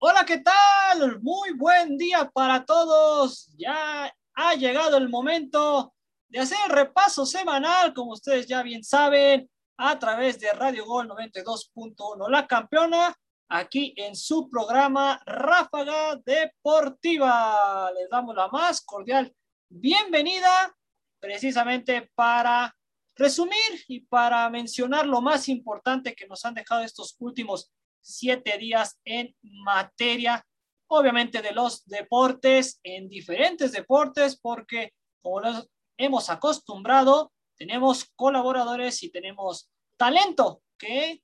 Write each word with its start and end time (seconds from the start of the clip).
Hola, 0.00 0.24
¿qué 0.24 0.38
tal? 0.38 1.20
Muy 1.22 1.54
buen 1.54 1.98
día 1.98 2.30
para 2.32 2.64
todos. 2.64 3.50
Ya 3.56 4.14
ha 4.34 4.54
llegado 4.54 4.96
el 4.96 5.08
momento 5.08 5.92
de 6.28 6.38
hacer 6.38 6.56
el 6.66 6.70
repaso 6.70 7.26
semanal, 7.26 7.92
como 7.92 8.12
ustedes 8.12 8.46
ya 8.46 8.62
bien 8.62 8.84
saben, 8.84 9.50
a 9.76 9.98
través 9.98 10.38
de 10.38 10.52
Radio 10.52 10.86
Gol 10.86 11.08
92.1, 11.08 12.30
la 12.30 12.46
campeona, 12.46 13.12
aquí 13.48 13.92
en 13.96 14.14
su 14.14 14.48
programa 14.48 15.20
Ráfaga 15.26 16.14
Deportiva. 16.24 17.90
Les 17.90 18.08
damos 18.08 18.36
la 18.36 18.46
más 18.46 18.80
cordial 18.82 19.34
bienvenida, 19.68 20.76
precisamente 21.18 22.08
para 22.14 22.72
resumir 23.16 23.82
y 23.88 23.98
para 23.98 24.48
mencionar 24.48 25.08
lo 25.08 25.20
más 25.20 25.48
importante 25.48 26.14
que 26.14 26.28
nos 26.28 26.44
han 26.44 26.54
dejado 26.54 26.82
estos 26.82 27.16
últimos 27.18 27.72
siete 28.00 28.58
días 28.58 28.98
en 29.04 29.34
materia, 29.42 30.44
obviamente, 30.88 31.42
de 31.42 31.52
los 31.52 31.84
deportes, 31.86 32.80
en 32.82 33.08
diferentes 33.08 33.72
deportes, 33.72 34.38
porque 34.40 34.92
como 35.20 35.40
los 35.40 35.68
hemos 35.96 36.30
acostumbrado, 36.30 37.32
tenemos 37.56 38.04
colaboradores 38.14 39.02
y 39.02 39.10
tenemos 39.10 39.70
talento 39.96 40.62
que 40.78 41.22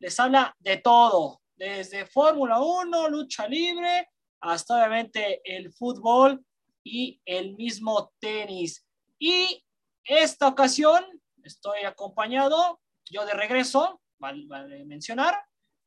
les 0.00 0.18
habla 0.20 0.54
de 0.58 0.78
todo, 0.78 1.40
desde 1.54 2.06
Fórmula 2.06 2.60
1, 2.60 3.08
lucha 3.08 3.48
libre, 3.48 4.10
hasta 4.40 4.76
obviamente 4.76 5.40
el 5.44 5.72
fútbol 5.72 6.44
y 6.84 7.20
el 7.24 7.54
mismo 7.56 8.12
tenis. 8.20 8.86
Y 9.18 9.64
esta 10.04 10.48
ocasión 10.48 11.04
estoy 11.42 11.84
acompañado, 11.84 12.80
yo 13.08 13.24
de 13.24 13.34
regreso, 13.34 14.00
vale, 14.18 14.44
vale 14.46 14.84
mencionar, 14.84 15.34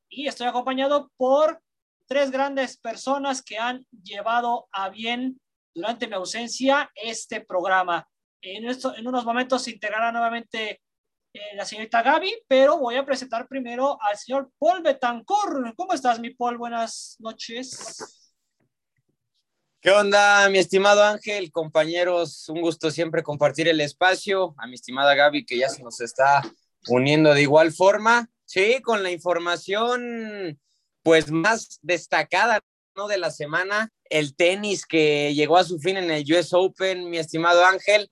y 0.10 0.28
estoy 0.28 0.48
acompañado 0.48 1.12
por 1.18 1.62
tres 2.08 2.32
grandes 2.32 2.78
personas 2.78 3.42
que 3.42 3.58
han 3.58 3.86
llevado 4.04 4.68
a 4.72 4.90
bien 4.90 5.40
durante 5.74 6.08
mi 6.08 6.16
ausencia 6.16 6.92
este 6.96 7.42
programa. 7.42 8.08
En, 8.42 8.66
en 8.66 9.08
unos 9.08 9.26
momentos 9.26 9.64
se 9.64 9.72
integrará 9.72 10.12
nuevamente 10.12 10.82
eh, 11.32 11.56
la 11.56 11.66
señorita 11.66 12.02
Gaby, 12.02 12.44
pero 12.48 12.80
voy 12.80 12.96
a 12.96 13.06
presentar 13.06 13.48
primero 13.48 14.02
al 14.02 14.18
señor 14.18 14.52
Paul 14.58 14.82
Betancourt. 14.82 15.76
¿Cómo 15.76 15.94
estás, 15.94 16.20
mi 16.20 16.32
Paul? 16.32 16.58
Buenas 16.58 17.16
noches. 17.20 18.26
¿Qué 19.82 19.92
onda, 19.92 20.50
mi 20.50 20.58
estimado 20.58 21.04
Ángel? 21.04 21.52
Compañeros, 21.52 22.50
un 22.50 22.62
gusto 22.62 22.90
siempre 22.92 23.24
compartir 23.24 23.68
el 23.68 23.80
espacio. 23.80 24.56
A 24.58 24.68
mi 24.68 24.74
estimada 24.74 25.14
Gaby, 25.14 25.46
que 25.46 25.58
ya 25.58 25.70
se 25.70 25.84
nos 25.84 26.02
está 26.02 26.42
uniendo 26.88 27.34
de 27.34 27.44
igual 27.44 27.72
forma. 27.72 28.28
Sí, 28.50 28.82
con 28.82 29.04
la 29.04 29.12
información 29.12 30.60
pues 31.04 31.30
más 31.30 31.78
destacada 31.84 32.62
¿no? 32.96 33.08
de 33.08 33.20
la 33.20 33.30
semana, 33.30 33.94
el 34.06 34.36
tenis 34.36 34.88
que 34.88 35.36
llegó 35.36 35.58
a 35.58 35.64
su 35.64 35.78
fin 35.78 35.98
en 35.98 36.10
el 36.10 36.26
US 36.34 36.52
Open, 36.54 37.12
mi 37.12 37.20
estimado 37.20 37.64
Ángel. 37.64 38.10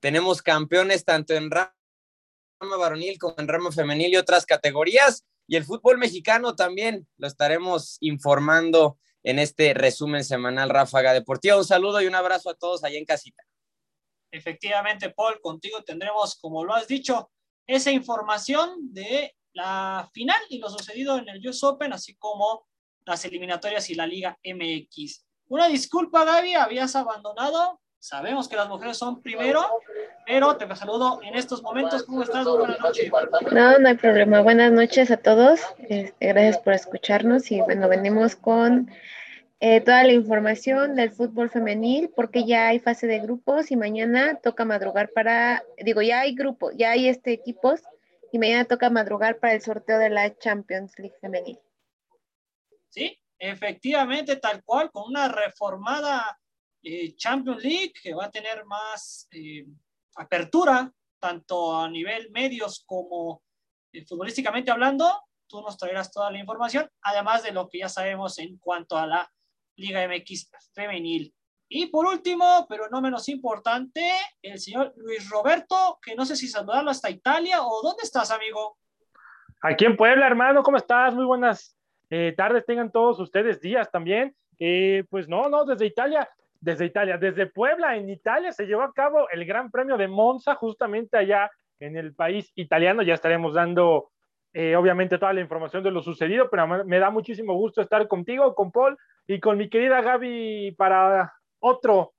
Tenemos 0.00 0.42
campeones 0.42 1.06
tanto 1.06 1.32
en 1.32 1.50
rama 1.50 1.72
varonil 2.60 3.18
como 3.18 3.36
en 3.38 3.48
rama 3.48 3.72
femenil 3.72 4.12
y 4.12 4.18
otras 4.18 4.44
categorías. 4.44 5.24
Y 5.46 5.56
el 5.56 5.64
fútbol 5.64 5.96
mexicano 5.96 6.54
también 6.54 7.08
lo 7.16 7.26
estaremos 7.26 7.96
informando 8.00 8.98
en 9.22 9.38
este 9.38 9.72
resumen 9.72 10.22
semanal 10.22 10.68
Ráfaga 10.68 11.14
Deportiva. 11.14 11.56
Un 11.56 11.64
saludo 11.64 12.02
y 12.02 12.06
un 12.06 12.14
abrazo 12.14 12.50
a 12.50 12.54
todos 12.56 12.84
allá 12.84 12.98
en 12.98 13.06
casita. 13.06 13.42
Efectivamente, 14.32 15.08
Paul, 15.08 15.40
contigo 15.40 15.82
tendremos, 15.82 16.38
como 16.38 16.62
lo 16.62 16.74
has 16.74 16.86
dicho, 16.86 17.30
esa 17.66 17.90
información 17.90 18.92
de 18.92 19.34
la 19.58 20.08
final 20.12 20.40
y 20.48 20.58
lo 20.58 20.70
sucedido 20.70 21.18
en 21.18 21.28
el 21.28 21.46
US 21.46 21.64
Open, 21.64 21.92
así 21.92 22.14
como 22.14 22.66
las 23.04 23.24
eliminatorias 23.24 23.90
y 23.90 23.94
la 23.94 24.06
Liga 24.06 24.38
MX. 24.44 25.26
Una 25.48 25.66
disculpa, 25.66 26.24
Gaby, 26.24 26.54
habías 26.54 26.94
abandonado. 26.94 27.80
Sabemos 27.98 28.48
que 28.48 28.54
las 28.54 28.68
mujeres 28.68 28.96
son 28.96 29.20
primero, 29.20 29.66
pero 30.24 30.56
te 30.56 30.76
saludo 30.76 31.20
en 31.24 31.34
estos 31.34 31.62
momentos. 31.62 32.04
¿Cómo 32.04 32.22
estás? 32.22 32.46
Buenas 32.46 32.78
noches. 32.78 33.10
No, 33.50 33.78
no 33.80 33.88
hay 33.88 33.96
problema. 33.96 34.42
Buenas 34.42 34.70
noches 34.70 35.10
a 35.10 35.16
todos. 35.16 35.60
Este, 35.88 36.28
gracias 36.28 36.58
por 36.58 36.74
escucharnos 36.74 37.50
y 37.50 37.60
bueno, 37.60 37.88
venimos 37.88 38.36
con 38.36 38.88
eh, 39.58 39.80
toda 39.80 40.04
la 40.04 40.12
información 40.12 40.94
del 40.94 41.10
fútbol 41.10 41.50
femenil 41.50 42.10
porque 42.14 42.44
ya 42.44 42.68
hay 42.68 42.78
fase 42.78 43.08
de 43.08 43.18
grupos 43.18 43.72
y 43.72 43.76
mañana 43.76 44.36
toca 44.36 44.64
madrugar 44.64 45.10
para, 45.12 45.64
digo, 45.82 46.00
ya 46.00 46.20
hay 46.20 46.36
grupos, 46.36 46.74
ya 46.76 46.92
hay 46.92 47.08
este 47.08 47.32
equipos 47.32 47.82
y 48.32 48.38
mañana 48.38 48.64
toca 48.64 48.90
madrugar 48.90 49.38
para 49.38 49.54
el 49.54 49.62
sorteo 49.62 49.98
de 49.98 50.10
la 50.10 50.36
Champions 50.36 50.98
League 50.98 51.16
femenil. 51.20 51.58
Sí, 52.88 53.18
efectivamente, 53.38 54.36
tal 54.36 54.62
cual, 54.64 54.90
con 54.90 55.04
una 55.08 55.28
reformada 55.28 56.38
eh, 56.82 57.14
Champions 57.16 57.62
League 57.62 57.92
que 58.02 58.14
va 58.14 58.26
a 58.26 58.30
tener 58.30 58.64
más 58.64 59.28
eh, 59.30 59.66
apertura, 60.16 60.92
tanto 61.18 61.76
a 61.76 61.88
nivel 61.88 62.30
medios 62.30 62.84
como 62.86 63.42
eh, 63.92 64.04
futbolísticamente 64.04 64.70
hablando. 64.70 65.22
Tú 65.46 65.60
nos 65.62 65.76
traerás 65.76 66.12
toda 66.12 66.30
la 66.30 66.38
información, 66.38 66.90
además 67.02 67.42
de 67.42 67.52
lo 67.52 67.68
que 67.68 67.78
ya 67.78 67.88
sabemos 67.88 68.38
en 68.38 68.58
cuanto 68.58 68.96
a 68.96 69.06
la 69.06 69.32
Liga 69.76 70.06
MX 70.06 70.50
femenil. 70.74 71.34
Y 71.68 71.86
por 71.88 72.06
último, 72.06 72.66
pero 72.68 72.88
no 72.88 73.02
menos 73.02 73.28
importante, 73.28 74.10
el 74.40 74.58
señor 74.58 74.94
Luis 74.96 75.28
Roberto, 75.28 75.98
que 76.00 76.14
no 76.14 76.24
sé 76.24 76.34
si 76.34 76.48
saludarlo 76.48 76.90
hasta 76.90 77.10
Italia 77.10 77.62
o 77.62 77.82
dónde 77.82 78.04
estás, 78.04 78.30
amigo. 78.30 78.78
Aquí 79.60 79.84
en 79.84 79.96
Puebla, 79.96 80.26
hermano, 80.26 80.62
¿cómo 80.62 80.78
estás? 80.78 81.14
Muy 81.14 81.26
buenas 81.26 81.76
eh, 82.08 82.32
tardes, 82.34 82.64
tengan 82.64 82.90
todos 82.90 83.20
ustedes 83.20 83.60
días 83.60 83.90
también. 83.90 84.34
Eh, 84.58 85.04
pues 85.10 85.28
no, 85.28 85.50
no, 85.50 85.66
desde 85.66 85.84
Italia, 85.84 86.26
desde 86.58 86.86
Italia, 86.86 87.18
desde 87.18 87.46
Puebla, 87.46 87.96
en 87.96 88.08
Italia 88.08 88.50
se 88.52 88.66
llevó 88.66 88.82
a 88.82 88.92
cabo 88.94 89.28
el 89.28 89.44
Gran 89.44 89.70
Premio 89.70 89.98
de 89.98 90.08
Monza, 90.08 90.54
justamente 90.54 91.18
allá 91.18 91.50
en 91.80 91.98
el 91.98 92.14
país 92.14 92.50
italiano. 92.54 93.02
Ya 93.02 93.12
estaremos 93.12 93.52
dando, 93.52 94.10
eh, 94.54 94.74
obviamente, 94.74 95.18
toda 95.18 95.34
la 95.34 95.42
información 95.42 95.82
de 95.82 95.90
lo 95.90 96.02
sucedido, 96.02 96.48
pero 96.48 96.66
me 96.84 96.98
da 96.98 97.10
muchísimo 97.10 97.52
gusto 97.54 97.82
estar 97.82 98.08
contigo, 98.08 98.54
con 98.54 98.72
Paul 98.72 98.96
y 99.26 99.38
con 99.38 99.58
mi 99.58 99.68
querida 99.68 100.00
Gaby 100.00 100.72
para 100.78 101.34
otro, 101.60 102.12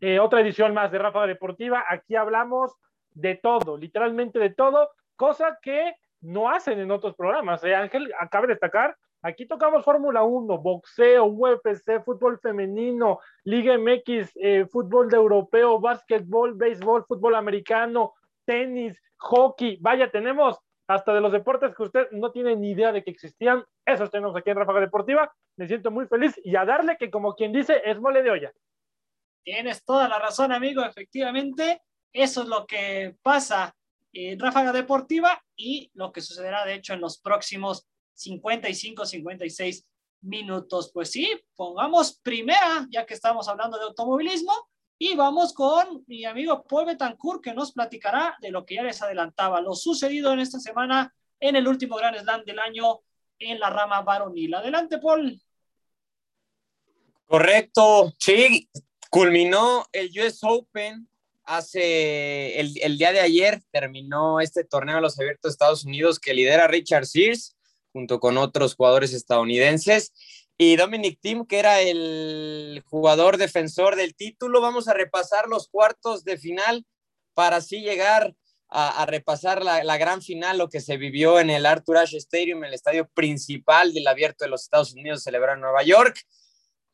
eh, 0.00 0.18
otra 0.18 0.40
edición 0.40 0.74
más 0.74 0.90
de 0.90 0.98
Rafa 0.98 1.26
Deportiva. 1.26 1.84
Aquí 1.88 2.16
hablamos 2.16 2.72
de 3.14 3.36
todo, 3.36 3.76
literalmente 3.76 4.38
de 4.38 4.50
todo, 4.50 4.90
cosa 5.16 5.58
que 5.62 5.94
no 6.20 6.48
hacen 6.48 6.78
en 6.78 6.90
otros 6.90 7.14
programas. 7.14 7.62
¿eh? 7.64 7.74
Ángel, 7.74 8.12
acaba 8.18 8.46
de 8.46 8.54
destacar, 8.54 8.96
aquí 9.22 9.46
tocamos 9.46 9.84
Fórmula 9.84 10.22
1, 10.22 10.58
boxeo, 10.58 11.24
UFC, 11.24 12.02
fútbol 12.04 12.38
femenino, 12.38 13.20
Liga 13.44 13.76
MX, 13.76 14.32
eh, 14.36 14.66
fútbol 14.70 15.08
de 15.08 15.16
europeo, 15.16 15.80
básquetbol, 15.80 16.54
béisbol, 16.54 17.04
fútbol 17.06 17.34
americano, 17.34 18.14
tenis, 18.44 19.00
hockey. 19.18 19.78
Vaya, 19.80 20.10
tenemos 20.10 20.58
hasta 20.86 21.14
de 21.14 21.20
los 21.20 21.32
deportes 21.32 21.74
que 21.74 21.82
usted 21.82 22.10
no 22.10 22.32
tiene 22.32 22.56
ni 22.56 22.70
idea 22.72 22.92
de 22.92 23.02
que 23.02 23.10
existían. 23.10 23.64
Esos 23.86 24.10
tenemos 24.10 24.36
aquí 24.36 24.50
en 24.50 24.56
Ráfaga 24.56 24.80
Deportiva. 24.80 25.32
Me 25.56 25.66
siento 25.66 25.90
muy 25.90 26.06
feliz 26.06 26.40
y 26.44 26.56
a 26.56 26.64
darle 26.64 26.96
que, 26.98 27.10
como 27.10 27.34
quien 27.34 27.52
dice, 27.52 27.80
es 27.84 28.00
mole 28.00 28.22
de 28.22 28.30
olla. 28.30 28.52
Tienes 29.42 29.84
toda 29.84 30.08
la 30.08 30.18
razón, 30.18 30.52
amigo, 30.52 30.84
efectivamente. 30.84 31.82
Eso 32.12 32.42
es 32.42 32.48
lo 32.48 32.66
que 32.66 33.16
pasa 33.22 33.74
en 34.12 34.38
Ráfaga 34.38 34.72
Deportiva 34.72 35.42
y 35.56 35.90
lo 35.94 36.12
que 36.12 36.20
sucederá, 36.20 36.64
de 36.64 36.74
hecho, 36.74 36.92
en 36.92 37.00
los 37.00 37.18
próximos 37.18 37.86
55, 38.14 39.06
56 39.06 39.86
minutos. 40.22 40.90
Pues 40.92 41.10
sí, 41.10 41.30
pongamos 41.56 42.18
primera, 42.20 42.86
ya 42.90 43.06
que 43.06 43.14
estamos 43.14 43.48
hablando 43.48 43.78
de 43.78 43.84
automovilismo, 43.84 44.52
y 44.98 45.16
vamos 45.16 45.52
con 45.52 46.04
mi 46.06 46.24
amigo 46.24 46.62
Paul 46.62 46.86
Betancourt, 46.86 47.42
que 47.42 47.54
nos 47.54 47.72
platicará 47.72 48.36
de 48.40 48.52
lo 48.52 48.64
que 48.64 48.76
ya 48.76 48.84
les 48.84 49.02
adelantaba, 49.02 49.60
lo 49.60 49.74
sucedido 49.74 50.32
en 50.32 50.38
esta 50.38 50.60
semana 50.60 51.12
en 51.40 51.56
el 51.56 51.66
último 51.66 51.96
Gran 51.96 52.16
Slam 52.16 52.44
del 52.44 52.60
año 52.60 53.00
en 53.38 53.58
la 53.58 53.68
rama 53.70 54.02
varonil. 54.02 54.54
Adelante, 54.54 54.98
Paul. 54.98 55.40
Correcto, 57.26 58.12
sí, 58.18 58.68
Culminó 59.12 59.84
el 59.92 60.10
US 60.18 60.38
Open 60.40 61.06
hace 61.44 62.58
el, 62.58 62.96
día 62.96 63.12
de 63.12 63.20
ayer, 63.20 63.60
terminó 63.70 64.40
este 64.40 64.64
torneo 64.64 64.94
de 64.94 65.02
los 65.02 65.18
abiertos 65.18 65.50
de 65.50 65.52
Estados 65.52 65.84
Unidos 65.84 66.18
que 66.18 66.32
lidera 66.32 66.66
Richard 66.66 67.04
Sears 67.04 67.54
junto 67.92 68.20
con 68.20 68.38
otros 68.38 68.74
jugadores 68.74 69.12
estadounidenses 69.12 70.14
y 70.56 70.76
Dominic 70.76 71.20
Thiem, 71.20 71.44
que 71.44 71.58
era 71.58 71.82
el 71.82 72.82
jugador 72.86 73.36
defensor 73.36 73.96
del 73.96 74.14
título. 74.14 74.62
Vamos 74.62 74.88
a 74.88 74.94
repasar 74.94 75.46
los 75.46 75.68
cuartos 75.68 76.24
de 76.24 76.38
final 76.38 76.86
para 77.34 77.56
así 77.56 77.82
llegar 77.82 78.34
a, 78.70 79.04
repasar 79.04 79.62
la, 79.62 79.84
la, 79.84 79.98
gran 79.98 80.22
final, 80.22 80.56
lo 80.56 80.70
que 80.70 80.80
se 80.80 80.96
vivió 80.96 81.38
en 81.38 81.50
el 81.50 81.66
Arthur 81.66 81.98
Ashe 81.98 82.16
Stadium, 82.16 82.64
el 82.64 82.72
estadio 82.72 83.06
principal 83.12 83.92
del 83.92 84.06
abierto 84.06 84.46
de 84.46 84.50
los 84.50 84.62
Estados 84.62 84.94
Unidos, 84.94 85.22
celebrado 85.22 85.56
en 85.56 85.60
Nueva 85.60 85.82
York. 85.82 86.18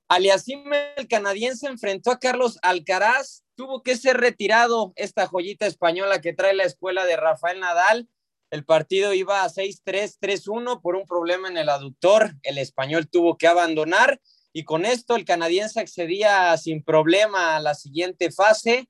Aliasim, 0.08 0.64
el 0.96 1.06
canadiense, 1.06 1.66
enfrentó 1.66 2.10
a 2.10 2.18
Carlos 2.18 2.58
Alcaraz, 2.62 3.44
tuvo 3.54 3.82
que 3.82 3.96
ser 3.96 4.16
retirado 4.16 4.92
esta 4.96 5.26
joyita 5.26 5.66
española 5.66 6.20
que 6.20 6.32
trae 6.32 6.54
la 6.54 6.64
escuela 6.64 7.04
de 7.04 7.16
Rafael 7.16 7.60
Nadal. 7.60 8.08
El 8.50 8.64
partido 8.64 9.12
iba 9.12 9.44
a 9.44 9.48
6-3, 9.50 10.18
3-1 10.18 10.80
por 10.80 10.96
un 10.96 11.04
problema 11.04 11.48
en 11.48 11.58
el 11.58 11.68
aductor. 11.68 12.34
El 12.42 12.56
español 12.56 13.08
tuvo 13.08 13.36
que 13.36 13.46
abandonar 13.46 14.20
y 14.54 14.64
con 14.64 14.86
esto 14.86 15.14
el 15.14 15.26
canadiense 15.26 15.80
accedía 15.80 16.56
sin 16.56 16.82
problema 16.82 17.56
a 17.56 17.60
la 17.60 17.74
siguiente 17.74 18.32
fase. 18.32 18.88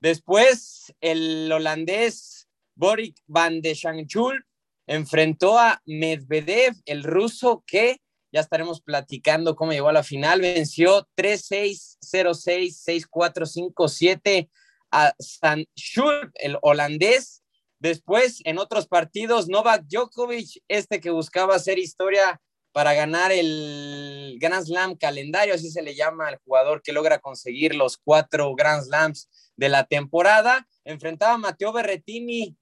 Después 0.00 0.92
el 1.00 1.52
holandés 1.52 2.48
Borik 2.74 3.16
van 3.26 3.60
de 3.60 3.74
Shangchul 3.74 4.44
enfrentó 4.88 5.58
a 5.58 5.80
Medvedev, 5.84 6.74
el 6.86 7.04
ruso 7.04 7.62
que 7.66 8.00
ya 8.32 8.40
estaremos 8.40 8.80
platicando 8.80 9.56
cómo 9.56 9.72
llegó 9.72 9.88
a 9.88 9.92
la 9.92 10.02
final, 10.02 10.40
venció 10.40 11.08
3-6, 11.16 11.98
0-6, 12.00 13.08
6-4, 13.10 13.72
5-7 13.74 14.48
a 14.90 15.14
Sanchul, 15.18 16.30
el 16.34 16.58
holandés. 16.62 17.42
Después, 17.80 18.40
en 18.44 18.58
otros 18.58 18.88
partidos, 18.88 19.48
Novak 19.48 19.84
Djokovic, 19.86 20.62
este 20.68 21.00
que 21.00 21.10
buscaba 21.10 21.54
hacer 21.54 21.78
historia 21.78 22.40
para 22.72 22.92
ganar 22.92 23.32
el 23.32 24.36
Grand 24.40 24.64
Slam 24.64 24.96
calendario, 24.96 25.54
así 25.54 25.70
se 25.70 25.82
le 25.82 25.94
llama 25.94 26.28
al 26.28 26.38
jugador 26.44 26.82
que 26.82 26.92
logra 26.92 27.18
conseguir 27.18 27.74
los 27.74 27.96
cuatro 27.96 28.54
Grand 28.54 28.84
Slams 28.84 29.28
de 29.56 29.68
la 29.68 29.84
temporada. 29.84 30.66
Enfrentaba 30.84 31.34
a 31.34 31.38
Matteo 31.38 31.72
Berrettini, 31.72 32.56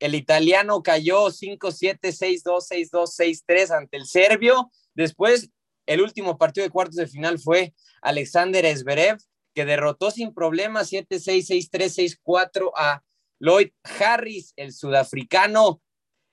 el 0.00 0.14
italiano 0.14 0.82
cayó 0.82 1.26
5-7, 1.26 1.98
6-2, 2.00 2.90
6-2, 2.90 3.44
6-3 3.46 3.70
ante 3.70 3.96
el 3.98 4.06
serbio. 4.06 4.70
Después, 4.94 5.50
el 5.86 6.00
último 6.00 6.38
partido 6.38 6.64
de 6.64 6.70
cuartos 6.70 6.96
de 6.96 7.06
final 7.06 7.38
fue 7.38 7.74
Alexander 8.02 8.66
Zverev, 8.76 9.18
que 9.54 9.64
derrotó 9.64 10.10
sin 10.10 10.32
problemas 10.32 10.90
7-6, 10.90 11.70
6-3, 11.70 12.18
6-4 12.24 12.70
a 12.74 13.02
Lloyd 13.38 13.70
Harris, 13.98 14.52
el 14.56 14.72
sudafricano. 14.72 15.82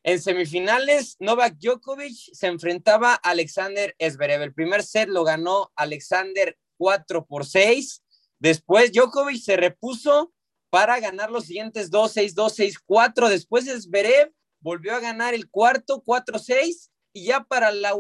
En 0.04 0.22
semifinales, 0.22 1.18
Novak 1.20 1.58
Djokovic 1.58 2.16
se 2.32 2.48
enfrentaba 2.48 3.14
a 3.14 3.32
Alexander 3.32 3.96
Zverev. 4.00 4.42
El 4.42 4.54
primer 4.54 4.84
set 4.84 5.10
lo 5.10 5.24
ganó 5.24 5.72
Alexander 5.76 6.58
4 6.78 7.26
por 7.26 7.46
6. 7.46 8.04
Después 8.40 8.92
Djokovic 8.94 9.42
se 9.42 9.58
repuso 9.58 10.34
para 10.78 11.00
ganar 11.00 11.32
los 11.32 11.46
siguientes 11.46 11.90
2, 11.90 12.12
6, 12.12 12.36
2, 12.36 12.54
6, 12.54 12.80
4. 12.86 13.30
Después 13.30 13.66
Zverev 13.66 14.32
volvió 14.60 14.94
a 14.94 15.00
ganar 15.00 15.34
el 15.34 15.50
cuarto, 15.50 16.04
4, 16.06 16.38
6. 16.38 16.92
Y 17.14 17.26
ya 17.26 17.44
para, 17.46 17.72
la, 17.72 17.96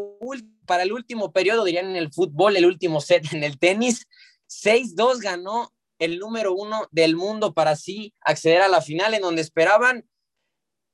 para 0.67 0.83
el 0.83 0.91
último 0.93 1.33
periodo, 1.33 1.63
dirían 1.63 1.89
en 1.89 1.95
el 1.95 2.13
fútbol, 2.13 2.55
el 2.55 2.67
último 2.67 3.01
set 3.01 3.33
en 3.33 3.43
el 3.43 3.57
tenis, 3.57 4.05
6-2 4.47 5.21
ganó 5.21 5.73
el 5.97 6.19
número 6.19 6.53
uno 6.53 6.87
del 6.91 7.15
mundo 7.15 7.55
para 7.55 7.71
así 7.71 8.13
acceder 8.21 8.61
a 8.61 8.67
la 8.67 8.83
final 8.83 9.15
en 9.15 9.23
donde 9.23 9.41
esperaban 9.41 10.07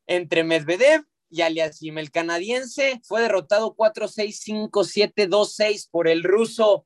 entre 0.08 0.46
Medvedev 0.46 1.04
y 1.30 1.42
Aliasim. 1.42 1.98
El 1.98 2.12
canadiense 2.12 3.02
fue 3.04 3.20
derrotado 3.20 3.76
4-6, 3.76 4.70
5-7, 4.72 5.28
2-6 5.28 5.90
por 5.92 6.08
el 6.08 6.24
ruso. 6.24 6.86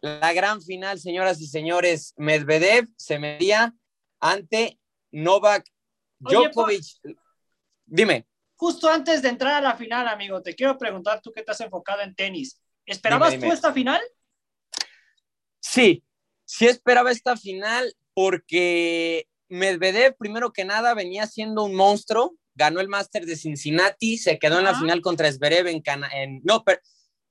La 0.00 0.34
gran 0.34 0.60
final, 0.60 1.00
señoras 1.00 1.40
y 1.40 1.46
señores, 1.46 2.12
Medvedev 2.18 2.88
se 2.98 3.18
medía 3.18 3.74
ante 4.20 4.78
Novak 5.10 5.66
Djokovic. 6.18 6.84
Dime. 7.86 8.26
Justo 8.56 8.88
antes 8.88 9.22
de 9.22 9.28
entrar 9.28 9.54
a 9.54 9.60
la 9.60 9.76
final, 9.76 10.08
amigo, 10.08 10.42
te 10.42 10.54
quiero 10.54 10.76
preguntar, 10.76 11.20
tú 11.22 11.32
que 11.32 11.40
estás 11.40 11.60
enfocado 11.60 12.02
en 12.02 12.14
tenis, 12.14 12.60
¿esperabas 12.86 13.38
tú 13.38 13.52
esta 13.52 13.72
final? 13.72 14.00
Sí, 15.60 16.04
sí 16.44 16.66
esperaba 16.66 17.12
esta 17.12 17.36
final 17.36 17.94
porque 18.14 19.28
Medvedev, 19.48 20.16
primero 20.16 20.52
que 20.52 20.64
nada, 20.64 20.94
venía 20.94 21.26
siendo 21.26 21.64
un 21.64 21.74
monstruo, 21.74 22.34
ganó 22.54 22.80
el 22.80 22.88
Master 22.88 23.24
de 23.26 23.36
Cincinnati, 23.36 24.18
se 24.18 24.38
quedó 24.38 24.58
en 24.58 24.64
la 24.64 24.78
final 24.78 25.00
contra 25.00 25.30
Zverev 25.30 25.68
en, 25.68 25.82
en 26.12 26.40
no, 26.42 26.64
pero, 26.64 26.80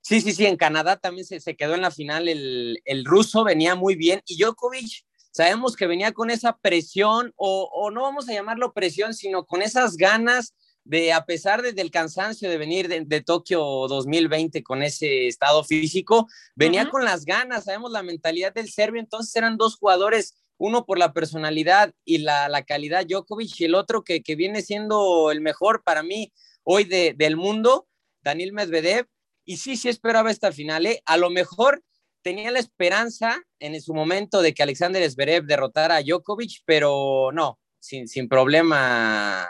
sí, 0.01 0.21
sí, 0.21 0.31
sí, 0.31 0.45
en 0.45 0.55
Canadá 0.55 0.95
también 0.95 1.25
se, 1.25 1.41
se 1.41 1.57
quedó 1.57 1.75
en 1.75 1.81
la 1.81 1.91
final 1.91 2.29
el, 2.29 2.79
el, 2.85 3.03
ruso, 3.03 3.43
venía 3.43 3.75
muy 3.75 3.95
bien, 3.95 4.21
y 4.25 4.41
Djokovic 4.41 5.03
Sabemos 5.37 5.75
que 5.75 5.85
venía 5.85 6.13
con 6.13 6.31
esa 6.31 6.57
presión, 6.57 7.31
o, 7.35 7.91
no 7.91 8.01
vamos 8.01 8.27
a 8.27 8.33
llamarlo 8.33 8.73
presión, 8.73 9.13
sino 9.13 9.45
con 9.45 9.61
esas 9.61 9.95
ganas 9.95 10.55
de, 10.83 11.13
a 11.13 11.27
pesar 11.27 11.61
del 11.61 11.91
cansancio 11.91 12.49
de 12.49 12.57
venir 12.57 12.87
de, 12.87 13.21
Tokio 13.21 13.61
2020 13.87 14.63
con 14.63 14.81
ese 14.81 15.27
estado 15.27 15.63
físico, 15.63 16.27
venía 16.55 16.89
con 16.89 17.05
las 17.05 17.23
ganas, 17.23 17.65
sabemos 17.65 17.91
la 17.91 18.01
mentalidad 18.01 18.51
del 18.51 18.71
serbio, 18.71 18.99
entonces 18.99 19.35
eran 19.35 19.57
dos 19.57 19.75
jugadores, 19.75 20.33
uno 20.57 20.87
por 20.87 20.97
la 20.97 21.13
personalidad 21.13 21.93
y 22.03 22.17
la, 22.17 22.63
calidad 22.65 23.05
Djokovic 23.05 23.59
y 23.59 23.65
el 23.65 23.75
otro 23.75 24.03
que, 24.03 24.23
viene 24.35 24.63
siendo 24.63 25.29
el 25.29 25.41
mejor 25.41 25.83
para 25.83 26.01
mí 26.01 26.33
hoy 26.63 26.83
del 26.83 27.35
mundo, 27.35 27.87
Daniel 28.23 28.53
Medvedev, 28.53 29.05
y 29.45 29.57
sí, 29.57 29.77
sí 29.77 29.87
esperaba 29.87 30.31
esta 30.31 30.51
final, 30.51 30.87
¿eh? 30.87 31.03
a 31.05 31.15
lo 31.15 31.29
mejor 31.29 31.83
tenía 32.27 32.51
la 32.51 32.59
esperanza 32.59 33.41
en 33.57 33.81
su 33.81 33.93
momento 33.93 34.41
de 34.41 34.53
que 34.53 34.61
Alexander 34.61 35.09
Zverev 35.09 35.45
derrotara 35.45 35.95
a 35.95 36.01
Djokovic, 36.01 36.61
pero 36.65 37.31
no, 37.31 37.57
sin, 37.79 38.05
sin 38.09 38.27
problema, 38.27 39.49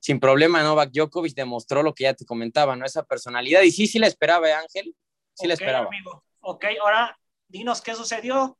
sin 0.00 0.18
problema 0.18 0.64
Novak 0.64 0.90
Djokovic 0.90 1.36
demostró 1.36 1.84
lo 1.84 1.94
que 1.94 2.02
ya 2.02 2.14
te 2.14 2.24
comentaba, 2.24 2.74
¿no? 2.74 2.84
Esa 2.84 3.04
personalidad. 3.04 3.62
Y 3.62 3.70
sí, 3.70 3.86
sí 3.86 4.00
la 4.00 4.08
esperaba, 4.08 4.50
¿eh, 4.50 4.54
Ángel. 4.54 4.92
Sí 5.34 5.46
la 5.46 5.54
esperaba. 5.54 5.86
Amigo. 5.86 6.24
Ok, 6.40 6.64
ahora 6.82 7.16
dinos 7.46 7.80
qué 7.80 7.94
sucedió. 7.94 8.58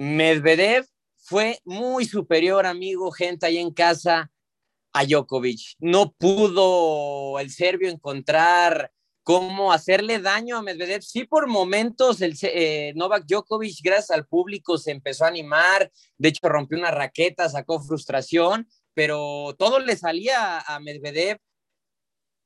Medvedev 0.00 0.84
fue 1.16 1.60
muy 1.64 2.06
superior, 2.06 2.66
amigo, 2.66 3.12
gente 3.12 3.46
ahí 3.46 3.58
en 3.58 3.72
casa, 3.72 4.32
a 4.92 5.04
Djokovic. 5.04 5.76
No 5.78 6.10
pudo 6.10 7.38
el 7.38 7.52
serbio 7.52 7.88
encontrar 7.88 8.90
cómo 9.28 9.74
hacerle 9.74 10.20
daño 10.20 10.56
a 10.56 10.62
Medvedev. 10.62 11.02
Sí, 11.02 11.24
por 11.24 11.48
momentos 11.48 12.22
el 12.22 12.34
eh, 12.40 12.94
Novak 12.96 13.26
Djokovic, 13.26 13.76
gracias 13.82 14.10
al 14.10 14.26
público, 14.26 14.78
se 14.78 14.90
empezó 14.90 15.26
a 15.26 15.28
animar. 15.28 15.92
De 16.16 16.30
hecho, 16.30 16.48
rompió 16.48 16.78
una 16.78 16.92
raqueta, 16.92 17.46
sacó 17.50 17.78
frustración, 17.78 18.66
pero 18.94 19.54
todo 19.58 19.80
le 19.80 19.98
salía 19.98 20.60
a 20.60 20.80
Medvedev. 20.80 21.36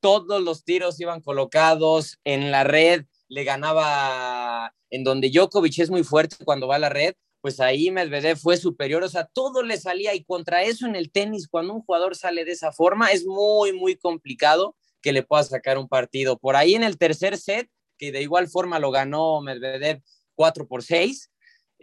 Todos 0.01 0.43
los 0.43 0.65
tiros 0.65 0.99
iban 0.99 1.21
colocados 1.21 2.19
en 2.25 2.51
la 2.51 2.65
red, 2.65 3.05
le 3.29 3.45
ganaba 3.45 4.75
en 4.91 5.05
donde 5.05 5.31
Djokovic 5.31 5.79
es 5.79 5.89
muy 5.89 6.03
fuerte 6.03 6.45
cuando 6.45 6.67
va 6.67 6.75
a 6.75 6.81
la 6.81 6.89
red, 6.89 7.15
pues 7.41 7.61
ahí 7.61 7.93
Medvedev 7.93 8.37
fue 8.37 8.57
superior, 8.57 9.05
o 9.05 9.09
sea, 9.09 9.27
todo 9.33 9.63
le 9.63 9.77
salía 9.77 10.17
y 10.17 10.25
contra 10.25 10.65
eso 10.65 10.87
en 10.87 10.97
el 10.97 11.13
tenis, 11.13 11.47
cuando 11.47 11.75
un 11.75 11.83
jugador 11.83 12.17
sale 12.17 12.45
de 12.45 12.51
esa 12.51 12.73
forma, 12.73 13.13
es 13.13 13.25
muy, 13.25 13.73
muy 13.73 13.95
complicado 13.95 14.75
que 15.03 15.13
le 15.13 15.23
pueda 15.23 15.43
sacar 15.43 15.79
un 15.79 15.89
partido. 15.89 16.39
Por 16.39 16.57
ahí 16.57 16.75
en 16.75 16.85
el 16.85 16.99
tercer 16.99 17.37
set, 17.37 17.69
que 17.99 18.13
de 18.13 18.23
igual 18.23 18.49
forma 18.49 18.79
lo 18.79 18.91
ganó 18.91 19.41
Medvedev 19.41 20.03
4 20.35 20.67
por 20.67 20.83
6, 20.83 21.31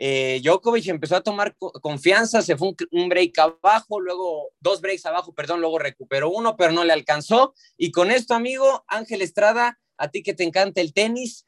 eh, 0.02 0.40
Djokovic 0.42 0.88
empezó 0.88 1.18
a 1.18 1.24
tomar 1.24 1.58
confianza, 1.58 2.42
se 2.42 2.56
fue 2.56 2.74
un, 2.92 3.10
break 3.10 3.38
abajo, 3.38 4.00
luego 4.00 4.50
dos 4.62 4.80
breaks 4.80 5.06
abajo, 5.06 5.34
perdón, 5.34 5.60
luego 5.60 5.78
recuperó 5.78 6.30
uno, 6.30 6.56
pero 6.56 6.72
no 6.72 6.86
le 6.86 6.94
alcanzó. 6.94 7.54
Y 7.76 7.92
con 7.92 8.10
esto, 8.10 8.34
amigo, 8.34 8.86
Ángel 8.88 9.22
Estrada, 9.22 9.78
a 9.98 10.10
ti 10.10 10.24
que 10.24 10.34
te 10.34 10.46
encanta 10.46 10.80
el 10.80 10.94
tenis, 10.94 11.46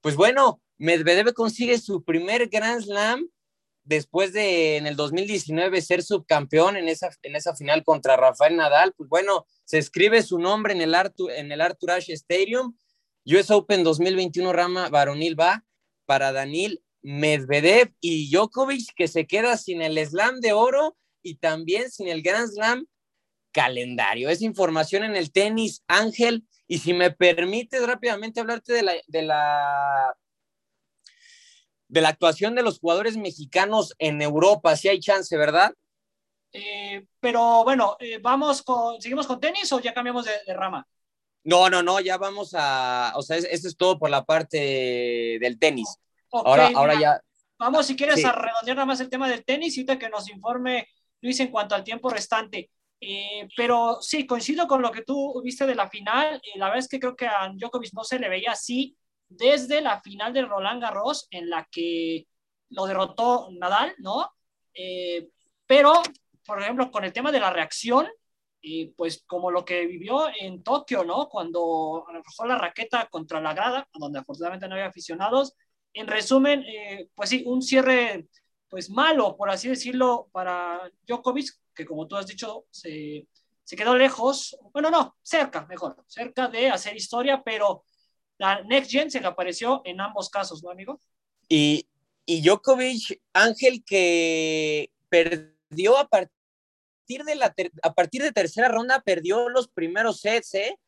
pues 0.00 0.16
bueno, 0.16 0.62
Medvedev 0.78 1.34
consigue 1.34 1.78
su 1.78 2.02
primer 2.04 2.48
Grand 2.48 2.82
Slam 2.82 3.28
después 3.84 4.32
de 4.32 4.76
en 4.76 4.86
el 4.86 4.96
2019 4.96 5.80
ser 5.80 6.02
subcampeón 6.02 6.76
en 6.76 6.88
esa, 6.88 7.10
en 7.22 7.36
esa 7.36 7.54
final 7.54 7.84
contra 7.84 8.16
Rafael 8.16 8.56
Nadal, 8.56 8.92
pues 8.96 9.08
bueno, 9.08 9.46
se 9.64 9.78
escribe 9.78 10.22
su 10.22 10.38
nombre 10.38 10.72
en 10.72 10.80
el, 10.80 10.94
Arthur, 10.94 11.30
en 11.30 11.52
el 11.52 11.60
Arthur 11.60 11.92
Ashe 11.92 12.12
Stadium. 12.12 12.76
US 13.26 13.50
Open 13.50 13.84
2021 13.84 14.52
rama 14.52 14.88
varonil 14.88 15.38
va 15.38 15.64
para 16.04 16.32
Daniel 16.32 16.82
Medvedev 17.02 17.92
y 18.00 18.30
Djokovic, 18.30 18.94
que 18.94 19.08
se 19.08 19.26
queda 19.26 19.56
sin 19.56 19.82
el 19.82 19.98
slam 20.06 20.40
de 20.40 20.52
oro 20.52 20.96
y 21.22 21.36
también 21.36 21.90
sin 21.90 22.08
el 22.08 22.22
Grand 22.22 22.50
Slam 22.50 22.86
calendario. 23.52 24.28
Es 24.28 24.42
información 24.42 25.04
en 25.04 25.16
el 25.16 25.30
tenis, 25.30 25.82
Ángel. 25.86 26.44
Y 26.66 26.78
si 26.78 26.92
me 26.92 27.10
permites 27.10 27.86
rápidamente 27.86 28.40
hablarte 28.40 28.72
de 28.72 28.82
la, 28.82 28.94
de 29.06 29.22
la 29.22 30.14
de 31.94 32.00
la 32.00 32.08
actuación 32.08 32.56
de 32.56 32.62
los 32.62 32.80
jugadores 32.80 33.16
mexicanos 33.16 33.94
en 34.00 34.20
Europa, 34.20 34.74
si 34.74 34.88
hay 34.88 34.98
chance, 34.98 35.36
¿verdad? 35.36 35.72
Eh, 36.52 37.06
pero 37.20 37.62
bueno, 37.62 37.96
eh, 38.00 38.18
vamos 38.18 38.62
con, 38.62 39.00
¿seguimos 39.00 39.28
con 39.28 39.38
tenis 39.38 39.72
o 39.72 39.78
ya 39.78 39.94
cambiamos 39.94 40.24
de, 40.24 40.54
rama? 40.54 40.84
No, 41.44 41.70
no, 41.70 41.84
no, 41.84 42.00
ya 42.00 42.18
vamos 42.18 42.50
a, 42.58 43.12
o 43.14 43.22
sea, 43.22 43.36
eso 43.36 43.68
es 43.68 43.76
todo 43.76 43.96
por 43.96 44.10
la 44.10 44.24
parte 44.24 45.38
del 45.40 45.56
tenis. 45.60 45.86
ahora, 46.32 46.72
ahora 46.74 46.98
ya. 47.00 47.20
Vamos, 47.60 47.86
si 47.86 47.94
quieres, 47.94 48.24
a 48.24 48.32
redondear 48.32 48.76
nada 48.76 48.86
más 48.86 48.98
el 48.98 49.08
tema 49.08 49.28
del 49.28 49.44
tenis 49.44 49.76
y 49.76 49.80
ahorita 49.80 49.96
que 49.96 50.08
nos 50.08 50.28
informe 50.28 50.88
Luis 51.20 51.38
en 51.38 51.52
cuanto 51.52 51.76
al 51.76 51.84
tiempo 51.84 52.10
restante. 52.10 52.72
Eh, 53.00 53.46
pero 53.56 53.98
sí, 54.00 54.26
coincido 54.26 54.66
con 54.66 54.82
lo 54.82 54.90
que 54.90 55.02
tú 55.02 55.40
viste 55.44 55.64
de 55.64 55.76
la 55.76 55.88
final. 55.88 56.42
la 56.56 56.64
verdad 56.66 56.80
es 56.80 56.88
que 56.88 56.98
creo 56.98 57.14
que 57.14 57.28
a 57.28 57.52
Djokovic 57.54 57.92
no 57.92 58.02
se 58.02 58.18
le 58.18 58.28
veía 58.28 58.50
así 58.50 58.96
desde 59.36 59.80
la 59.80 60.00
final 60.00 60.32
de 60.32 60.42
Roland 60.42 60.82
Garros, 60.82 61.26
en 61.30 61.50
la 61.50 61.66
que 61.70 62.26
lo 62.70 62.86
derrotó 62.86 63.48
Nadal, 63.52 63.94
¿no? 63.98 64.30
Eh, 64.74 65.28
pero, 65.66 66.02
por 66.44 66.60
ejemplo, 66.62 66.90
con 66.90 67.04
el 67.04 67.12
tema 67.12 67.32
de 67.32 67.40
la 67.40 67.50
reacción, 67.50 68.08
y 68.60 68.86
pues 68.86 69.22
como 69.26 69.50
lo 69.50 69.64
que 69.64 69.86
vivió 69.86 70.26
en 70.40 70.62
Tokio, 70.62 71.04
¿no? 71.04 71.28
Cuando 71.28 72.06
rozó 72.24 72.46
la 72.46 72.56
raqueta 72.56 73.06
contra 73.10 73.40
la 73.40 73.52
grada, 73.52 73.86
donde 73.92 74.20
afortunadamente 74.20 74.68
no 74.68 74.74
había 74.74 74.86
aficionados. 74.86 75.54
En 75.92 76.06
resumen, 76.06 76.64
eh, 76.66 77.08
pues 77.14 77.28
sí, 77.30 77.44
un 77.46 77.60
cierre 77.62 78.26
pues 78.68 78.90
malo, 78.90 79.36
por 79.36 79.50
así 79.50 79.68
decirlo, 79.68 80.28
para 80.32 80.90
Djokovic, 81.06 81.48
que 81.74 81.84
como 81.84 82.08
tú 82.08 82.16
has 82.16 82.26
dicho, 82.26 82.64
se, 82.70 83.28
se 83.62 83.76
quedó 83.76 83.96
lejos, 83.96 84.56
bueno, 84.72 84.90
no, 84.90 85.16
cerca, 85.22 85.66
mejor, 85.66 86.02
cerca 86.06 86.48
de 86.48 86.70
hacer 86.70 86.96
historia, 86.96 87.42
pero 87.44 87.84
la 88.38 88.62
Next 88.62 88.90
Gen 88.90 89.10
se 89.10 89.18
apareció 89.18 89.82
en 89.84 90.00
ambos 90.00 90.28
casos, 90.28 90.62
¿no, 90.62 90.70
amigo? 90.70 91.00
Y, 91.48 91.86
y 92.26 92.42
Djokovic, 92.42 93.20
Ángel, 93.32 93.84
que 93.84 94.90
perdió 95.08 95.98
a 95.98 96.08
partir 96.08 97.24
de 97.24 97.34
la 97.34 97.54
a 97.82 97.94
partir 97.94 98.22
de 98.22 98.32
tercera 98.32 98.68
ronda, 98.68 99.00
perdió 99.00 99.48
los 99.48 99.68
primeros 99.68 100.20
sets, 100.20 100.54
¿eh? 100.54 100.78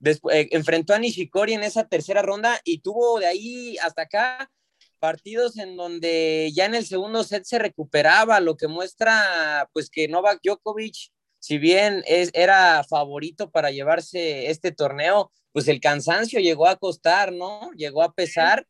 Después, 0.00 0.36
eh, 0.36 0.48
enfrentó 0.52 0.94
a 0.94 0.98
Nishikori 0.98 1.54
en 1.54 1.62
esa 1.62 1.88
tercera 1.88 2.22
ronda 2.22 2.60
y 2.64 2.78
tuvo 2.78 3.18
de 3.18 3.26
ahí 3.26 3.78
hasta 3.78 4.02
acá 4.02 4.50
partidos 4.98 5.56
en 5.58 5.76
donde 5.76 6.50
ya 6.54 6.66
en 6.66 6.74
el 6.74 6.86
segundo 6.86 7.24
set 7.24 7.44
se 7.44 7.58
recuperaba, 7.58 8.40
lo 8.40 8.56
que 8.56 8.68
muestra 8.68 9.68
pues 9.72 9.90
que 9.90 10.08
Novak 10.08 10.40
Djokovic, 10.42 11.10
si 11.38 11.58
bien 11.58 12.02
es, 12.06 12.30
era 12.34 12.84
favorito 12.84 13.50
para 13.50 13.70
llevarse 13.70 14.50
este 14.50 14.72
torneo, 14.72 15.30
pues 15.52 15.68
el 15.68 15.80
cansancio 15.80 16.40
llegó 16.40 16.66
a 16.66 16.76
costar, 16.76 17.32
¿no? 17.32 17.70
Llegó 17.72 18.02
a 18.02 18.12
pesar 18.12 18.66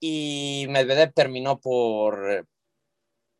y 0.00 0.66
Medvedev 0.68 1.12
terminó 1.12 1.60
por, 1.60 2.46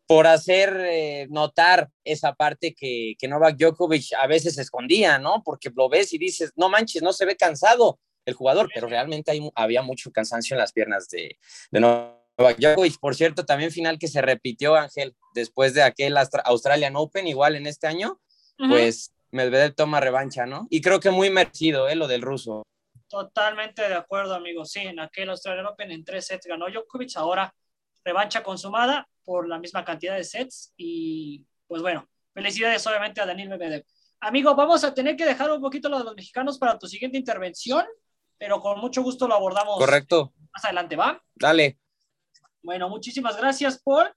por 0.06 0.26
hacer 0.26 0.76
eh, 0.80 1.26
notar 1.30 1.88
esa 2.04 2.34
parte 2.34 2.74
que, 2.74 3.14
que 3.18 3.28
Novak 3.28 3.56
Djokovic 3.56 4.12
a 4.18 4.26
veces 4.26 4.58
escondía, 4.58 5.18
¿no? 5.18 5.42
Porque 5.44 5.70
lo 5.74 5.88
ves 5.88 6.12
y 6.12 6.18
dices, 6.18 6.52
no 6.56 6.68
manches, 6.68 7.02
no 7.02 7.12
se 7.12 7.24
ve 7.24 7.36
cansado 7.36 7.98
el 8.24 8.34
jugador, 8.34 8.68
pero 8.72 8.86
realmente 8.86 9.32
hay, 9.32 9.50
había 9.56 9.82
mucho 9.82 10.12
cansancio 10.12 10.54
en 10.54 10.60
las 10.60 10.72
piernas 10.72 11.08
de, 11.08 11.38
de 11.72 11.80
Novak 11.80 12.58
Djokovic. 12.58 13.00
Por 13.00 13.16
cierto, 13.16 13.44
también 13.44 13.72
final 13.72 13.98
que 13.98 14.06
se 14.06 14.22
repitió, 14.22 14.76
Ángel, 14.76 15.16
después 15.34 15.74
de 15.74 15.82
aquel 15.82 16.16
Australian 16.44 16.94
Open, 16.94 17.26
igual 17.26 17.56
en 17.56 17.66
este 17.66 17.88
año, 17.88 18.20
pues 18.56 19.12
Medvedev 19.30 19.74
toma 19.74 20.00
revancha, 20.00 20.46
¿no? 20.46 20.66
Y 20.70 20.80
creo 20.80 21.00
que 21.00 21.10
muy 21.10 21.30
merecido, 21.30 21.88
¿eh? 21.88 21.96
Lo 21.96 22.06
del 22.06 22.22
ruso. 22.22 22.62
Totalmente 23.08 23.82
de 23.88 23.94
acuerdo, 23.94 24.34
amigo. 24.34 24.64
Sí, 24.64 24.80
en 24.80 25.00
aquel 25.00 25.30
Australian 25.30 25.66
Open 25.66 25.90
en 25.90 26.04
tres 26.04 26.26
sets 26.26 26.46
ganó 26.46 26.66
Djokovic, 26.70 27.16
ahora 27.16 27.54
revancha 28.04 28.42
consumada 28.42 29.08
por 29.24 29.48
la 29.48 29.58
misma 29.58 29.84
cantidad 29.84 30.16
de 30.16 30.24
sets 30.24 30.72
y 30.76 31.44
pues 31.66 31.82
bueno, 31.82 32.08
felicidades 32.34 32.86
obviamente 32.86 33.20
a 33.20 33.26
Daniel 33.26 33.50
Medvedev. 33.50 33.84
Amigo, 34.20 34.54
vamos 34.54 34.84
a 34.84 34.94
tener 34.94 35.16
que 35.16 35.24
dejar 35.24 35.50
un 35.50 35.60
poquito 35.60 35.88
lo 35.88 35.98
de 35.98 36.04
los 36.04 36.14
mexicanos 36.14 36.58
para 36.58 36.78
tu 36.78 36.86
siguiente 36.86 37.18
intervención, 37.18 37.84
pero 38.38 38.60
con 38.60 38.78
mucho 38.80 39.02
gusto 39.02 39.26
lo 39.26 39.34
abordamos. 39.34 39.78
Correcto. 39.78 40.32
Más 40.52 40.64
adelante, 40.64 40.96
¿va? 40.96 41.22
Dale. 41.34 41.78
Bueno, 42.62 42.88
muchísimas 42.88 43.36
gracias, 43.36 43.82
Paul. 43.82 44.12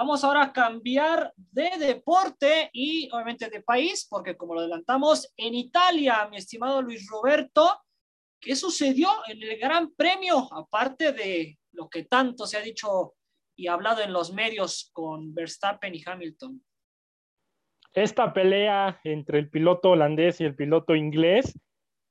Vamos 0.00 0.22
ahora 0.22 0.44
a 0.44 0.52
cambiar 0.52 1.32
de 1.34 1.70
deporte 1.76 2.70
y 2.72 3.10
obviamente 3.10 3.50
de 3.50 3.62
país, 3.62 4.06
porque 4.08 4.36
como 4.36 4.54
lo 4.54 4.60
adelantamos, 4.60 5.32
en 5.36 5.56
Italia, 5.56 6.28
mi 6.30 6.36
estimado 6.36 6.80
Luis 6.80 7.04
Roberto, 7.10 7.68
¿Qué 8.40 8.54
sucedió 8.54 9.08
en 9.26 9.42
el 9.42 9.58
Gran 9.58 9.92
Premio? 9.96 10.46
Aparte 10.52 11.10
de 11.10 11.58
lo 11.72 11.88
que 11.88 12.04
tanto 12.04 12.46
se 12.46 12.58
ha 12.58 12.60
dicho 12.60 13.16
y 13.56 13.66
hablado 13.66 14.00
en 14.00 14.12
los 14.12 14.32
medios 14.32 14.90
con 14.92 15.34
Verstappen 15.34 15.92
y 15.96 16.02
Hamilton. 16.06 16.62
Esta 17.92 18.32
pelea 18.32 19.00
entre 19.02 19.40
el 19.40 19.50
piloto 19.50 19.90
holandés 19.90 20.40
y 20.40 20.44
el 20.44 20.54
piloto 20.54 20.94
inglés, 20.94 21.58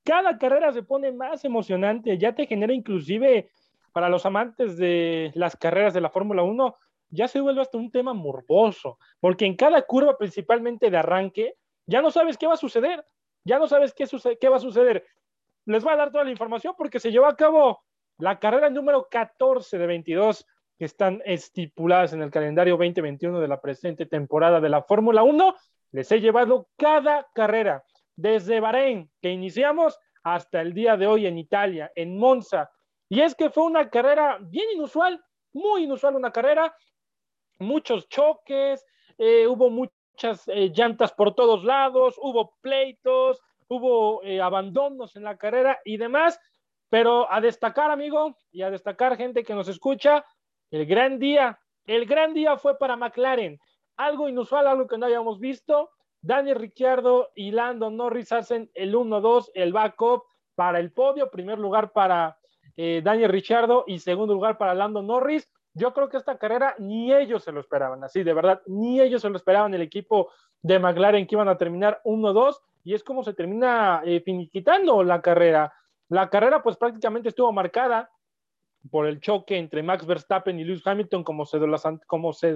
cada 0.03 0.38
carrera 0.38 0.74
se 0.74 0.84
pone 0.84 1.13
más 1.13 1.46
emocionante, 1.46 2.17
ya 2.17 2.36
te 2.36 2.48
genera 2.48 2.74
inclusive 2.74 3.50
para 3.94 4.10
los 4.10 4.25
amantes 4.25 4.75
de 4.75 5.32
las 5.36 5.56
carreras 5.56 5.94
de 5.94 6.01
la 6.01 6.10
Fórmula 6.10 6.44
1, 6.44 6.75
ya 7.10 7.28
se 7.28 7.42
vuelve 7.42 7.62
hasta 7.62 7.78
un 7.78 7.92
tema 7.92 8.14
morboso, 8.14 8.98
porque 9.20 9.46
en 9.46 9.56
cada 9.56 9.82
curva, 9.84 10.18
principalmente 10.18 10.90
de 10.90 10.98
arranque, 10.98 11.56
ya 11.86 12.02
no 12.02 12.12
sabes 12.12 12.38
qué 12.38 12.48
va 12.48 12.54
a 12.56 12.58
suceder, 12.58 13.06
ya 13.44 13.60
no 13.60 13.68
sabes 13.68 13.94
qué, 13.94 14.50
va 14.50 14.58
a 14.58 14.60
suceder 14.60 15.06
les 15.68 15.84
voy 15.84 15.94
a 15.94 15.98
dar 15.98 16.12
toda 16.12 16.24
la 16.24 16.32
información 16.32 16.74
porque 16.78 17.00
se 17.00 17.12
llevó 17.12 17.26
a 17.26 17.36
cabo 17.36 17.84
la 18.18 18.40
carrera 18.40 18.70
número 18.70 19.08
14 19.12 19.78
de 19.78 19.86
22 19.86 20.46
que 20.80 20.86
están 20.86 21.22
estipuladas 21.26 22.14
en 22.14 22.22
el 22.22 22.32
calendario 22.32 22.78
2021 22.78 23.40
de 23.42 23.48
la 23.50 23.60
presente 23.60 24.06
temporada 24.06 24.62
de 24.62 24.70
la 24.70 24.84
Fórmula 24.84 25.24
1. 25.24 25.56
Les 25.92 26.10
he 26.12 26.22
llevado 26.22 26.70
cada 26.78 27.28
carrera, 27.34 27.84
desde 28.16 28.62
Bahrein, 28.62 29.12
que 29.22 29.30
iniciamos, 29.30 30.00
hasta 30.24 30.62
el 30.62 30.74
día 30.74 30.96
de 30.96 31.08
hoy 31.08 31.26
en 31.26 31.38
Italia, 31.38 31.92
en 31.96 32.18
Monza. 32.18 32.72
Y 33.10 33.20
es 33.22 33.36
que 33.36 33.50
fue 33.50 33.64
una 33.64 33.90
carrera 33.90 34.38
bien 34.40 34.68
inusual, 34.74 35.22
muy 35.52 35.84
inusual 35.84 36.16
una 36.16 36.32
carrera, 36.32 36.74
muchos 37.60 38.08
choques, 38.10 38.86
eh, 39.18 39.48
hubo 39.48 39.70
muchas 39.70 40.48
eh, 40.48 40.72
llantas 40.74 41.12
por 41.14 41.36
todos 41.36 41.64
lados, 41.64 42.16
hubo 42.22 42.56
pleitos, 42.62 43.42
hubo 43.68 44.24
eh, 44.24 44.42
abandonos 44.42 45.16
en 45.16 45.24
la 45.24 45.38
carrera 45.38 45.80
y 45.84 45.98
demás, 45.98 46.40
pero 46.90 47.32
a 47.32 47.42
destacar, 47.42 47.92
amigo, 47.92 48.36
y 48.52 48.62
a 48.62 48.70
destacar 48.72 49.18
gente 49.18 49.44
que 49.44 49.54
nos 49.54 49.68
escucha, 49.68 50.26
el 50.72 50.86
gran 50.86 51.20
día, 51.20 51.60
el 51.86 52.06
gran 52.06 52.34
día 52.34 52.58
fue 52.58 52.78
para 52.78 52.96
McLaren, 52.96 53.60
algo 53.98 54.30
inusual, 54.30 54.68
algo 54.68 54.88
que 54.88 54.98
no 54.98 55.06
habíamos 55.06 55.40
visto. 55.40 55.90
Daniel 56.22 56.58
Ricciardo 56.58 57.30
y 57.36 57.52
Lando 57.52 57.90
Norris 57.90 58.32
hacen 58.32 58.70
el 58.74 58.96
1-2, 58.96 59.52
el 59.54 59.72
backup 59.72 60.24
para 60.56 60.80
el 60.80 60.92
podio, 60.92 61.30
primer 61.30 61.60
lugar 61.60 61.92
para 61.92 62.38
Daniel 62.76 63.32
Ricciardo 63.32 63.86
y 63.88 64.00
segundo 64.00 64.34
lugar 64.34 64.58
para 64.58 64.76
Lando 64.76 65.02
Norris. 65.02 65.50
Yo 65.77 65.93
creo 65.93 66.10
que 66.10 66.17
esta 66.17 66.38
carrera 66.39 66.75
ni 66.79 67.13
ellos 67.13 67.43
se 67.43 67.51
lo 67.51 67.60
esperaban, 67.60 68.03
así 68.03 68.24
de 68.24 68.34
verdad, 68.34 68.62
ni 68.65 69.00
ellos 69.00 69.22
se 69.22 69.29
lo 69.29 69.38
esperaban 69.38 69.74
el 69.75 69.81
equipo 69.81 70.31
de 70.63 70.79
McLaren 70.79 71.27
que 71.27 71.36
iban 71.36 71.50
a 71.50 71.57
terminar 71.57 72.01
1-2 72.03 72.57
y 72.84 72.96
es 72.96 73.03
como 73.03 73.24
se 73.24 73.34
termina 73.34 74.01
eh, 74.03 74.22
finiquitando 74.22 75.03
la 75.03 75.22
carrera. 75.22 75.72
La 76.10 76.29
carrera 76.29 76.63
pues 76.63 76.77
prácticamente 76.77 77.29
estuvo 77.29 77.51
marcada 77.51 78.10
por 78.89 79.05
el 79.05 79.19
choque 79.19 79.57
entre 79.57 79.84
Max 79.84 80.05
Verstappen 80.05 80.60
y 80.60 80.63
Lewis 80.63 80.86
Hamilton 80.86 81.24
como 81.24 81.46
se, 81.46 81.60
los, 81.60 81.84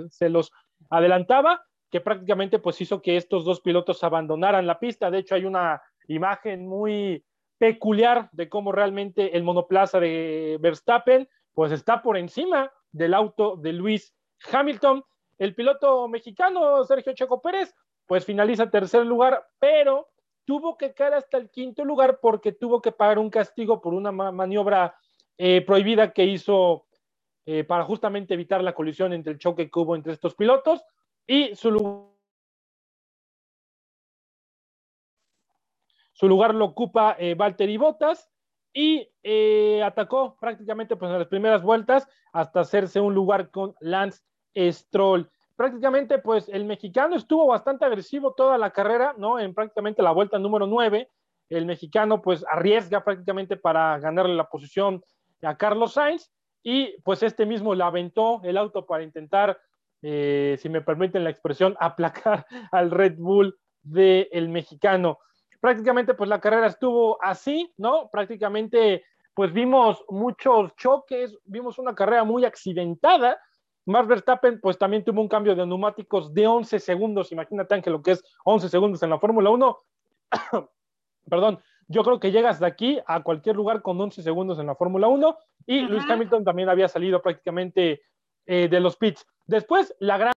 se, 0.10 0.30
los 0.30 0.52
adelantaba, 0.90 1.64
que 1.92 2.02
prácticamente 2.02 2.58
pues 2.58 2.82
hizo 2.82 3.02
que 3.02 3.18
estos 3.18 3.46
dos 3.46 3.62
pilotos 3.62 4.04
abandonaran 4.04 4.66
la 4.66 4.80
pista. 4.80 5.12
De 5.12 5.20
hecho 5.20 5.36
hay 5.36 5.46
una 5.46 5.82
imagen 6.08 6.68
muy 6.68 7.24
peculiar 7.60 8.30
de 8.32 8.50
cómo 8.50 8.72
realmente 8.72 9.38
el 9.38 9.44
monoplaza 9.44 10.00
de 10.00 10.58
Verstappen 10.60 11.30
pues 11.54 11.72
está 11.72 12.02
por 12.02 12.18
encima 12.18 12.72
del 12.92 13.14
auto 13.14 13.56
de 13.58 13.74
Lewis 13.74 14.14
Hamilton. 14.52 15.04
El 15.38 15.56
piloto 15.56 16.08
mexicano 16.08 16.84
Sergio 16.84 17.14
Checo 17.14 17.42
Pérez 17.42 17.74
pues 18.06 18.26
finaliza 18.26 18.70
tercer 18.70 19.06
lugar, 19.06 19.48
pero 19.60 20.10
tuvo 20.46 20.78
que 20.78 20.94
caer 20.94 21.14
hasta 21.14 21.38
el 21.38 21.50
quinto 21.50 21.86
lugar 21.86 22.20
porque 22.22 22.52
tuvo 22.52 22.82
que 22.82 22.92
pagar 22.92 23.20
un 23.20 23.30
castigo 23.30 23.82
por 23.82 23.94
una 23.94 24.12
maniobra 24.12 24.96
eh, 25.38 25.62
prohibida 25.62 26.12
que 26.12 26.26
hizo 26.26 26.86
eh, 27.46 27.64
para 27.64 27.86
justamente 27.86 28.34
evitar 28.34 28.64
la 28.64 28.74
colisión 28.74 29.14
entre 29.14 29.34
el 29.34 29.40
choque 29.40 29.70
que 29.70 29.80
hubo 29.80 29.96
entre 29.96 30.14
estos 30.14 30.36
pilotos 30.36 30.84
y 31.26 31.56
su 31.56 31.72
lugar, 31.72 32.08
su 36.12 36.28
lugar 36.28 36.54
lo 36.54 36.66
ocupa 36.66 37.16
eh, 37.18 37.34
Valtteri 37.34 37.78
Bottas 37.78 38.30
y 38.74 39.08
atacó 39.84 40.38
prácticamente 40.40 40.96
pues 40.96 41.12
en 41.12 41.20
las 41.20 41.28
primeras 41.28 41.62
vueltas 41.62 42.08
hasta 42.32 42.62
hacerse 42.62 43.00
un 43.00 43.14
lugar 43.14 43.50
con 43.50 43.76
Lance 43.80 44.22
Stroll 44.56 45.30
prácticamente 45.62 46.18
pues 46.18 46.50
el 46.50 46.66
mexicano 46.66 47.16
estuvo 47.16 47.46
bastante 47.46 47.86
agresivo 47.86 48.34
toda 48.34 48.58
la 48.58 48.72
carrera, 48.72 49.14
¿no? 49.20 49.38
En 49.38 49.54
prácticamente 49.54 50.02
la 50.02 50.10
vuelta 50.10 50.40
número 50.40 50.66
9, 50.66 51.08
el 51.50 51.66
mexicano 51.68 52.20
pues 52.20 52.44
arriesga 52.50 53.04
prácticamente 53.04 53.58
para 53.58 54.00
ganarle 54.00 54.34
la 54.34 54.50
posición 54.50 55.04
a 55.44 55.56
Carlos 55.58 55.94
Sainz 55.94 56.32
y 56.64 57.00
pues 57.04 57.22
este 57.22 57.46
mismo 57.46 57.76
le 57.76 57.84
aventó 57.84 58.42
el 58.44 58.58
auto 58.58 58.88
para 58.88 59.04
intentar, 59.04 59.60
eh, 60.02 60.58
si 60.60 60.68
me 60.68 60.82
permiten 60.82 61.24
la 61.24 61.30
expresión, 61.30 61.76
aplacar 61.80 62.48
al 62.72 62.90
Red 62.90 63.18
Bull 63.20 63.56
del 63.84 64.50
mexicano. 64.50 65.20
Prácticamente 65.62 66.14
pues 66.14 66.30
la 66.30 66.42
carrera 66.42 66.68
estuvo 66.68 67.18
así, 67.24 67.74
¿no? 67.78 68.10
Prácticamente 68.12 69.06
pues 69.34 69.54
vimos 69.54 70.04
muchos 70.10 70.76
choques, 70.76 71.38
vimos 71.46 71.80
una 71.80 71.96
carrera 71.96 72.26
muy 72.26 72.44
accidentada, 72.44 73.40
Max 73.86 74.08
Verstappen, 74.08 74.60
pues 74.60 74.78
también 74.78 75.04
tuvo 75.04 75.22
un 75.22 75.28
cambio 75.28 75.56
de 75.56 75.66
neumáticos 75.66 76.34
de 76.34 76.48
11 76.48 76.80
segundos. 76.80 77.32
Imagínate, 77.32 77.74
Ángel, 77.74 77.94
lo 77.94 78.02
que 78.02 78.12
es 78.12 78.24
11 78.44 78.70
segundos 78.70 79.02
en 79.04 79.10
la 79.10 79.20
Fórmula 79.20 79.50
1. 79.50 79.78
Perdón, 81.30 81.60
yo 81.88 82.04
creo 82.04 82.20
que 82.20 82.32
llegas 82.32 82.60
de 82.60 82.68
aquí 82.68 83.00
a 83.08 83.24
cualquier 83.24 83.56
lugar 83.56 83.82
con 83.82 84.00
11 84.00 84.22
segundos 84.22 84.60
en 84.60 84.68
la 84.68 84.76
Fórmula 84.76 85.08
1. 85.08 85.38
Y 85.66 85.82
Luis 85.82 86.08
Hamilton 86.10 86.44
también 86.44 86.70
había 86.70 86.88
salido 86.88 87.22
prácticamente 87.22 88.02
eh, 88.46 88.68
de 88.68 88.80
los 88.80 88.98
pits. 88.98 89.26
Después, 89.46 89.96
la 90.00 90.18
gran 90.18 90.34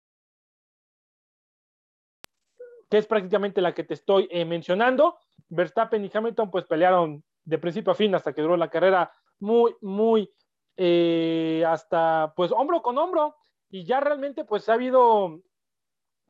que 2.95 2.99
es 2.99 3.07
prácticamente 3.09 3.61
la 3.61 3.75
que 3.75 3.83
te 3.83 3.95
estoy 3.95 4.29
eh, 4.31 4.45
mencionando. 4.45 5.17
Verstappen 5.49 6.05
y 6.05 6.11
Hamilton 6.15 6.49
pues 6.49 6.65
pelearon 6.65 7.25
de 7.45 7.59
principio 7.59 7.91
a 7.91 7.97
fin 7.97 8.15
hasta 8.15 8.33
que 8.33 8.41
duró 8.41 8.57
la 8.57 8.71
carrera 8.71 9.11
muy, 9.41 9.75
muy 9.81 10.33
eh, 10.77 11.65
hasta 11.67 12.33
pues 12.37 12.53
hombro 12.53 12.83
con 12.83 12.97
hombro 12.97 13.35
y 13.69 13.85
ya 13.85 13.99
realmente 13.99 14.45
pues 14.45 14.69
ha 14.69 14.75
habido 14.75 15.41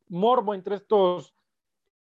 morbo 0.08 0.54
entre 0.54 0.76
estos, 0.76 1.34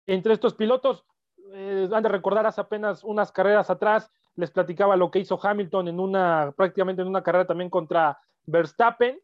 entre 0.07 0.35
estos 0.35 0.53
pilotos. 0.53 1.07
Eh, 1.55 1.89
han 1.91 2.03
de 2.03 2.11
recordar 2.11 2.45
hace 2.45 2.61
apenas 2.61 3.03
unas 3.03 3.33
carreras 3.33 3.71
atrás, 3.71 4.13
les 4.37 4.51
platicaba 4.51 4.95
lo 4.95 5.11
que 5.11 5.21
hizo 5.21 5.41
Hamilton 5.43 5.89
en 5.89 5.99
una, 5.99 6.53
prácticamente 6.55 7.01
en 7.01 7.09
una 7.09 7.23
carrera 7.23 7.47
también 7.47 7.71
contra 7.71 8.19
Verstappen, 8.45 9.19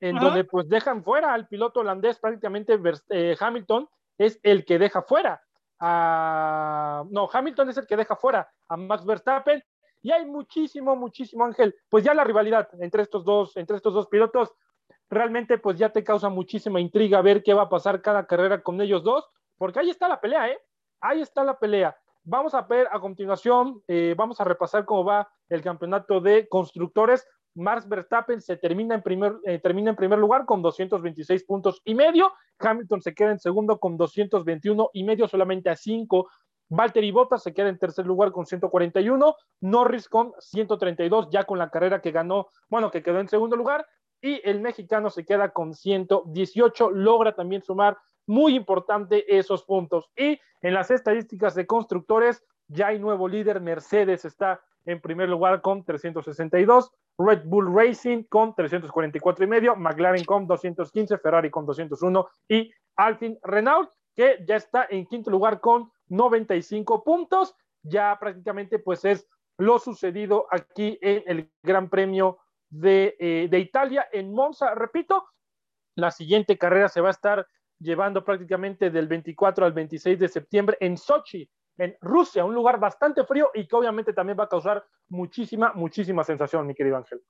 en 0.00 0.16
donde 0.16 0.44
pues 0.44 0.68
dejan 0.68 1.02
fuera 1.02 1.32
al 1.32 1.48
piloto 1.48 1.80
holandés, 1.80 2.18
prácticamente 2.18 2.78
eh, 3.08 3.34
Hamilton 3.40 3.88
es 4.18 4.38
el 4.42 4.64
que 4.64 4.78
deja 4.78 5.02
fuera 5.02 5.42
a, 5.80 7.04
no, 7.10 7.28
Hamilton 7.32 7.68
es 7.70 7.76
el 7.76 7.86
que 7.86 7.96
deja 7.96 8.16
fuera 8.16 8.50
a 8.68 8.76
Max 8.76 9.04
Verstappen, 9.04 9.62
y 10.02 10.12
hay 10.12 10.26
muchísimo, 10.26 10.96
muchísimo, 10.96 11.44
Ángel, 11.44 11.74
pues 11.88 12.04
ya 12.04 12.12
la 12.12 12.24
rivalidad 12.24 12.68
entre 12.80 13.02
estos 13.02 13.24
dos, 13.24 13.56
entre 13.56 13.76
estos 13.76 13.94
dos 13.94 14.06
pilotos, 14.08 14.52
realmente 15.08 15.58
pues 15.58 15.78
ya 15.78 15.90
te 15.90 16.04
causa 16.04 16.28
muchísima 16.28 16.80
intriga 16.80 17.22
ver 17.22 17.42
qué 17.42 17.54
va 17.54 17.62
a 17.62 17.68
pasar 17.68 18.02
cada 18.02 18.26
carrera 18.26 18.62
con 18.62 18.80
ellos 18.80 19.02
dos, 19.02 19.26
porque 19.56 19.80
ahí 19.80 19.90
está 19.90 20.08
la 20.08 20.20
pelea, 20.20 20.50
¿eh? 20.50 20.58
Ahí 21.00 21.20
está 21.20 21.42
la 21.42 21.58
pelea. 21.58 21.96
Vamos 22.22 22.54
a 22.54 22.62
ver 22.62 22.88
a 22.90 23.00
continuación, 23.00 23.82
eh, 23.88 24.14
vamos 24.16 24.40
a 24.40 24.44
repasar 24.44 24.84
cómo 24.84 25.04
va 25.04 25.28
el 25.48 25.62
campeonato 25.62 26.20
de 26.20 26.48
constructores. 26.48 27.26
Max 27.54 27.88
Verstappen 27.88 28.40
se 28.40 28.56
termina 28.56 28.94
en 28.94 29.02
primer, 29.02 29.36
eh, 29.44 29.60
lugar 30.16 30.44
con 30.44 30.62
226 30.62 31.44
puntos 31.44 31.80
y 31.84 31.94
medio. 31.94 32.32
Hamilton 32.58 33.00
se 33.00 33.14
queda 33.14 33.30
en 33.30 33.38
segundo 33.38 33.78
con 33.78 33.96
221 33.96 34.90
y 34.92 35.04
medio, 35.04 35.28
solamente 35.28 35.70
a 35.70 35.76
5. 35.76 36.28
Valtteri 36.68 37.10
Bottas 37.10 37.42
se 37.42 37.52
queda 37.52 37.68
en 37.68 37.78
tercer 37.78 38.06
lugar 38.06 38.32
con 38.32 38.46
141. 38.46 39.36
Norris 39.60 40.08
con 40.08 40.32
132, 40.38 41.28
ya 41.30 41.44
con 41.44 41.58
la 41.58 41.70
carrera 41.70 42.00
que 42.00 42.10
ganó, 42.10 42.48
bueno, 42.68 42.90
que 42.90 43.02
quedó 43.02 43.20
en 43.20 43.28
segundo 43.28 43.56
lugar 43.56 43.86
y 44.24 44.40
el 44.48 44.62
mexicano 44.62 45.10
se 45.10 45.26
queda 45.26 45.50
con 45.50 45.74
118, 45.74 46.90
logra 46.90 47.34
también 47.34 47.62
sumar 47.62 47.98
muy 48.26 48.56
importante 48.56 49.36
esos 49.36 49.64
puntos. 49.64 50.10
Y 50.16 50.40
en 50.62 50.72
las 50.72 50.90
estadísticas 50.90 51.54
de 51.54 51.66
constructores, 51.66 52.42
ya 52.68 52.86
hay 52.86 52.98
nuevo 52.98 53.28
líder, 53.28 53.60
Mercedes 53.60 54.24
está 54.24 54.62
en 54.84 55.00
primer 55.00 55.28
lugar 55.28 55.60
con 55.60 55.84
362, 55.84 56.92
Red 57.18 57.42
Bull 57.44 57.74
Racing 57.74 58.24
con 58.24 58.54
344 58.54 59.44
y 59.44 59.48
medio, 59.48 59.76
McLaren 59.76 60.24
con 60.24 60.46
215, 60.46 61.18
Ferrari 61.18 61.50
con 61.50 61.66
201 61.66 62.28
y 62.48 62.72
Alfin 62.96 63.38
Renault 63.42 63.90
que 64.14 64.44
ya 64.46 64.56
está 64.56 64.86
en 64.90 65.06
quinto 65.06 65.30
lugar 65.30 65.60
con 65.60 65.90
95 66.08 67.02
puntos. 67.04 67.54
Ya 67.82 68.16
prácticamente 68.18 68.78
pues 68.78 69.04
es 69.04 69.26
lo 69.58 69.78
sucedido 69.78 70.46
aquí 70.50 70.98
en 71.00 71.22
el 71.26 71.50
Gran 71.62 71.88
Premio 71.88 72.38
eh, 72.82 73.48
de, 73.50 73.58
Italia 73.58 74.08
en 74.12 74.32
Monza. 74.32 74.74
Repito, 74.74 75.24
la 75.96 76.10
siguiente 76.10 76.58
carrera 76.58 76.88
se 76.88 77.00
va 77.00 77.08
a 77.08 77.12
estar 77.12 77.46
llevando 77.78 78.24
prácticamente 78.24 78.90
del 78.90 79.06
24 79.06 79.66
al 79.66 79.72
26 79.72 80.18
de 80.18 80.28
septiembre 80.28 80.76
en 80.80 80.96
Sochi, 80.96 81.48
en 81.78 81.96
Rusia, 82.00 82.44
un 82.44 82.54
lugar 82.54 82.78
bastante 82.78 83.24
frío 83.24 83.50
y 83.54 83.66
que 83.66 83.76
obviamente 83.76 84.12
también 84.12 84.38
va 84.38 84.44
a 84.44 84.48
causar 84.48 84.84
muchísima, 85.08 85.72
muchísima 85.74 86.24
sensación, 86.24 86.66
mi 86.66 86.74
querido 86.74 86.96
Ángel. 86.96 87.20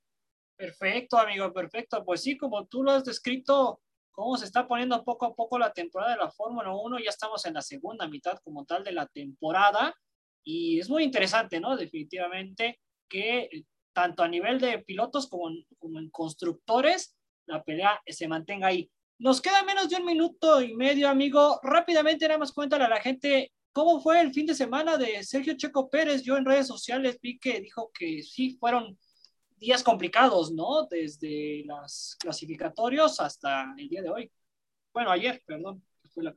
Perfecto, 0.56 1.18
amigo, 1.18 1.52
perfecto. 1.52 2.04
Pues 2.04 2.22
sí, 2.22 2.36
como 2.36 2.66
tú 2.66 2.82
lo 2.82 2.92
has 2.92 3.04
descrito, 3.04 3.80
cómo 4.12 4.36
se 4.36 4.44
está 4.44 4.68
poniendo 4.68 5.02
poco 5.02 5.26
a 5.26 5.34
poco 5.34 5.58
la 5.58 5.72
temporada 5.72 6.12
de 6.12 6.18
la 6.18 6.30
Fórmula 6.30 6.72
1, 6.72 6.98
ya 7.00 7.10
estamos 7.10 7.44
en 7.46 7.54
la 7.54 7.62
segunda 7.62 8.06
mitad 8.06 8.38
como 8.44 8.64
tal 8.64 8.84
de 8.84 8.92
la 8.92 9.06
temporada 9.06 9.94
y 10.44 10.78
es 10.78 10.88
muy 10.88 11.02
interesante, 11.02 11.58
¿no? 11.58 11.76
Definitivamente 11.76 12.80
que 13.08 13.48
tanto 13.92 14.23
a 14.23 14.28
nivel 14.28 14.60
de 14.60 14.78
pilotos 14.80 15.28
como 15.28 15.49
como 15.78 15.99
en 15.99 16.10
constructores, 16.10 17.16
la 17.47 17.62
pelea 17.62 18.00
se 18.06 18.28
mantenga 18.28 18.69
ahí. 18.69 18.90
Nos 19.19 19.40
queda 19.40 19.62
menos 19.62 19.88
de 19.88 19.97
un 19.97 20.04
minuto 20.04 20.60
y 20.60 20.75
medio, 20.75 21.08
amigo. 21.08 21.60
Rápidamente, 21.62 22.26
nada 22.26 22.38
más 22.38 22.52
cuéntale 22.52 22.84
a 22.84 22.88
la 22.88 23.00
gente 23.00 23.52
cómo 23.75 24.00
fue 24.00 24.21
el 24.21 24.32
fin 24.32 24.47
de 24.47 24.54
semana 24.54 24.97
de 24.97 25.23
Sergio 25.25 25.54
Checo 25.56 25.91
Pérez. 25.91 26.23
Yo 26.23 26.37
en 26.37 26.47
redes 26.47 26.69
sociales 26.69 27.19
vi 27.21 27.39
que 27.39 27.60
dijo 27.60 27.91
que 27.93 28.23
sí, 28.23 28.56
fueron 28.58 28.97
días 29.56 29.82
complicados, 29.82 30.52
¿no? 30.52 30.87
Desde 30.89 31.65
los 31.67 32.17
clasificatorios 32.21 33.21
hasta 33.21 33.75
el 33.76 33.89
día 33.89 34.00
de 34.00 34.10
hoy. 34.10 34.32
Bueno, 34.93 35.10
ayer, 35.10 35.43
perdón. 35.45 35.82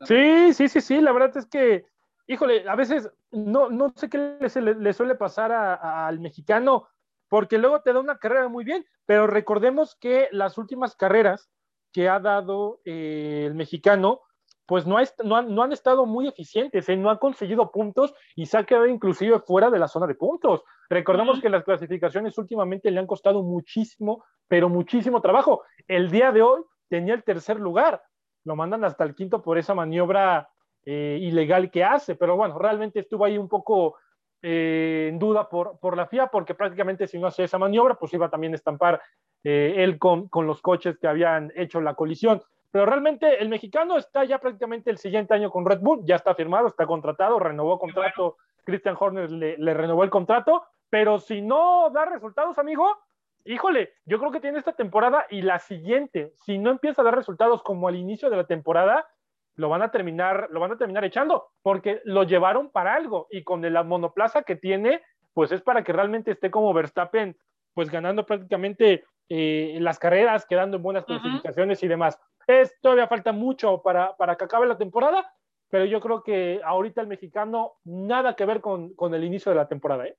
sí, 0.06 0.54
sí, 0.54 0.68
sí, 0.68 0.82
sí. 0.82 1.00
La 1.00 1.12
verdad 1.12 1.38
es 1.38 1.46
que, 1.46 1.86
híjole, 2.26 2.68
a 2.68 2.76
veces 2.76 3.08
no, 3.30 3.70
no 3.70 3.94
sé 3.96 4.10
qué 4.10 4.38
le, 4.40 4.94
suele 4.94 5.14
pasar 5.14 5.52
al 5.52 6.20
mexicano 6.20 6.90
porque 7.30 7.60
luego 7.60 7.82
te 7.82 7.94
da 7.94 8.00
una 8.00 8.18
carrera 8.18 8.48
muy 8.48 8.64
bien, 8.64 8.84
pero 9.06 9.28
recordemos 9.28 9.96
que 9.96 10.28
las 10.32 10.58
últimas 10.58 10.96
carreras 10.96 11.52
que 11.92 12.10
ha 12.10 12.20
dado 12.20 12.82
eh, 12.84 13.44
el 13.46 13.54
mexicano, 13.54 14.22
pues 14.68 14.86
no, 14.86 14.98
no, 15.24 15.64
han, 15.64 15.72
estado 15.72 16.06
muy 16.06 16.28
eficientes, 16.28 16.90
¿eh? 16.90 16.98
no 16.98 17.10
han 17.10 17.18
conseguido 17.18 17.72
puntos 17.72 18.14
y 18.36 18.46
se 18.46 18.58
ha 18.58 18.66
quedado 18.66 18.86
inclusive 18.86 19.40
fuera 19.40 19.70
de 19.70 19.80
la 19.80 19.88
zona 19.88 20.08
de 20.08 20.16
puntos. 20.16 20.62
Recordemos 20.90 21.40
que 21.40 21.50
las 21.50 21.64
clasificaciones 21.64 22.38
últimamente 22.38 22.92
le 22.92 23.00
han 23.00 23.08
costado 23.08 23.44
muchísimo, 23.44 24.26
pero 24.48 24.68
muchísimo 24.68 25.22
trabajo. 25.22 25.64
El 25.88 26.12
día 26.12 26.34
de 26.34 26.42
hoy 26.42 26.62
tenía 26.90 27.14
el 27.14 27.24
tercer 27.24 27.60
lugar, 27.60 28.04
lo 28.44 28.58
mandan 28.58 28.84
hasta 28.84 29.06
el 29.06 29.16
quinto 29.16 29.42
por 29.42 29.58
esa 29.58 29.74
maniobra 29.74 30.50
eh, 30.86 31.18
ilegal 31.22 31.72
que 31.72 31.86
hace, 31.86 32.16
pero 32.16 32.36
bueno, 32.36 32.60
realmente 32.60 33.00
estuvo 33.00 33.24
ahí 33.24 33.38
un 33.38 33.48
poco 33.48 33.96
eh, 34.42 35.08
en 35.10 35.18
duda 35.18 35.48
por, 35.48 35.80
por 35.80 35.96
la 35.96 36.08
FIA, 36.08 36.28
porque 36.28 36.56
prácticamente 36.56 37.08
si 37.08 37.18
no 37.18 37.28
hacía 37.28 37.46
esa 37.46 37.58
maniobra, 37.58 37.96
pues 37.96 38.14
iba 38.14 38.30
también 38.30 38.52
a 38.52 38.58
estampar 38.58 39.02
eh, 39.44 39.76
él 39.78 39.98
con, 39.98 40.28
con, 40.28 40.46
los 40.46 40.62
coches 40.62 40.98
que 41.00 41.08
habían 41.08 41.54
hecho 41.56 41.80
la 41.80 41.96
colisión. 41.96 42.42
Pero 42.78 42.86
realmente 42.86 43.42
el 43.42 43.50
mexicano 43.50 43.98
está 43.98 44.24
ya 44.24 44.38
prácticamente 44.38 44.92
el 44.92 45.00
siguiente 45.00 45.34
año 45.34 45.50
con 45.50 45.66
Red 45.66 45.80
Bull, 45.80 46.06
ya 46.06 46.16
está 46.16 46.36
firmado, 46.36 46.68
está 46.68 46.86
contratado, 46.86 47.40
renovó 47.40 47.80
contrato, 47.80 48.38
Christian 48.66 48.96
Horner 49.00 49.32
le, 49.32 49.58
le 49.58 49.74
renovó 49.74 50.04
el 50.04 50.12
contrato, 50.12 50.64
pero 50.88 51.18
si 51.18 51.42
no 51.42 51.90
da 51.90 52.06
resultados, 52.06 52.60
amigo, 52.60 52.96
híjole, 53.46 53.94
yo 54.06 54.20
creo 54.20 54.32
que 54.32 54.42
tiene 54.42 54.60
esta 54.60 54.74
temporada 54.74 55.26
y 55.32 55.42
la 55.42 55.58
siguiente, 55.58 56.34
si 56.46 56.60
no 56.60 56.70
empieza 56.70 57.02
a 57.02 57.06
dar 57.06 57.16
resultados 57.16 57.64
como 57.64 57.88
al 57.88 57.96
inicio 57.96 58.30
de 58.30 58.38
la 58.38 58.44
temporada, 58.44 59.08
lo 59.56 59.70
van 59.70 59.82
a 59.82 59.90
terminar, 59.90 60.48
lo 60.52 60.60
van 60.60 60.74
a 60.74 60.78
terminar 60.78 61.04
echando, 61.04 61.48
porque 61.64 62.02
lo 62.04 62.26
llevaron 62.26 62.70
para 62.70 62.94
algo 62.94 63.26
y 63.32 63.44
con 63.44 63.64
la 63.74 63.82
monoplaza 63.82 64.44
que 64.44 64.56
tiene, 64.56 65.02
pues 65.34 65.52
es 65.52 65.64
para 65.64 65.84
que 65.84 65.94
realmente 65.94 66.30
esté 66.30 66.52
como 66.52 66.76
Verstappen, 66.76 67.36
pues 67.74 67.90
ganando 67.90 68.24
prácticamente 68.24 69.04
eh, 69.30 69.80
las 69.82 69.98
carreras, 69.98 70.46
quedando 70.46 70.78
en 70.78 70.84
buenas 70.84 71.06
clasificaciones 71.06 71.82
y 71.82 71.88
demás. 71.88 72.20
Es, 72.48 72.74
todavía 72.82 73.08
falta 73.08 73.32
mucho 73.32 73.82
para, 73.82 74.16
para 74.16 74.36
que 74.36 74.46
acabe 74.46 74.66
la 74.68 74.78
temporada, 74.78 75.32
pero 75.70 75.86
yo 75.86 76.00
creo 76.00 76.24
que 76.24 76.62
ahorita 76.64 77.02
el 77.02 77.08
mexicano 77.08 77.74
nada 77.84 78.36
que 78.36 78.46
ver 78.46 78.62
con, 78.62 78.96
con 78.96 79.14
el 79.14 79.24
inicio 79.24 79.52
de 79.52 79.58
la 79.58 79.68
temporada. 79.68 80.08
¿eh? 80.08 80.18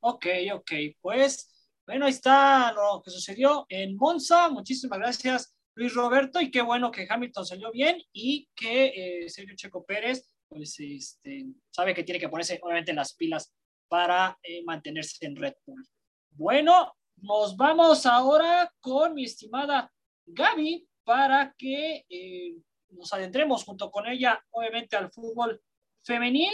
Ok, 0.00 0.26
ok, 0.54 0.72
pues 1.00 1.48
bueno, 1.86 2.06
ahí 2.06 2.10
está 2.10 2.72
lo 2.72 3.00
que 3.04 3.10
sucedió 3.10 3.64
en 3.68 3.96
Monza. 3.96 4.48
Muchísimas 4.48 4.98
gracias 4.98 5.56
Luis 5.74 5.94
Roberto, 5.94 6.40
y 6.40 6.50
qué 6.50 6.60
bueno 6.60 6.90
que 6.90 7.06
Hamilton 7.08 7.46
salió 7.46 7.70
bien 7.72 8.02
y 8.12 8.48
que 8.54 9.24
eh, 9.24 9.28
Sergio 9.30 9.56
Checo 9.56 9.84
Pérez, 9.84 10.30
pues, 10.48 10.78
este, 10.78 11.46
sabe 11.70 11.94
que 11.94 12.04
tiene 12.04 12.20
que 12.20 12.28
ponerse, 12.28 12.60
obviamente, 12.62 12.92
las 12.92 13.14
pilas 13.14 13.54
para 13.88 14.38
eh, 14.42 14.62
mantenerse 14.64 15.24
en 15.24 15.36
Red 15.36 15.54
Bull. 15.64 15.86
Bueno, 16.30 16.94
nos 17.16 17.56
vamos 17.56 18.04
ahora 18.04 18.70
con 18.80 19.14
mi 19.14 19.24
estimada 19.24 19.90
Gaby 20.26 20.86
para 21.04 21.54
que 21.56 22.04
eh, 22.08 22.56
nos 22.90 23.12
adentremos 23.12 23.64
junto 23.64 23.90
con 23.90 24.06
ella, 24.06 24.42
obviamente, 24.50 24.96
al 24.96 25.10
fútbol 25.10 25.60
femenil 26.02 26.52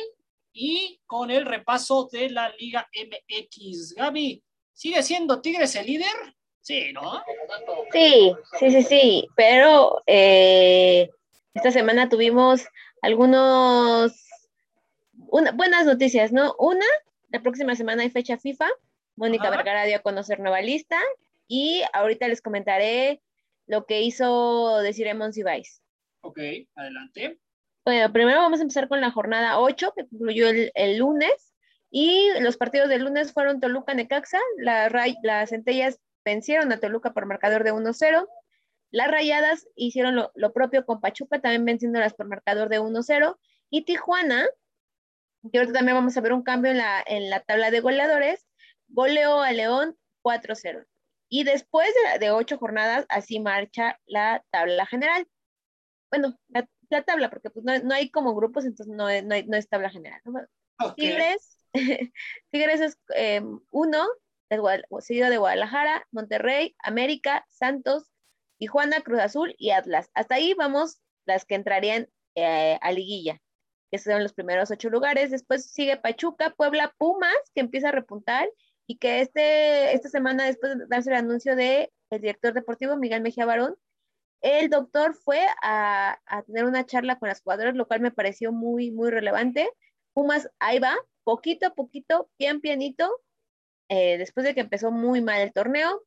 y 0.52 1.00
con 1.06 1.30
el 1.30 1.46
repaso 1.46 2.08
de 2.10 2.30
la 2.30 2.50
Liga 2.58 2.88
MX. 2.94 3.94
Gaby, 3.94 4.42
¿sigue 4.72 5.02
siendo 5.02 5.40
Tigres 5.40 5.74
el 5.76 5.86
líder? 5.86 6.36
Sí, 6.60 6.92
¿no? 6.92 7.22
Sí, 7.92 8.34
sí, 8.58 8.70
sí, 8.70 8.82
sí, 8.82 9.28
pero 9.34 10.02
eh, 10.06 11.08
esta 11.54 11.70
semana 11.70 12.08
tuvimos 12.08 12.66
algunos, 13.00 14.12
buenas 15.12 15.86
noticias, 15.86 16.32
¿no? 16.32 16.54
Una, 16.58 16.84
la 17.30 17.40
próxima 17.40 17.74
semana 17.74 18.02
hay 18.02 18.10
fecha 18.10 18.36
FIFA, 18.36 18.68
Mónica 19.16 19.50
Vergara 19.50 19.84
dio 19.84 19.96
a 19.96 20.02
conocer 20.02 20.40
nueva 20.40 20.60
lista 20.60 21.00
y 21.46 21.82
ahorita 21.92 22.28
les 22.28 22.42
comentaré 22.42 23.22
lo 23.68 23.86
que 23.86 24.02
hizo 24.02 24.78
Desiree 24.78 25.14
Monsiváis. 25.14 25.82
Ok, 26.22 26.40
adelante. 26.74 27.38
Bueno, 27.84 28.12
primero 28.12 28.40
vamos 28.40 28.58
a 28.58 28.62
empezar 28.62 28.88
con 28.88 29.00
la 29.00 29.12
jornada 29.12 29.60
8, 29.60 29.92
que 29.96 30.08
concluyó 30.08 30.48
el, 30.48 30.72
el 30.74 30.98
lunes, 30.98 31.54
y 31.90 32.28
los 32.40 32.56
partidos 32.56 32.88
del 32.88 33.04
lunes 33.04 33.32
fueron 33.32 33.60
Toluca-Necaxa, 33.60 34.38
la, 34.58 34.90
las 35.22 35.50
centellas 35.50 36.00
vencieron 36.24 36.70
a 36.72 36.80
Toluca 36.80 37.12
por 37.12 37.26
marcador 37.26 37.64
de 37.64 37.72
1-0. 37.72 38.28
Las 38.90 39.10
Rayadas 39.10 39.66
hicieron 39.74 40.16
lo, 40.34 40.52
propio 40.52 40.84
con 40.84 41.00
Pachuca, 41.00 41.40
también 41.40 41.64
venciéndolas 41.64 42.14
por 42.14 42.28
marcador 42.28 42.68
de 42.68 42.80
1-0. 42.80 43.38
Y 43.70 43.84
Tijuana, 43.84 44.46
que 45.50 45.58
ahorita 45.58 45.78
también 45.78 45.96
vamos 45.96 46.16
a 46.16 46.20
ver 46.20 46.32
un 46.32 46.42
cambio 46.42 46.70
en 46.70 46.78
la, 46.78 47.02
en 47.06 47.30
la 47.30 47.40
tabla 47.40 47.70
de 47.70 47.80
goleadores, 47.80 48.46
goleó 48.88 49.40
a 49.40 49.52
León 49.52 49.96
4-0. 50.22 50.86
Y 51.28 51.44
después 51.44 51.88
de, 52.20 52.30
ocho 52.30 52.58
jornadas, 52.58 53.04
así 53.08 53.40
marcha 53.40 54.00
la 54.06 54.44
tabla 54.50 54.86
general. 54.86 55.26
Bueno, 56.10 56.38
la, 56.48 56.66
tabla, 57.04 57.28
porque 57.28 57.50
pues 57.50 57.64
no, 57.64 57.94
hay 57.94 58.10
como 58.10 58.34
grupos, 58.34 58.64
entonces 58.64 58.94
no, 58.94 59.08
no, 59.22 59.34
no 59.46 59.56
es 59.56 59.68
tabla 59.68 59.90
general. 59.90 60.22
Tigres, 60.96 61.66
Tigres 62.50 62.80
es 62.80 62.98
eh, 63.14 63.42
uno, 63.70 64.06
seguido 65.00 65.28
de 65.28 65.36
Guadalajara, 65.36 66.06
Monterrey, 66.10 66.74
América, 66.78 67.44
Santos, 67.48 68.10
Tijuana, 68.58 69.02
Cruz 69.02 69.20
Azul 69.20 69.54
y 69.58 69.70
Atlas. 69.70 70.10
Hasta 70.14 70.36
ahí 70.36 70.54
vamos 70.54 71.00
las 71.26 71.44
que 71.44 71.54
entrarían 71.54 72.08
eh, 72.34 72.78
a 72.80 72.92
liguilla, 72.92 73.40
que 73.90 73.98
son 73.98 74.22
los 74.22 74.32
primeros 74.32 74.70
ocho 74.70 74.88
lugares. 74.88 75.30
Después 75.30 75.70
sigue 75.70 75.96
Pachuca, 75.98 76.54
Puebla, 76.56 76.94
Pumas, 76.98 77.36
que 77.54 77.60
empieza 77.60 77.90
a 77.90 77.92
repuntar 77.92 78.48
y 78.88 78.96
que 78.96 79.20
este, 79.20 79.92
esta 79.92 80.08
semana, 80.08 80.46
después 80.46 80.78
de 80.78 80.86
darse 80.86 81.10
el 81.10 81.16
anuncio 81.16 81.54
del 81.54 81.92
el 82.10 82.20
director 82.22 82.54
deportivo 82.54 82.96
Miguel 82.96 83.20
Mejía 83.20 83.44
Barón, 83.44 83.76
el 84.40 84.70
doctor 84.70 85.14
fue 85.14 85.40
a, 85.62 86.18
tener 86.46 86.64
una 86.64 86.86
charla 86.86 87.18
con 87.18 87.28
las 87.28 87.42
jugadoras, 87.42 87.74
lo 87.74 87.86
cual 87.86 88.00
me 88.00 88.10
pareció 88.10 88.50
muy, 88.50 88.90
muy 88.90 89.10
relevante. 89.10 89.68
Pumas, 90.14 90.48
ahí 90.58 90.78
va, 90.78 90.96
poquito 91.22 91.66
a 91.66 91.74
poquito, 91.74 92.30
bien 92.38 92.62
pianito, 92.62 93.10
eh, 93.90 94.16
después 94.16 94.46
de 94.46 94.54
que 94.54 94.62
empezó 94.62 94.90
muy 94.90 95.20
mal 95.20 95.42
el 95.42 95.52
torneo. 95.52 96.02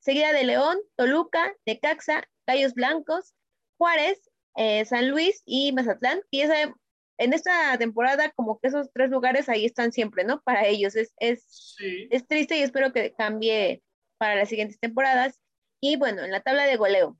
Seguida 0.00 0.32
de 0.34 0.44
León, 0.44 0.78
Toluca, 0.94 1.54
Necaxa, 1.64 2.28
Gallos 2.46 2.74
Blancos, 2.74 3.34
Juárez, 3.78 4.30
eh, 4.56 4.84
San 4.84 5.08
Luis 5.08 5.42
y 5.46 5.72
Mazatlán. 5.72 6.20
Y 6.30 6.42
esa 6.42 6.74
en 7.18 7.32
esta 7.32 7.76
temporada 7.78 8.30
como 8.30 8.58
que 8.58 8.68
esos 8.68 8.90
tres 8.92 9.10
lugares 9.10 9.48
ahí 9.48 9.64
están 9.64 9.92
siempre, 9.92 10.24
¿no? 10.24 10.42
Para 10.42 10.66
ellos 10.66 10.96
es, 10.96 11.14
es, 11.18 11.76
es 12.10 12.26
triste 12.26 12.58
y 12.58 12.62
espero 12.62 12.92
que 12.92 13.14
cambie 13.14 13.82
para 14.18 14.34
las 14.36 14.48
siguientes 14.48 14.78
temporadas. 14.78 15.40
Y 15.80 15.96
bueno, 15.96 16.24
en 16.24 16.30
la 16.30 16.40
tabla 16.40 16.64
de 16.64 16.76
goleo, 16.76 17.18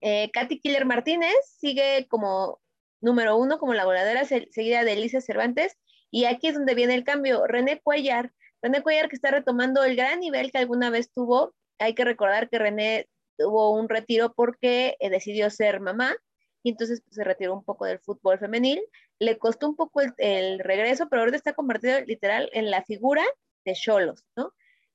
eh, 0.00 0.30
Katy 0.32 0.60
Killer 0.60 0.84
Martínez 0.84 1.34
sigue 1.58 2.06
como 2.08 2.60
número 3.00 3.36
uno, 3.36 3.58
como 3.58 3.74
la 3.74 3.84
goleadora, 3.84 4.24
seguida 4.24 4.84
de 4.84 4.92
Elisa 4.92 5.20
Cervantes. 5.20 5.76
Y 6.10 6.24
aquí 6.24 6.48
es 6.48 6.54
donde 6.54 6.74
viene 6.74 6.94
el 6.94 7.04
cambio. 7.04 7.46
René 7.46 7.80
Cuellar, 7.80 8.32
René 8.62 8.82
Cuellar 8.82 9.08
que 9.08 9.16
está 9.16 9.30
retomando 9.30 9.84
el 9.84 9.96
gran 9.96 10.20
nivel 10.20 10.50
que 10.50 10.58
alguna 10.58 10.90
vez 10.90 11.12
tuvo. 11.12 11.54
Hay 11.78 11.94
que 11.94 12.04
recordar 12.04 12.48
que 12.48 12.58
René 12.58 13.08
tuvo 13.36 13.70
un 13.72 13.88
retiro 13.88 14.32
porque 14.34 14.96
eh, 15.00 15.10
decidió 15.10 15.48
ser 15.50 15.80
mamá 15.80 16.16
y 16.62 16.70
entonces 16.70 17.02
pues, 17.02 17.14
se 17.14 17.24
retiró 17.24 17.54
un 17.54 17.64
poco 17.64 17.84
del 17.84 17.98
fútbol 18.00 18.38
femenil. 18.38 18.80
Le 19.18 19.38
costó 19.38 19.68
un 19.68 19.76
poco 19.76 20.00
el, 20.16 20.58
regreso, 20.60 21.08
pero 21.08 21.20
ahorita 21.22 21.36
está 21.36 21.52
convertido 21.54 22.00
literal 22.00 22.50
en 22.52 22.70
la 22.70 22.82
figura 22.84 23.24
de 23.64 23.74
Cholos, 23.74 24.24
¿no? 24.36 24.52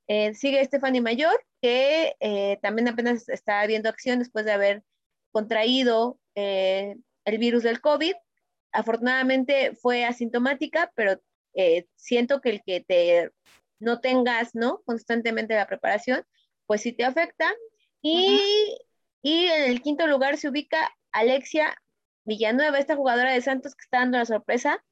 Eh, 0.08 0.34
sigue 0.34 0.64
Stephanie 0.66 1.02
Mayor, 1.02 1.46
que 1.62 2.16
eh, 2.20 2.60
también 2.62 2.90
apenas 2.90 3.30
está 3.30 3.66
viendo 3.66 3.90
acción 3.90 4.20
después 4.20 4.44
de 4.46 4.52
haber 4.52 4.84
contraído 5.32 6.20
eh, 6.36 6.98
el 7.26 7.38
virus 7.38 7.64
del 7.64 7.80
COVID. 7.80 8.14
Afortunadamente 8.72 9.76
fue 9.76 10.04
asintomática, 10.04 10.92
pero 10.96 11.22
siento 11.96 12.42
que 12.42 12.50
el 12.50 12.64
que 12.64 12.82
te 12.82 13.32
no 13.80 14.00
tengas, 14.00 14.56
¿no? 14.56 14.82
Constantemente 14.86 15.56
la 15.56 15.68
preparación, 15.68 16.26
pues 16.66 16.82
sí 16.82 16.94
te 16.94 17.04
afecta. 17.04 17.54
Y, 18.02 18.76
y 19.22 19.46
en 19.46 19.72
el 19.72 19.82
quinto 19.82 20.08
lugar 20.08 20.38
se 20.38 20.50
ubica 20.50 20.92
Alexia 21.14 21.76
Villanueva, 22.26 22.80
esta 22.80 22.96
jugadora 22.96 23.32
de 23.32 23.42
Santos 23.42 23.76
que 23.76 23.84
está 23.84 24.00
dando 24.00 24.18
la 24.18 24.26
sorpresa, 24.26 24.84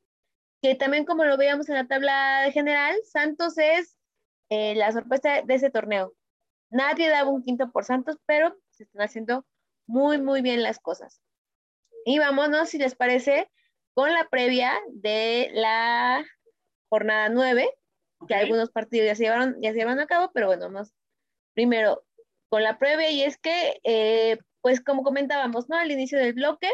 que 0.62 0.76
también 0.76 1.06
como 1.06 1.26
lo 1.26 1.38
veíamos 1.38 1.70
en 1.70 1.76
la 1.76 1.88
tabla 1.88 2.50
general, 2.54 2.96
Santos 3.04 3.58
es 3.58 3.98
eh, 4.50 4.76
la 4.76 4.92
sorpresa 4.92 5.42
de 5.42 5.54
ese 5.54 5.70
torneo. 5.70 6.14
Nadie 6.70 7.10
daba 7.10 7.30
un 7.30 7.44
quinto 7.44 7.72
por 7.72 7.84
Santos, 7.84 8.18
pero 8.26 8.56
se 8.70 8.84
están 8.84 9.02
haciendo 9.02 9.46
muy, 9.88 10.22
muy 10.22 10.42
bien 10.42 10.64
las 10.64 10.80
cosas. 10.80 11.22
Y 12.06 12.20
vámonos, 12.20 12.70
si 12.70 12.78
les 12.78 12.96
parece, 12.96 13.50
con 13.94 14.14
la 14.14 14.30
previa 14.30 14.74
de 14.90 15.50
la 15.54 16.24
jornada 16.90 17.30
9, 17.30 17.70
que 18.28 18.36
algunos 18.36 18.72
partidos 18.72 19.08
ya 19.08 19.16
se, 19.16 19.24
llevaron, 19.24 19.58
ya 19.62 19.72
se 19.72 19.78
llevaron 19.78 20.00
a 20.00 20.08
cabo, 20.08 20.32
pero 20.34 20.48
bueno, 20.48 20.66
vamos 20.72 20.94
primero 21.54 22.04
con 22.50 22.64
la 22.64 22.78
previa 22.78 23.10
y 23.10 23.24
es 23.24 23.38
que 23.38 23.80
eh, 23.84 24.38
pues 24.62 24.82
como 24.82 25.04
comentábamos, 25.04 25.70
¿no? 25.70 25.78
Al 25.78 25.92
inicio 25.92 26.18
del 26.20 26.34
bloque, 26.34 26.70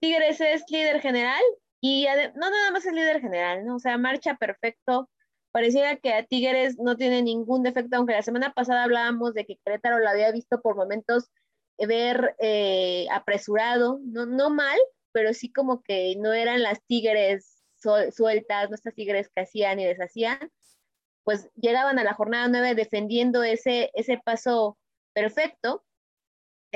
Tigres 0.00 0.40
es 0.40 0.64
líder 0.68 1.00
general 1.00 1.42
y 1.80 2.06
no 2.34 2.50
nada 2.50 2.70
más 2.70 2.86
es 2.86 2.92
líder 2.92 3.20
general, 3.20 3.64
¿no? 3.66 3.76
O 3.76 3.78
sea, 3.78 3.98
marcha 3.98 4.36
perfecto. 4.36 5.10
Pareciera 5.52 5.96
que 5.96 6.12
a 6.14 6.24
Tigres 6.24 6.78
no 6.78 6.96
tiene 6.96 7.22
ningún 7.22 7.62
defecto, 7.62 7.96
aunque 7.96 8.14
la 8.14 8.22
semana 8.22 8.52
pasada 8.54 8.84
hablábamos 8.84 9.34
de 9.34 9.46
que 9.46 9.58
Querétaro 9.64 9.98
lo 9.98 10.08
había 10.08 10.32
visto 10.32 10.60
por 10.60 10.76
momentos 10.76 11.30
ver 11.78 12.36
eh, 12.40 13.06
apresurado, 13.10 14.00
no, 14.04 14.26
no 14.26 14.50
mal, 14.50 14.78
pero 15.12 15.32
sí 15.32 15.52
como 15.52 15.82
que 15.82 16.16
no 16.18 16.32
eran 16.32 16.62
las 16.62 16.82
Tigres 16.86 17.62
sueltas, 18.12 18.70
no 18.70 18.74
estas 18.74 18.94
Tigres 18.94 19.30
que 19.34 19.42
hacían 19.42 19.78
y 19.78 19.84
deshacían, 19.84 20.50
pues 21.22 21.50
llegaban 21.54 21.98
a 21.98 22.04
la 22.04 22.14
jornada 22.14 22.48
9 22.48 22.74
defendiendo 22.74 23.42
ese, 23.42 23.90
ese 23.94 24.20
paso 24.24 24.78
perfecto 25.14 25.84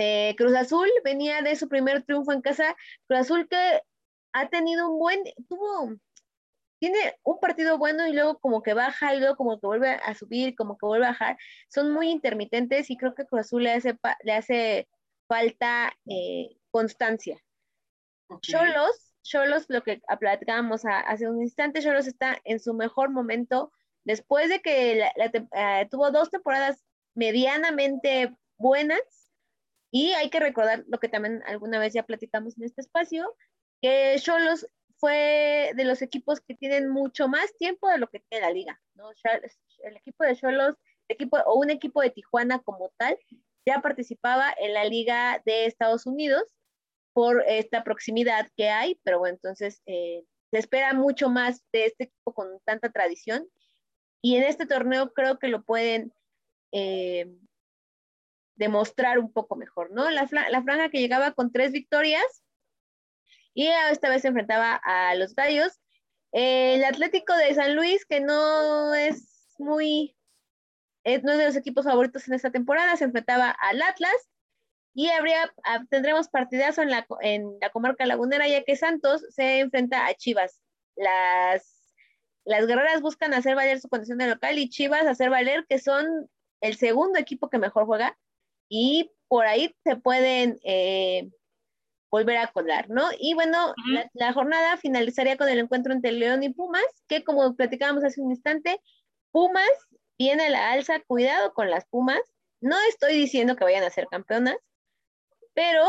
eh, 0.01 0.37
Cruz 0.37 0.55
Azul 0.55 0.89
venía 1.03 1.43
de 1.43 1.57
su 1.57 1.69
primer 1.69 2.05
triunfo 2.05 2.33
en 2.33 2.41
casa. 2.41 2.77
Cruz 3.09 3.21
Azul 3.21 3.49
que 3.49 3.83
ha 4.33 4.49
tenido 4.49 4.89
un 4.93 5.01
buen, 5.01 5.19
tuvo, 5.49 5.97
tiene 6.79 7.17
un 7.25 7.41
partido 7.41 7.79
bueno 7.79 8.07
y 8.07 8.13
luego 8.13 8.39
como 8.39 8.63
que 8.63 8.75
baja 8.75 9.13
y 9.17 9.19
luego 9.19 9.37
como 9.37 9.59
que 9.59 9.67
vuelve 9.67 9.91
a 9.91 10.15
subir, 10.15 10.55
como 10.55 10.79
que 10.79 10.87
vuelve 10.87 11.07
a 11.07 11.11
bajar. 11.11 11.37
Son 11.69 11.93
muy 11.93 12.11
intermitentes 12.11 12.91
y 12.91 12.97
creo 12.97 13.17
que 13.17 13.27
Cruz 13.27 13.41
Azul 13.41 13.65
le 13.65 13.73
hace, 13.73 13.99
le 14.23 14.33
hace 14.35 14.89
falta 15.27 15.93
eh, 16.07 16.57
constancia. 16.71 17.43
Cholos, 18.41 19.15
Cholos, 19.25 19.65
lo 19.69 19.83
que 19.83 20.01
platicábamos 20.21 20.83
hace 20.85 21.29
un 21.29 21.43
instante, 21.43 21.83
Cholos 21.83 22.07
está 22.07 22.39
en 22.45 22.61
su 22.61 22.73
mejor 22.73 23.11
momento 23.11 23.73
después 24.05 24.49
de 24.49 24.61
que 24.61 25.01
eh, 25.03 25.89
tuvo 25.91 26.13
dos 26.13 26.31
temporadas 26.31 26.85
medianamente 27.15 28.33
buenas 28.59 29.28
y 29.91 30.13
hay 30.13 30.31
que 30.31 30.41
recordar 30.41 30.85
lo 30.89 30.99
que 30.99 31.09
también 31.09 31.43
alguna 31.47 31.79
vez 31.79 31.95
ya 31.95 32.03
platicamos 32.03 32.57
en 32.59 32.65
este 32.65 32.81
espacio, 32.81 33.35
que 33.81 34.17
Cholos 34.19 34.67
fue 34.99 35.73
de 35.77 35.85
los 35.85 36.03
equipos 36.03 36.41
que 36.41 36.55
tienen 36.55 36.89
mucho 36.89 37.29
más 37.29 37.57
tiempo 37.57 37.89
de 37.89 37.99
lo 37.99 38.09
que 38.09 38.21
tiene 38.21 38.47
la 38.47 38.53
liga, 38.53 38.81
¿no? 38.95 39.11
El 39.85 39.97
equipo 39.97 40.25
de 40.25 40.37
Cholos, 40.37 40.75
o 41.47 41.55
un 41.55 41.71
equipo 41.71 42.03
de 42.03 42.11
Tijuana 42.11 42.59
como 42.61 42.93
tal, 42.99 43.17
ya 43.65 43.81
participaba 43.81 44.53
en 44.59 44.75
la 44.75 44.85
liga 44.85 45.43
de 45.45 45.67
Estados 45.67 46.07
Unidos 46.07 46.43
por 47.13 47.43
esta 47.47 47.85
proximidad 47.85 48.49
que 48.57 48.69
hay, 48.69 49.01
pero 49.05 49.19
bueno, 49.19 49.35
entonces 49.35 49.83
eh, 49.87 50.25
se 50.51 50.59
espera 50.59 50.95
mucho 50.95 51.29
más 51.29 51.63
de 51.73 51.87
este 51.87 52.05
equipo 52.05 52.33
con 52.33 52.61
tanta 52.65 52.91
tradición 52.91 53.49
y 54.23 54.37
en 54.37 54.45
este 54.45 54.67
torneo 54.67 55.13
creo 55.13 55.39
que 55.39 55.49
lo 55.49 55.63
pueden 55.63 56.13
eh, 56.73 57.27
demostrar 58.59 59.19
un 59.19 59.33
poco 59.33 59.57
mejor, 59.57 59.91
¿no? 59.93 60.11
La, 60.11 60.27
franja 60.27 60.91
que 60.91 61.01
llegaba 61.01 61.33
con 61.33 61.53
tres 61.53 61.73
victorias 61.73 62.43
y 63.55 63.69
esta 63.69 64.11
vez 64.11 64.23
se 64.23 64.29
enfrentaba 64.29 64.75
a 64.85 65.15
los 65.15 65.35
Gallos. 65.35 65.81
El 66.33 66.85
Atlético 66.85 67.35
de 67.35 67.55
San 67.55 67.75
Luis, 67.75 68.05
que 68.05 68.21
no 68.21 68.95
es 68.95 69.55
muy, 69.59 70.17
es, 71.05 71.23
no 71.23 71.37
de 71.37 71.47
los 71.47 71.57
equipos 71.57 71.85
favoritos 71.87 72.29
en 72.29 72.35
esta 72.35 72.51
temporada, 72.51 72.97
se 72.97 73.05
enfrentaba 73.05 73.51
al 73.51 73.81
Atlas 73.81 74.29
y 74.93 75.09
habría, 75.09 75.53
ah, 75.65 75.85
tendremos 75.89 76.29
partidazo 76.29 76.83
en 76.83 76.91
la, 76.91 77.07
en 77.21 77.59
la 77.61 77.71
comarca 77.71 78.07
lagunera, 78.07 78.49
ya 78.49 78.65
que 78.65 78.77
Santos 78.77 79.25
se 79.31 79.61
enfrenta 79.61 80.07
a 80.07 80.15
Chivas. 80.15 80.61
Las, 80.97 81.95
las 82.45 82.67
guerreras 82.67 83.01
buscan 83.01 83.33
hacer 83.35 83.55
valer 83.55 83.81
su 83.81 83.89
condición 83.89 84.19
de 84.19 84.27
local 84.27 84.59
y 84.59 84.69
Chivas 84.69 85.07
hacer 85.07 85.31
valer 85.31 85.65
que 85.69 85.79
son 85.79 86.29
el 86.61 86.77
segundo 86.77 87.19
equipo 87.19 87.49
que 87.49 87.59
mejor 87.59 87.87
juega 87.87 88.19
y 88.69 89.11
por 89.29 89.47
ahí 89.47 89.75
se 89.85 89.97
pueden 89.97 90.59
eh, 90.65 91.31
volver 92.11 92.39
a 92.39 92.49
colar, 92.49 92.89
¿no? 92.89 93.09
Y 93.19 93.35
bueno, 93.35 93.75
la, 94.15 94.33
jornada 94.33 94.77
finalizaría 94.79 95.37
con 95.37 95.49
el 95.49 95.59
encuentro 95.59 95.93
entre 95.93 96.13
León 96.13 96.43
y 96.43 96.51
Pumas, 96.51 96.85
que 97.07 97.25
como 97.25 97.55
platicábamos 97.55 98.05
hace 98.05 98.21
un 98.21 98.31
instante, 98.31 98.81
Pumas 99.31 99.69
viene 100.19 100.47
a 100.47 100.51
la 100.51 100.73
alza, 100.73 101.01
cuidado 101.01 101.53
con 101.53 101.71
las 101.71 101.87
Pumas, 101.87 102.21
no 102.61 102.77
estoy 102.89 103.15
diciendo 103.15 103.57
que 103.57 103.65
vayan 103.65 103.85
a 103.85 103.91
ser 103.91 104.07
campeonas, 104.11 104.57
pero 105.55 105.85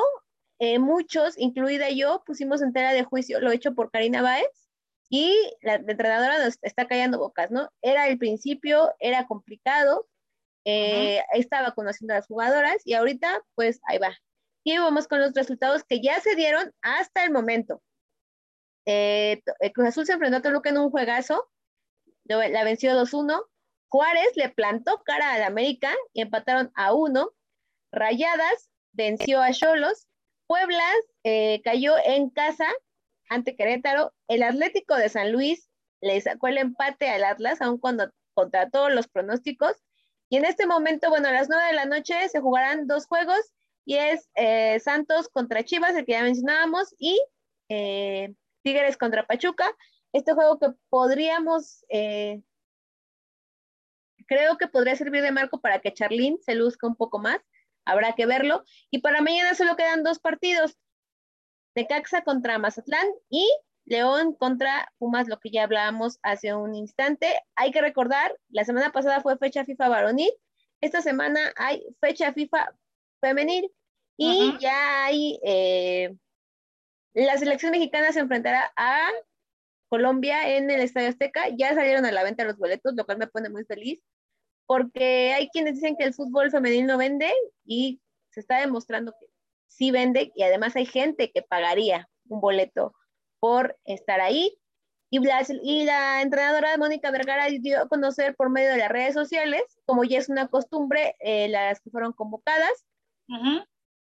eh, 0.60 0.80
muchos, 0.80 1.38
incluida 1.38 1.90
yo, 1.90 2.24
pusimos 2.26 2.62
en 2.62 2.74
tela 2.74 2.94
de 2.94 3.04
juicio 3.04 3.40
lo 3.40 3.52
hecho 3.52 3.74
por 3.74 3.92
Karina 3.92 4.22
Báez 4.22 4.70
y 5.10 5.34
la 5.62 5.76
entrenadora 5.76 6.44
nos 6.44 6.60
está 6.62 6.88
callando 6.88 7.18
bocas, 7.18 7.50
¿no? 7.50 7.70
Era 7.82 8.08
el 8.08 8.18
principio, 8.18 8.94
era 9.00 9.26
complicado, 9.26 10.08
eh, 10.66 11.24
estaba 11.34 11.74
conociendo 11.74 12.14
a 12.14 12.18
las 12.18 12.28
jugadoras 12.28 12.82
y 12.86 12.94
ahorita 12.94 13.42
pues 13.56 13.80
ahí 13.88 13.98
va. 13.98 14.16
Y 14.64 14.78
vamos 14.78 15.08
con 15.08 15.20
los 15.20 15.34
resultados 15.34 15.84
que 15.84 16.02
ya 16.02 16.20
se 16.20 16.36
dieron 16.36 16.74
hasta 16.82 17.24
el 17.24 17.32
momento. 17.32 17.82
eh, 18.86 19.42
Cruz 19.74 19.88
Azul 19.88 20.06
se 20.06 20.14
enfrentó 20.14 20.38
a 20.38 20.42
Toluca 20.42 20.70
en 20.70 20.78
un 20.78 20.90
juegazo, 20.92 21.50
la 22.26 22.64
venció 22.64 22.94
2-1. 22.94 23.44
Juárez 23.90 24.32
le 24.36 24.50
plantó 24.50 25.02
cara 25.04 25.34
al 25.34 25.44
América 25.44 25.92
y 26.14 26.22
empataron 26.22 26.72
a 26.76 26.94
1. 26.94 27.32
Rayadas 27.92 28.70
venció 28.92 29.42
a 29.42 29.52
Cholos. 29.52 30.08
Puebla 30.48 30.84
eh, 31.24 31.62
cayó 31.64 31.96
en 32.04 32.30
casa 32.30 32.68
ante 33.30 33.56
Querétaro. 33.56 34.14
El 34.28 34.44
Atlético 34.44 34.96
de 34.96 35.10
San 35.10 35.32
Luis 35.32 35.70
le 36.02 36.20
sacó 36.22 36.48
el 36.48 36.58
empate 36.60 37.10
al 37.10 37.24
Atlas, 37.24 37.62
aun 37.62 37.80
cuando 37.80 38.12
contra 38.34 38.70
todos 38.70 38.94
los 38.94 39.08
pronósticos. 39.08 39.76
Y 40.30 40.38
en 40.38 40.46
este 40.46 40.68
momento, 40.68 41.10
bueno, 41.10 41.28
a 41.28 41.32
las 41.32 41.50
9 41.50 41.68
de 41.68 41.74
la 41.74 41.86
noche 41.86 42.30
se 42.30 42.40
jugarán 42.40 42.88
dos 42.88 43.08
juegos 43.08 43.40
y 43.84 43.96
es 43.96 44.30
eh, 44.36 44.80
Santos 44.80 45.30
contra 45.30 45.64
Chivas, 45.64 45.96
el 45.96 46.06
que 46.06 46.12
ya 46.12 46.22
mencionábamos, 46.22 46.94
y 47.00 47.20
eh, 47.70 48.36
Tigres 48.62 48.98
contra 48.98 49.26
Pachuca. 49.26 49.66
Este 50.14 50.34
juego 50.34 50.60
que 50.60 50.68
podríamos, 50.90 51.84
eh, 51.90 52.44
creo 54.28 54.58
que 54.58 54.68
podría 54.68 54.96
servir 54.96 55.24
de 55.24 55.32
marco 55.32 55.60
para 55.60 55.80
que 55.80 55.94
Charlín 55.94 56.38
se 56.42 56.54
luzca 56.54 56.86
un 56.86 56.96
poco 56.96 57.18
más, 57.18 57.40
habrá 57.84 58.14
que 58.14 58.28
verlo. 58.28 58.64
Y 58.92 59.00
para 59.00 59.22
mañana 59.22 59.56
solo 59.56 59.76
quedan 59.76 60.04
dos 60.04 60.20
partidos, 60.20 60.78
Necaxa 61.76 62.24
contra 62.24 62.60
Mazatlán 62.60 63.08
y 63.30 63.50
León 63.90 64.34
contra 64.36 64.94
Pumas, 65.00 65.28
lo 65.28 65.40
que 65.40 65.50
ya 65.50 65.64
hablábamos 65.64 66.20
hace 66.22 66.54
un 66.54 66.76
instante. 66.76 67.42
Hay 67.56 67.72
que 67.72 67.82
recordar, 67.82 68.38
la 68.50 68.64
semana 68.64 68.92
pasada 68.92 69.22
fue 69.22 69.38
fecha 69.38 69.66
FIFA 69.66 69.90
varonil, 69.90 70.32
esta 70.80 71.02
semana 71.02 71.40
hay 71.56 71.84
fecha 72.00 72.32
FIFA 72.32 72.74
femenil 73.20 73.70
y 74.16 74.58
ya 74.60 75.06
hay, 75.06 75.40
eh, 75.44 76.16
la 77.14 77.38
selección 77.38 77.72
mexicana 77.72 78.12
se 78.12 78.20
enfrentará 78.20 78.72
a 78.76 79.10
Colombia 79.90 80.56
en 80.56 80.70
el 80.70 80.82
Estadio 80.82 81.10
Azteca. 81.10 81.50
Ya 81.58 81.74
salieron 81.74 82.06
a 82.06 82.12
la 82.12 82.24
venta 82.24 82.46
los 82.46 82.58
boletos, 82.58 82.94
lo 82.96 83.06
cual 83.06 83.18
me 83.18 83.28
pone 83.28 83.50
muy 83.50 83.66
feliz, 83.66 84.04
porque 84.68 85.34
hay 85.34 85.50
quienes 85.50 85.76
dicen 85.76 85.96
que 85.98 86.04
el 86.04 86.14
fútbol 86.14 86.52
femenil 86.52 86.86
no 86.86 86.98
vende 86.98 87.34
y 87.66 88.02
se 88.30 88.42
está 88.42 88.60
demostrando 88.60 89.14
que 89.20 89.28
sí 89.68 89.90
vende 89.90 90.32
y 90.36 90.44
además 90.44 90.76
hay 90.76 90.86
gente 90.86 91.32
que 91.32 91.42
pagaría 91.42 92.08
un 92.28 92.40
boleto 92.40 92.94
por 93.40 93.78
estar 93.86 94.22
ahí. 94.22 94.58
Y 95.12 95.20
la, 95.20 95.44
y 95.64 95.86
la 95.86 96.22
entrenadora 96.22 96.78
Mónica 96.78 97.10
Vergara 97.10 97.48
dio 97.48 97.82
a 97.82 97.88
conocer 97.88 98.36
por 98.36 98.52
medio 98.52 98.70
de 98.70 98.78
las 98.78 98.90
redes 98.90 99.16
sociales, 99.16 99.64
como 99.86 100.04
ya 100.04 100.20
es 100.20 100.30
una 100.30 100.48
costumbre, 100.48 101.16
eh, 101.20 101.50
las 101.50 101.82
que 101.82 101.90
fueron 101.90 102.14
convocadas. 102.14 102.86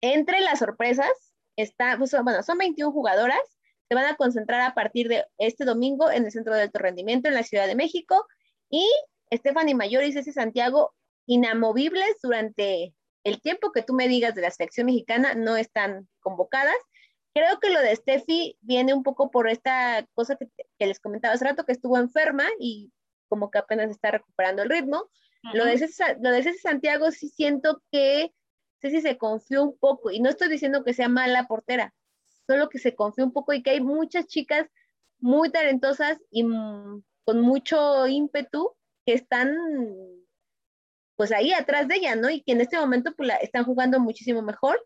Entre 0.01 0.41
las 0.41 0.59
sorpresas, 0.59 1.11
está, 1.55 1.97
pues, 1.97 2.15
bueno, 2.23 2.43
son 2.43 2.57
21 2.57 2.91
jugadoras, 2.91 3.39
se 3.87 3.95
van 3.95 4.05
a 4.05 4.15
concentrar 4.15 4.61
a 4.61 4.73
partir 4.73 5.07
de 5.07 5.25
este 5.37 5.65
domingo 5.65 6.11
en 6.11 6.25
el 6.25 6.31
Centro 6.31 6.53
de 6.53 6.63
Alto 6.63 6.79
Rendimiento 6.79 7.27
en 7.27 7.33
la 7.33 7.43
Ciudad 7.43 7.67
de 7.67 7.75
México. 7.75 8.25
Y 8.69 8.85
Stephanie 9.33 9.75
Mayor 9.75 10.03
y 10.03 10.13
Ceci 10.13 10.31
Santiago, 10.31 10.93
inamovibles 11.25 12.17
durante 12.21 12.93
el 13.23 13.41
tiempo 13.41 13.71
que 13.71 13.81
tú 13.81 13.93
me 13.93 14.07
digas 14.07 14.35
de 14.35 14.41
la 14.41 14.51
selección 14.51 14.85
mexicana, 14.85 15.33
no 15.33 15.57
están 15.57 16.07
convocadas. 16.19 16.75
Creo 17.39 17.59
que 17.61 17.69
lo 17.69 17.79
de 17.79 17.95
Steffi 17.95 18.57
viene 18.59 18.93
un 18.93 19.01
poco 19.01 19.31
por 19.31 19.47
esta 19.47 20.05
cosa 20.13 20.35
que, 20.35 20.85
les 20.85 20.99
comentaba 20.99 21.33
hace 21.33 21.45
rato, 21.45 21.63
que 21.63 21.71
estuvo 21.71 21.97
enferma 21.97 22.43
y 22.59 22.91
como 23.29 23.49
que 23.49 23.59
apenas 23.59 23.89
está 23.89 24.11
recuperando 24.11 24.61
el 24.61 24.69
ritmo. 24.69 25.09
lo, 25.53 25.63
de 25.63 25.77
Ceci, 25.77 26.03
lo 26.21 26.31
de 26.31 26.53
Santiago 26.55 27.11
sí 27.11 27.29
siento 27.29 27.81
que 27.93 28.33
Ceci 28.81 28.99
se 28.99 29.17
confió 29.17 29.63
un 29.63 29.77
poco, 29.77 30.11
y 30.11 30.19
no 30.19 30.29
estoy 30.29 30.49
diciendo 30.49 30.83
que 30.83 30.93
sea 30.93 31.07
mala 31.07 31.47
portera, 31.47 31.93
solo 32.45 32.67
que 32.67 32.77
se 32.77 32.93
confió 32.93 33.23
un 33.23 33.31
poco 33.31 33.53
y 33.53 33.63
que 33.63 33.69
hay 33.69 33.79
muchas 33.79 34.27
chicas 34.27 34.67
muy 35.19 35.49
talentosas 35.49 36.17
y 36.31 36.43
con 36.43 37.39
mucho 37.39 38.05
ímpetu 38.05 38.75
que 39.05 39.13
están 39.13 39.55
pues 41.15 41.31
ahí 41.31 41.53
atrás 41.53 41.87
de 41.87 41.95
ella, 41.95 42.17
¿no? 42.17 42.29
Y 42.29 42.41
que 42.41 42.51
en 42.51 42.59
este 42.59 42.77
momento 42.77 43.13
pues, 43.15 43.27
la 43.27 43.35
están 43.35 43.63
jugando 43.63 43.97
muchísimo 44.01 44.41
mejor. 44.41 44.77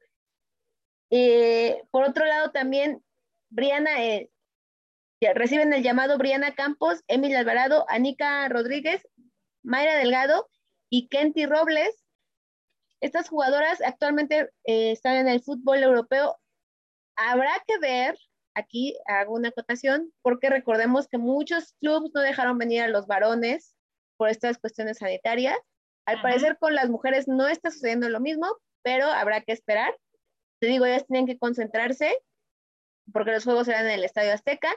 Eh, 1.15 1.83
por 1.91 2.05
otro 2.05 2.25
lado, 2.25 2.49
también 2.49 3.03
Briana, 3.51 4.03
eh, 4.03 4.31
reciben 5.35 5.71
el 5.71 5.83
llamado 5.83 6.17
Briana 6.17 6.55
Campos, 6.55 7.03
Emil 7.07 7.35
Alvarado, 7.35 7.85
Anika 7.87 8.49
Rodríguez, 8.49 9.07
Mayra 9.61 9.95
Delgado 9.95 10.49
y 10.89 11.09
Kenty 11.09 11.45
Robles. 11.45 12.03
Estas 12.99 13.29
jugadoras 13.29 13.79
actualmente 13.81 14.49
eh, 14.63 14.91
están 14.91 15.17
en 15.17 15.27
el 15.27 15.43
fútbol 15.43 15.83
europeo. 15.83 16.39
Habrá 17.15 17.63
que 17.67 17.77
ver, 17.77 18.17
aquí 18.55 18.97
hago 19.05 19.35
una 19.35 19.49
acotación, 19.49 20.11
porque 20.23 20.49
recordemos 20.49 21.07
que 21.07 21.19
muchos 21.19 21.73
clubes 21.73 22.09
no 22.15 22.21
dejaron 22.21 22.57
venir 22.57 22.81
a 22.81 22.87
los 22.87 23.05
varones 23.05 23.75
por 24.17 24.29
estas 24.29 24.57
cuestiones 24.57 24.97
sanitarias. 24.97 25.59
Al 26.07 26.23
parecer 26.23 26.57
con 26.57 26.73
las 26.73 26.89
mujeres 26.89 27.27
no 27.27 27.47
está 27.47 27.69
sucediendo 27.69 28.09
lo 28.09 28.19
mismo, 28.19 28.47
pero 28.81 29.05
habrá 29.05 29.41
que 29.41 29.51
esperar. 29.51 29.95
Te 30.63 30.69
digo, 30.69 30.85
ellas 30.85 31.05
tienen 31.05 31.25
que 31.25 31.37
concentrarse 31.37 32.17
porque 33.11 33.33
los 33.33 33.43
juegos 33.43 33.65
serán 33.65 33.85
en 33.85 33.95
el 33.95 34.05
Estadio 34.05 34.31
Azteca. 34.33 34.69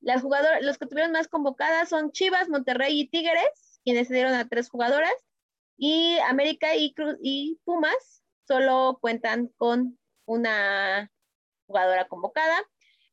Las 0.00 0.22
jugadoras, 0.22 0.60
los 0.60 0.76
que 0.76 0.86
tuvieron 0.86 1.12
más 1.12 1.28
convocadas 1.28 1.88
son 1.88 2.10
Chivas, 2.10 2.48
Monterrey 2.48 2.98
y 2.98 3.06
Tigres, 3.06 3.80
quienes 3.84 4.08
se 4.08 4.14
dieron 4.14 4.34
a 4.34 4.48
tres 4.48 4.68
jugadoras. 4.68 5.14
Y 5.76 6.18
América 6.26 6.74
y 6.74 7.60
Pumas 7.64 8.24
solo 8.48 8.98
cuentan 9.00 9.52
con 9.56 10.00
una 10.24 11.12
jugadora 11.68 12.08
convocada. 12.08 12.64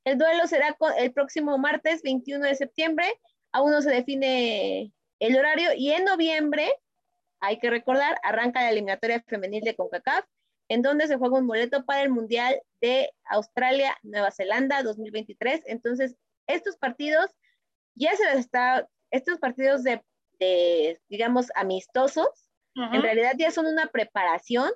El 0.04 0.18
duelo 0.18 0.48
será 0.48 0.76
el 0.98 1.14
próximo 1.14 1.60
martes 1.60 2.02
21 2.02 2.48
de 2.48 2.56
septiembre. 2.56 3.06
Aún 3.52 3.70
no 3.70 3.84
se 3.84 3.92
define 3.92 4.92
el 5.20 5.38
horario 5.38 5.70
y 5.76 5.92
en 5.92 6.04
noviembre 6.06 6.68
hay 7.42 7.60
que 7.60 7.70
recordar, 7.70 8.20
arranca 8.24 8.62
la 8.62 8.72
eliminatoria 8.72 9.24
femenil 9.28 9.64
de 9.64 9.76
CONCACAF, 9.76 10.26
en 10.70 10.82
donde 10.82 11.08
se 11.08 11.18
juega 11.18 11.40
un 11.40 11.48
boleto 11.48 11.86
para 11.86 12.02
el 12.02 12.10
Mundial 12.10 12.62
de 12.82 13.12
Australia, 13.26 13.98
Nueva 14.04 14.32
Zelanda 14.32 14.84
2023. 14.84 15.64
Entonces, 15.66 16.16
estos 16.48 16.78
partidos 16.78 17.32
ya 17.96 18.16
se 18.16 18.26
les 18.26 18.40
está, 18.40 18.88
estos 19.12 19.40
partidos 19.40 19.84
de, 19.84 21.00
digamos, 21.10 21.48
amistosos, 21.56 22.30
en 22.76 23.02
realidad 23.02 23.34
ya 23.36 23.50
son 23.50 23.66
una 23.66 23.88
preparación 23.88 24.70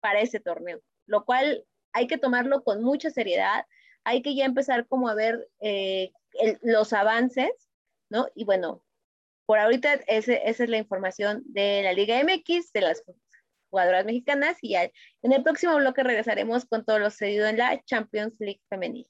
para 0.00 0.20
ese 0.20 0.40
torneo, 0.40 0.80
lo 1.04 1.26
cual 1.26 1.66
hay 1.92 2.06
que 2.06 2.16
tomarlo 2.16 2.64
con 2.64 2.82
mucha 2.82 3.10
seriedad, 3.10 3.66
hay 4.04 4.22
que 4.22 4.34
ya 4.34 4.46
empezar 4.46 4.86
como 4.86 5.10
a 5.10 5.14
ver 5.14 5.50
eh, 5.60 6.12
los 6.62 6.94
avances, 6.94 7.50
¿no? 8.08 8.26
Y 8.34 8.46
bueno, 8.46 8.82
por 9.44 9.58
ahorita 9.58 9.94
esa 10.06 10.32
es 10.32 10.58
la 10.60 10.78
información 10.78 11.42
de 11.44 11.82
la 11.82 11.92
Liga 11.92 12.22
MX, 12.24 12.72
de 12.72 12.80
las 12.80 13.02
jugadoras 13.72 14.04
mexicanas 14.04 14.58
y 14.60 14.76
en 14.76 15.32
el 15.32 15.42
próximo 15.42 15.74
bloque 15.76 16.02
regresaremos 16.02 16.66
con 16.66 16.84
todo 16.84 16.98
lo 16.98 17.10
sucedido 17.10 17.46
en 17.46 17.56
la 17.56 17.82
Champions 17.84 18.36
League 18.38 18.60
femenil. 18.68 19.06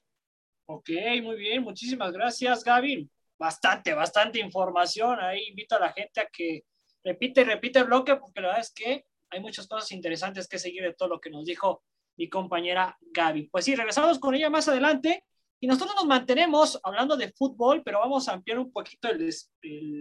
Ok, 0.66 0.88
muy 1.20 1.36
bien, 1.36 1.64
muchísimas 1.64 2.12
gracias 2.12 2.62
Gaby. 2.62 3.10
Bastante, 3.36 3.92
bastante 3.92 4.38
información. 4.38 5.18
Ahí 5.20 5.48
invito 5.48 5.74
a 5.74 5.80
la 5.80 5.92
gente 5.92 6.20
a 6.20 6.28
que 6.32 6.62
repite 7.02 7.40
y 7.40 7.44
repite 7.44 7.80
el 7.80 7.86
bloque 7.86 8.14
porque 8.14 8.40
la 8.40 8.48
verdad 8.48 8.62
es 8.62 8.72
que 8.72 9.04
hay 9.30 9.40
muchas 9.40 9.66
cosas 9.66 9.90
interesantes 9.90 10.46
que 10.46 10.60
seguir 10.60 10.84
de 10.84 10.94
todo 10.94 11.08
lo 11.08 11.20
que 11.20 11.30
nos 11.30 11.44
dijo 11.44 11.82
mi 12.16 12.28
compañera 12.28 12.96
Gaby. 13.00 13.48
Pues 13.48 13.64
sí, 13.64 13.74
regresamos 13.74 14.20
con 14.20 14.36
ella 14.36 14.48
más 14.48 14.68
adelante 14.68 15.24
y 15.62 15.66
nosotros 15.66 15.94
nos 15.94 16.06
mantenemos 16.06 16.80
hablando 16.82 17.16
de 17.16 17.32
fútbol, 17.32 17.82
pero 17.84 18.00
vamos 18.00 18.28
a 18.28 18.32
ampliar 18.32 18.58
un 18.58 18.72
poquito 18.72 19.08
el, 19.08 19.28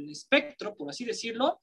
espectro, 0.10 0.76
por 0.76 0.90
así 0.90 1.06
decirlo, 1.06 1.62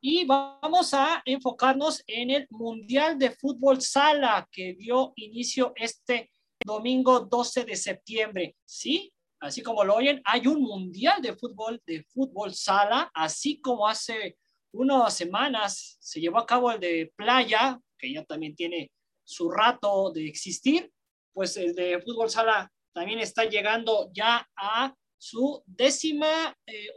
y 0.00 0.24
vamos 0.24 0.92
a 0.94 1.22
enfocarnos 1.24 2.02
en 2.06 2.30
el 2.30 2.46
Mundial 2.50 3.18
de 3.18 3.30
Fútbol 3.30 3.80
Sala 3.80 4.48
que 4.50 4.74
dio 4.74 5.12
inicio 5.16 5.72
este 5.76 6.30
domingo 6.64 7.20
12 7.20 7.64
de 7.64 7.76
septiembre. 7.76 8.56
Sí, 8.64 9.12
así 9.40 9.62
como 9.62 9.84
lo 9.84 9.96
oyen, 9.96 10.20
hay 10.24 10.46
un 10.46 10.62
Mundial 10.62 11.22
de 11.22 11.34
Fútbol 11.36 11.80
de 11.86 12.04
Fútbol 12.04 12.54
Sala, 12.54 13.10
así 13.14 13.60
como 13.60 13.88
hace 13.88 14.36
unas 14.72 15.16
semanas 15.16 15.96
se 16.00 16.20
llevó 16.20 16.38
a 16.38 16.46
cabo 16.46 16.70
el 16.70 16.80
de 16.80 17.12
Playa, 17.16 17.80
que 17.98 18.12
ya 18.12 18.24
también 18.24 18.54
tiene 18.54 18.90
su 19.24 19.50
rato 19.50 20.12
de 20.12 20.28
existir, 20.28 20.90
pues 21.32 21.56
el 21.56 21.74
de 21.74 22.00
Fútbol 22.02 22.30
Sala 22.30 22.70
también 22.92 23.18
está 23.18 23.44
llegando 23.44 24.10
ya 24.12 24.48
a 24.56 24.94
su 25.18 25.62
décima, 25.66 26.56
eh, 26.66 26.88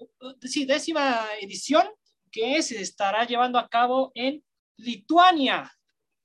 sí, 0.42 0.66
décima 0.66 1.26
edición 1.42 1.88
que 2.32 2.62
se 2.62 2.82
estará 2.82 3.26
llevando 3.26 3.60
a 3.60 3.68
cabo 3.68 4.12
en 4.16 4.44
Lituania, 4.78 5.72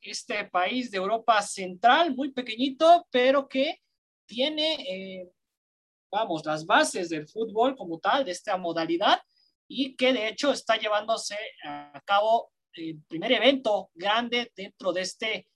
este 0.01 0.45
país 0.45 0.90
de 0.90 0.99
Europa 0.99 1.40
Central, 1.43 2.14
muy 2.14 2.31
pequeñito, 2.33 3.07
pero 3.11 3.49
que 3.49 3.81
tiene, 4.27 4.75
eh, 4.83 5.31
vamos, 6.11 6.45
las 6.45 6.67
bases 6.67 7.09
del 7.09 7.27
fútbol 7.27 7.75
como 7.77 7.99
tal, 7.99 8.25
de 8.25 8.33
esta 8.33 8.57
modalidad, 8.57 9.21
y 9.67 9.97
que 9.97 10.12
de 10.12 10.29
hecho 10.29 10.53
está 10.53 10.77
llevándose 10.77 11.37
a 11.64 12.01
cabo 12.05 12.53
el 12.75 13.03
primer 13.09 13.33
evento 13.33 13.90
grande 13.95 14.53
dentro 14.55 14.93
de 14.93 15.01
este 15.03 15.49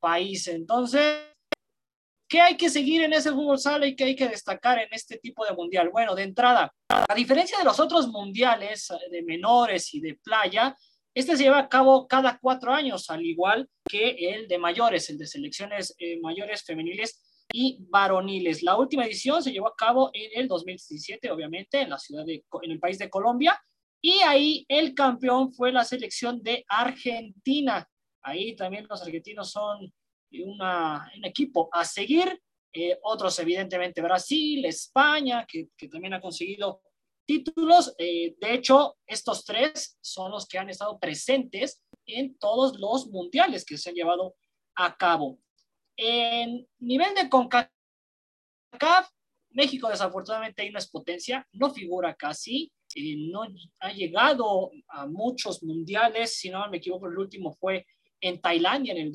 país. 0.00 0.48
Entonces, 0.48 1.31
¿Qué 2.32 2.40
hay 2.40 2.56
que 2.56 2.70
seguir 2.70 3.02
en 3.02 3.12
ese 3.12 3.30
fútbol 3.30 3.58
sala 3.58 3.86
y 3.86 3.94
qué 3.94 4.04
hay 4.04 4.16
que 4.16 4.26
destacar 4.26 4.78
en 4.78 4.88
este 4.92 5.18
tipo 5.18 5.44
de 5.44 5.52
mundial? 5.52 5.90
Bueno, 5.90 6.14
de 6.14 6.22
entrada, 6.22 6.72
a 6.88 7.14
diferencia 7.14 7.58
de 7.58 7.64
los 7.64 7.78
otros 7.78 8.08
mundiales 8.08 8.88
de 9.10 9.22
menores 9.22 9.92
y 9.92 10.00
de 10.00 10.14
playa, 10.14 10.74
este 11.14 11.36
se 11.36 11.42
lleva 11.42 11.58
a 11.58 11.68
cabo 11.68 12.08
cada 12.08 12.38
cuatro 12.40 12.72
años, 12.72 13.10
al 13.10 13.22
igual 13.22 13.68
que 13.84 14.16
el 14.30 14.48
de 14.48 14.56
mayores, 14.56 15.10
el 15.10 15.18
de 15.18 15.26
selecciones 15.26 15.94
eh, 15.98 16.18
mayores 16.22 16.64
femeniles 16.64 17.22
y 17.52 17.84
varoniles. 17.90 18.62
La 18.62 18.78
última 18.78 19.04
edición 19.04 19.42
se 19.42 19.52
llevó 19.52 19.68
a 19.68 19.76
cabo 19.76 20.08
en 20.14 20.30
el 20.40 20.48
2017, 20.48 21.30
obviamente, 21.30 21.82
en 21.82 21.90
la 21.90 21.98
ciudad 21.98 22.24
de, 22.24 22.42
en 22.62 22.70
el 22.70 22.80
país 22.80 22.96
de 22.96 23.10
Colombia, 23.10 23.60
y 24.00 24.20
ahí 24.20 24.64
el 24.68 24.94
campeón 24.94 25.52
fue 25.52 25.70
la 25.70 25.84
selección 25.84 26.42
de 26.42 26.64
Argentina. 26.66 27.86
Ahí 28.22 28.56
también 28.56 28.86
los 28.88 29.02
argentinos 29.02 29.50
son 29.50 29.92
un 30.40 31.24
equipo 31.24 31.68
a 31.72 31.84
seguir. 31.84 32.40
Eh, 32.74 32.98
otros, 33.02 33.38
evidentemente, 33.38 34.00
Brasil, 34.00 34.64
España, 34.64 35.46
que, 35.46 35.68
también 35.88 36.14
ha 36.14 36.20
conseguido 36.20 36.80
títulos. 37.26 37.94
Eh, 37.98 38.34
de 38.40 38.54
hecho, 38.54 38.96
estos 39.06 39.44
tres 39.44 39.98
son 40.00 40.30
los 40.30 40.46
que 40.46 40.58
han 40.58 40.70
estado 40.70 40.98
presentes 40.98 41.82
en 42.06 42.38
todos 42.38 42.78
los 42.78 43.08
mundiales 43.08 43.64
que 43.64 43.76
se 43.76 43.90
han 43.90 43.94
llevado 43.94 44.34
a 44.74 44.96
cabo. 44.96 45.38
En 45.96 46.66
nivel 46.78 47.14
de 47.14 47.28
CONCACAF, 47.28 47.70
México 49.50 49.90
desafortunadamente 49.90 50.70
no 50.70 50.78
es 50.78 50.88
potencia, 50.88 51.46
no 51.52 51.74
figura 51.74 52.14
casi, 52.14 52.72
eh, 52.94 53.16
no 53.30 53.46
ha 53.80 53.92
llegado 53.92 54.70
a 54.88 55.06
muchos 55.06 55.62
mundiales, 55.62 56.38
si 56.38 56.48
no 56.48 56.66
me 56.70 56.78
equivoco, 56.78 57.06
el 57.06 57.18
último 57.18 57.52
fue 57.52 57.86
en 58.20 58.40
Tailandia 58.40 58.92
en 58.92 59.00
el 59.00 59.12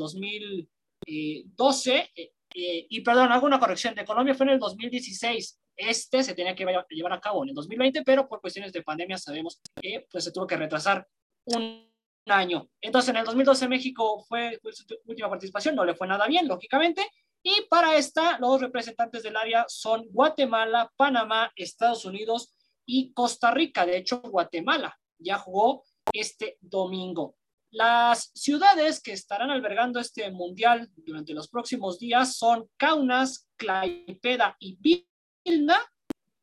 2012, 1.08 2.12
eh, 2.16 2.32
y 2.54 3.02
perdón, 3.02 3.32
hago 3.32 3.46
una 3.46 3.60
corrección, 3.60 3.96
de 3.96 4.06
Colombia 4.06 4.36
fue 4.36 4.46
en 4.48 4.54
el 4.54 4.60
2016, 4.60 5.60
este 5.78 6.24
se 6.24 6.34
tenía 6.34 6.56
que 6.56 6.66
llevar 6.90 7.14
a 7.14 7.22
cabo 7.22 7.44
en 7.44 7.50
el 7.50 7.56
2020, 7.56 8.04
pero 8.04 8.28
por 8.28 8.42
cuestiones 8.42 8.74
de 8.74 8.82
pandemia 8.82 9.18
sabemos 9.18 9.62
que 9.80 10.08
pues, 10.12 10.24
se 10.24 10.32
tuvo 10.32 10.48
que 10.48 10.58
retrasar 10.58 11.08
un 11.46 11.88
año. 12.26 12.70
Entonces, 12.82 13.10
en 13.10 13.18
el 13.18 13.26
2012 13.26 13.68
México 13.68 14.26
fue, 14.28 14.60
su 14.72 14.86
última 15.06 15.30
participación, 15.30 15.76
no 15.76 15.86
le 15.86 15.96
fue 15.96 16.08
nada 16.08 16.28
bien, 16.28 16.48
lógicamente. 16.48 17.08
Y 17.44 17.62
para 17.70 17.96
esta, 17.96 18.40
los 18.40 18.60
representantes 18.60 19.24
del 19.24 19.38
área 19.38 19.66
son 19.68 20.06
Guatemala, 20.10 20.92
Panamá, 20.98 21.52
Estados 21.56 22.04
Unidos 22.06 22.54
y 22.86 23.14
Costa 23.14 23.52
Rica. 23.52 23.86
De 23.86 23.98
hecho, 23.98 24.20
Guatemala 24.22 25.00
ya 25.20 25.38
jugó 25.38 25.84
este 26.12 26.58
domingo. 26.60 27.37
Las 27.72 28.32
ciudades 28.34 29.02
que 29.02 29.12
estarán 29.12 29.50
albergando 29.50 30.00
este 30.00 30.30
mundial 30.32 30.90
durante 30.96 31.34
los 31.34 31.50
próximos 31.50 32.00
días 32.00 32.38
son 32.38 32.70
Kaunas, 32.78 33.50
Claipeda 33.58 34.56
y 34.60 34.78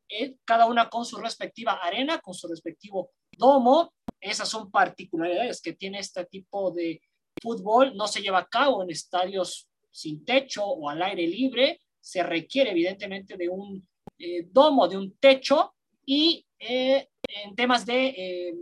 eh, 0.07 0.35
cada 0.45 0.67
una 0.67 0.87
con 0.89 1.03
su 1.03 1.17
respectiva 1.17 1.79
arena, 1.81 2.19
con 2.19 2.33
su 2.33 2.47
respectivo 2.47 3.11
domo. 3.37 3.93
Esas 4.21 4.47
son 4.47 4.69
particularidades 4.69 5.61
que 5.61 5.73
tiene 5.73 5.99
este 5.99 6.25
tipo 6.25 6.71
de 6.71 7.01
fútbol. 7.41 7.95
No 7.95 8.07
se 8.07 8.21
lleva 8.21 8.39
a 8.39 8.47
cabo 8.47 8.83
en 8.83 8.91
estadios 8.91 9.67
sin 9.91 10.23
techo 10.25 10.65
o 10.65 10.89
al 10.89 11.01
aire 11.01 11.27
libre. 11.27 11.81
Se 11.99 12.21
requiere 12.21 12.71
evidentemente 12.71 13.35
de 13.35 13.49
un 13.49 13.87
eh, 14.19 14.47
domo, 14.51 14.87
de 14.87 14.97
un 14.97 15.17
techo. 15.17 15.73
Y 16.05 16.45
eh, 16.59 17.09
en 17.27 17.55
temas 17.55 17.83
de 17.85 18.53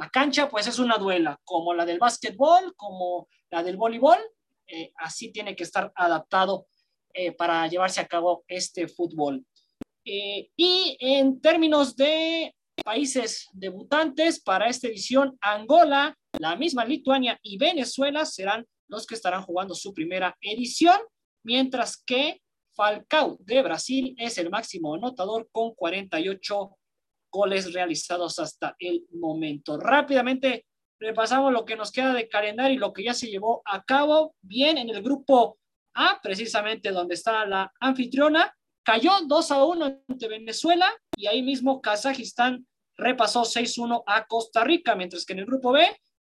la 0.00 0.10
cancha, 0.10 0.48
pues 0.48 0.66
es 0.66 0.78
una 0.78 0.98
duela, 0.98 1.38
como 1.44 1.74
la 1.74 1.84
del 1.84 1.98
básquetbol, 1.98 2.74
como 2.74 3.28
la 3.50 3.62
del 3.62 3.76
voleibol. 3.76 4.18
así 4.96 5.30
tiene 5.30 5.54
que 5.54 5.64
estar 5.64 5.92
adaptado 5.94 6.66
para 7.36 7.66
llevarse 7.66 8.00
a 8.00 8.06
cabo 8.06 8.44
este 8.48 8.88
fútbol. 8.88 9.44
Eh, 10.04 10.50
y 10.56 10.96
en 10.98 11.40
términos 11.40 11.94
de 11.94 12.54
países 12.84 13.48
debutantes 13.52 14.40
para 14.40 14.68
esta 14.68 14.88
edición, 14.88 15.36
Angola, 15.40 16.16
la 16.38 16.56
misma 16.56 16.84
Lituania 16.84 17.38
y 17.42 17.58
Venezuela 17.58 18.24
serán 18.24 18.66
los 18.88 19.06
que 19.06 19.14
estarán 19.14 19.42
jugando 19.42 19.74
su 19.74 19.92
primera 19.92 20.36
edición, 20.40 20.98
mientras 21.44 22.02
que 22.02 22.40
Falcao 22.74 23.36
de 23.40 23.62
Brasil 23.62 24.14
es 24.18 24.38
el 24.38 24.50
máximo 24.50 24.94
anotador 24.94 25.48
con 25.52 25.74
48 25.74 26.78
goles 27.30 27.72
realizados 27.72 28.38
hasta 28.38 28.76
el 28.78 29.06
momento. 29.12 29.78
Rápidamente 29.78 30.66
repasamos 30.98 31.52
lo 31.52 31.64
que 31.64 31.76
nos 31.76 31.92
queda 31.92 32.12
de 32.12 32.28
calendario 32.28 32.74
y 32.74 32.78
lo 32.78 32.92
que 32.92 33.04
ya 33.04 33.14
se 33.14 33.30
llevó 33.30 33.62
a 33.64 33.82
cabo. 33.84 34.34
Bien, 34.42 34.78
en 34.78 34.90
el 34.90 35.02
grupo 35.02 35.58
A, 35.94 36.20
precisamente 36.22 36.90
donde 36.90 37.14
está 37.14 37.46
la 37.46 37.72
anfitriona, 37.80 38.54
Cayó 38.82 39.12
2 39.26 39.50
a 39.50 39.64
1 39.64 40.02
ante 40.08 40.28
Venezuela 40.28 40.90
y 41.14 41.26
ahí 41.26 41.42
mismo 41.42 41.80
Kazajistán 41.80 42.66
repasó 42.96 43.42
6-1 43.42 44.02
a 44.06 44.26
Costa 44.26 44.64
Rica, 44.64 44.94
mientras 44.94 45.24
que 45.24 45.34
en 45.34 45.40
el 45.40 45.46
grupo 45.46 45.72
B, 45.72 45.86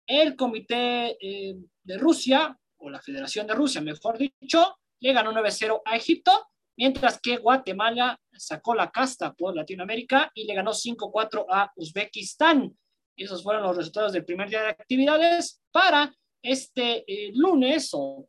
el 0.07 0.37
Comité 0.37 1.16
eh, 1.20 1.57
de 1.83 1.98
Rusia, 1.98 2.57
o 2.76 2.90
la 2.90 3.00
Federación 3.00 3.46
de 3.46 3.54
Rusia, 3.54 3.80
mejor 3.80 4.18
dicho, 4.18 4.76
le 5.00 5.12
ganó 5.12 5.33
9-0 5.33 5.83
a 5.85 5.96
Egipto, 5.96 6.48
mientras 6.76 7.18
que 7.20 7.38
Guatemala 7.38 8.20
sacó 8.37 8.75
la 8.75 8.90
casta 8.90 9.33
por 9.33 9.55
Latinoamérica 9.55 10.31
y 10.35 10.44
le 10.44 10.55
ganó 10.55 10.73
5-4 10.73 11.47
a 11.49 11.73
Uzbekistán. 11.77 12.77
Esos 13.16 13.42
fueron 13.42 13.62
los 13.62 13.77
resultados 13.77 14.12
del 14.12 14.25
primer 14.25 14.49
día 14.49 14.62
de 14.62 14.68
actividades 14.70 15.62
para 15.70 16.14
este 16.42 17.05
eh, 17.07 17.33
lunes, 17.35 17.90
o 17.92 18.29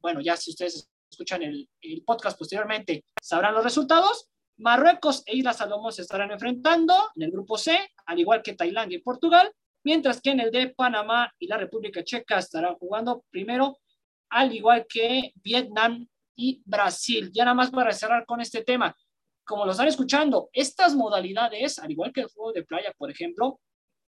bueno, 0.00 0.20
ya 0.20 0.36
si 0.36 0.50
ustedes 0.50 0.88
escuchan 1.10 1.42
el, 1.42 1.68
podcast 2.04 2.38
posteriormente, 2.38 3.04
sabrán 3.22 3.54
los 3.54 3.64
resultados. 3.64 4.28
Marruecos 4.58 5.22
e 5.26 5.36
Islas 5.36 5.58
Salomón 5.58 5.92
se 5.92 6.02
estarán 6.02 6.30
enfrentando 6.30 6.94
en 7.14 7.22
el 7.22 7.30
grupo 7.30 7.58
C, 7.58 7.78
al 8.06 8.18
igual 8.18 8.42
que 8.42 8.54
Tailandia 8.54 8.98
y 8.98 9.02
Portugal, 9.02 9.52
mientras 9.84 10.20
que 10.20 10.30
en 10.30 10.40
el 10.40 10.50
de 10.50 10.70
Panamá 10.70 11.32
y 11.38 11.46
la 11.46 11.58
República 11.58 12.02
Checa 12.02 12.38
estarán 12.38 12.74
jugando 12.76 13.24
primero, 13.30 13.78
al 14.30 14.54
igual 14.54 14.86
que 14.88 15.32
Vietnam 15.36 16.06
y 16.34 16.62
Brasil. 16.64 17.30
Ya 17.32 17.44
nada 17.44 17.54
más 17.54 17.70
para 17.70 17.92
cerrar 17.92 18.26
con 18.26 18.40
este 18.40 18.64
tema, 18.64 18.96
como 19.46 19.64
lo 19.64 19.72
están 19.72 19.88
escuchando, 19.88 20.50
estas 20.52 20.94
modalidades, 20.94 21.78
al 21.78 21.90
igual 21.90 22.12
que 22.12 22.22
el 22.22 22.28
juego 22.28 22.52
de 22.52 22.64
playa, 22.64 22.92
por 22.98 23.10
ejemplo, 23.10 23.60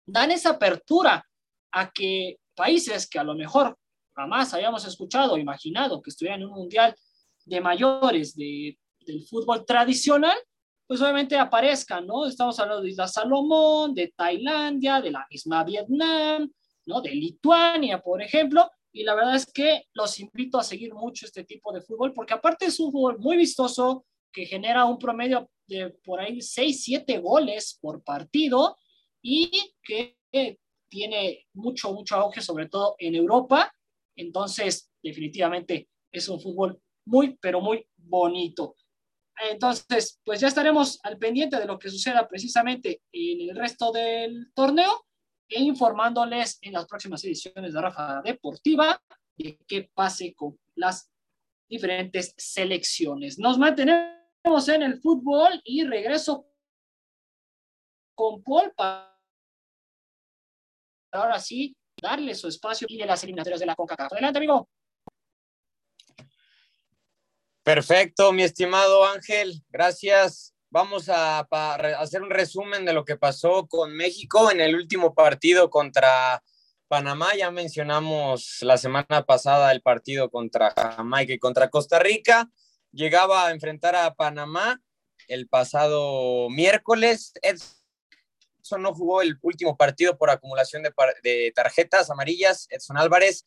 dan 0.06 0.32
esa 0.32 0.52
apertura 0.52 1.24
a 1.72 1.92
que 1.92 2.38
países 2.56 3.08
que 3.08 3.20
a 3.20 3.24
lo 3.24 3.36
mejor 3.36 3.78
jamás 4.16 4.54
habíamos 4.54 4.86
escuchado 4.86 5.34
o 5.34 5.38
imaginado 5.38 6.02
que 6.02 6.10
estuvieran 6.10 6.42
en 6.42 6.48
un 6.48 6.56
mundial 6.56 6.96
de 7.46 7.62
mayores 7.62 8.36
de, 8.36 8.78
del 9.00 9.24
fútbol 9.28 9.66
tradicional, 9.66 10.38
pues 10.88 11.00
obviamente 11.02 11.38
aparezcan, 11.38 12.08
¿no? 12.08 12.26
Estamos 12.26 12.60
hablando 12.60 12.82
de 12.82 12.90
Islas 12.90 13.14
Salomón, 13.14 13.94
de 13.94 14.12
Tailandia, 14.16 15.00
de 15.00 15.12
la 15.12 15.26
misma 15.30 15.64
Vietnam, 15.64 16.52
¿no? 16.86 17.02
De 17.02 17.12
Lituania, 17.12 18.02
por 18.02 18.22
ejemplo, 18.22 18.70
y 18.92 19.04
la 19.04 19.14
verdad 19.14 19.36
es 19.36 19.46
que 19.46 19.84
los 19.94 20.20
invito 20.20 20.58
a 20.58 20.64
seguir 20.64 20.94
mucho 20.96 21.28
este 21.28 21.44
tipo 21.44 21.72
de 21.72 21.82
fútbol, 21.82 22.14
porque 22.14 22.34
aparte 22.34 22.66
es 22.66 22.80
un 22.80 22.92
fútbol 22.92 23.20
muy 23.20 23.38
vistoso, 23.38 24.06
que 24.32 24.46
genera 24.46 24.86
un 24.86 24.98
promedio 24.98 25.50
de 25.68 25.90
por 26.04 26.20
ahí 26.20 26.42
6, 26.42 26.84
7 26.84 27.20
goles 27.20 27.78
por 27.82 28.04
partido 28.04 28.78
y 29.22 29.50
que 29.84 30.18
tiene 30.90 31.48
mucho, 31.54 31.94
mucho 31.94 32.16
auge, 32.16 32.42
sobre 32.42 32.68
todo 32.68 32.96
en 32.98 33.16
Europa, 33.16 33.72
entonces, 34.20 34.92
definitivamente 35.02 35.88
es 36.12 36.28
un 36.28 36.42
fútbol 36.42 36.82
muy, 37.06 37.38
pero 37.42 37.62
muy 37.62 37.88
bonito. 37.96 38.76
Entonces, 39.50 40.20
pues 40.26 40.42
ya 40.42 40.50
estaremos 40.50 41.00
al 41.04 41.18
pendiente 41.18 41.58
de 41.58 41.66
lo 41.66 41.80
que 41.80 41.90
suceda 41.90 42.28
precisamente 42.28 43.02
en 43.14 43.50
el 43.50 43.56
resto 43.56 43.94
del 43.94 44.52
torneo 44.54 45.06
e 45.48 45.62
informándoles 45.62 46.60
en 46.62 46.74
las 46.74 46.86
próximas 46.86 47.24
ediciones 47.24 47.74
de 47.74 47.82
Rafa 47.82 48.22
Deportiva 48.22 49.02
de 49.38 49.58
qué 49.66 49.90
pase 49.94 50.34
con 50.34 50.60
las 50.76 51.10
diferentes 51.70 52.34
selecciones. 52.38 53.40
Nos 53.40 53.58
mantenemos 53.58 54.19
en 54.44 54.84
el 54.84 55.00
fútbol 55.00 55.62
y 55.64 55.84
regreso 55.84 56.48
con 58.16 58.44
Paul 58.44 58.74
para 58.76 59.18
ahora 61.12 61.40
sí 61.40 61.76
darle 62.02 62.36
su 62.36 62.48
espacio 62.48 62.88
y 62.90 62.98
de 62.98 63.06
las 63.06 63.24
eliminatorias 63.24 63.60
de 63.60 63.66
la 63.66 63.76
CONCACAF. 63.76 64.14
Adelante, 64.14 64.38
amigo. 64.38 64.70
Perfecto, 67.64 68.32
mi 68.32 68.44
estimado 68.44 69.06
Ángel, 69.06 69.64
gracias. 69.70 70.54
Vamos 70.72 71.10
a, 71.10 71.40
hacer 72.00 72.22
un 72.22 72.30
resumen 72.30 72.86
de 72.86 72.94
lo 72.94 73.06
que 73.06 73.18
pasó 73.18 73.68
con 73.68 73.96
México 73.96 74.52
en 74.52 74.62
el 74.62 74.76
último 74.76 75.16
partido 75.16 75.70
contra 75.70 76.44
Panamá. 76.88 77.36
Ya 77.36 77.52
mencionamos 77.52 78.60
la 78.62 78.78
semana 78.78 79.26
pasada 79.26 79.72
el 79.72 79.82
partido 79.82 80.30
contra 80.30 80.72
Jamaica 80.72 81.34
y 81.34 81.40
contra 81.40 81.70
Costa 81.70 82.00
Rica. 82.00 82.50
Llegaba 82.92 83.48
a 83.48 83.52
enfrentar 83.52 83.96
a 83.96 84.14
Panamá 84.14 84.82
el 85.28 85.48
pasado 85.48 86.50
miércoles 86.50 87.34
no 88.78 88.94
jugó 88.94 89.22
el 89.22 89.38
último 89.42 89.76
partido 89.76 90.18
por 90.18 90.30
acumulación 90.30 90.84
de, 90.84 91.52
tarjetas 91.56 92.10
amarillas. 92.10 92.68
Edson 92.70 92.98
Álvarez 92.98 93.46